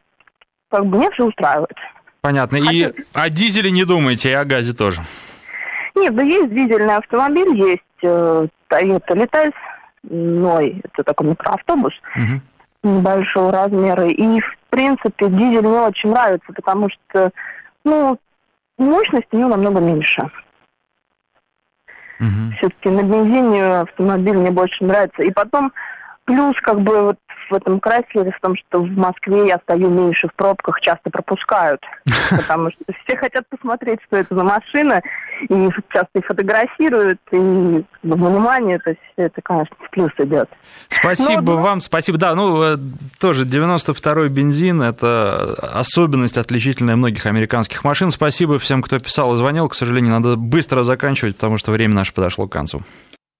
как 0.69 0.85
бы 0.85 0.97
меня 0.97 1.11
все 1.11 1.25
устраивает. 1.25 1.75
Понятно. 2.21 2.59
Хотя... 2.59 2.71
И 2.71 2.93
о 3.13 3.29
дизеле 3.29 3.71
не 3.71 3.85
думаете, 3.85 4.29
и 4.29 4.33
о 4.33 4.45
газе 4.45 4.73
тоже? 4.73 5.01
Нет, 5.99 6.15
да 6.15 6.23
есть 6.23 6.53
дизельный 6.53 6.95
автомобиль, 6.95 7.55
есть 7.55 7.83
э, 8.01 8.47
Toyota 8.69 9.09
Letice, 9.09 9.53
Ной, 10.03 10.81
это 10.83 11.03
такой 11.03 11.27
микроавтобус 11.27 11.93
угу. 12.15 12.41
небольшого 12.83 13.51
размера. 13.51 14.07
И, 14.07 14.39
в 14.39 14.57
принципе, 14.69 15.27
дизель 15.27 15.67
мне 15.67 15.81
очень 15.81 16.09
нравится, 16.09 16.53
потому 16.53 16.89
что, 16.89 17.31
ну, 17.83 18.17
мощность 18.77 19.27
у 19.31 19.37
него 19.37 19.49
намного 19.49 19.81
меньше. 19.81 20.21
Угу. 22.19 22.53
Все-таки 22.57 22.89
на 22.89 23.03
бензине 23.03 23.81
автомобиль 23.81 24.37
мне 24.37 24.51
больше 24.51 24.85
нравится. 24.85 25.21
И 25.23 25.31
потом, 25.31 25.73
плюс, 26.23 26.55
как 26.61 26.79
бы, 26.79 27.01
вот 27.01 27.19
в 27.49 27.53
этом 27.53 27.79
Крайслере 27.79 28.31
в 28.31 28.39
том, 28.39 28.55
что 28.55 28.81
в 28.81 28.89
Москве 28.97 29.47
я 29.47 29.57
стою 29.59 29.89
меньше 29.89 30.27
в 30.27 30.33
пробках, 30.33 30.79
часто 30.81 31.09
пропускают. 31.09 31.81
Потому 32.29 32.71
что 32.71 32.93
все 33.03 33.17
хотят 33.17 33.47
посмотреть, 33.49 33.99
что 34.07 34.17
это 34.17 34.35
за 34.35 34.43
машина, 34.43 35.01
и 35.47 35.69
часто 35.91 36.19
и 36.19 36.21
фотографируют, 36.21 37.19
и 37.31 37.83
внимание, 38.03 38.79
то 38.79 38.91
есть 38.91 39.01
это, 39.15 39.41
конечно, 39.41 39.75
в 39.79 39.89
плюс 39.89 40.11
идет. 40.17 40.49
Спасибо 40.89 41.41
Но, 41.41 41.55
ну, 41.55 41.61
вам, 41.61 41.81
спасибо. 41.81 42.17
Да, 42.17 42.35
ну, 42.35 42.61
э, 42.63 42.77
тоже 43.19 43.45
92-й 43.45 44.29
бензин, 44.29 44.81
это 44.81 45.55
особенность 45.73 46.37
отличительная 46.37 46.95
многих 46.95 47.25
американских 47.25 47.83
машин. 47.83 48.11
Спасибо 48.11 48.59
всем, 48.59 48.81
кто 48.81 48.99
писал 48.99 49.33
и 49.33 49.37
звонил. 49.37 49.67
К 49.69 49.75
сожалению, 49.75 50.11
надо 50.11 50.35
быстро 50.35 50.83
заканчивать, 50.83 51.35
потому 51.35 51.57
что 51.57 51.71
время 51.71 51.95
наше 51.95 52.13
подошло 52.13 52.47
к 52.47 52.51
концу. 52.51 52.81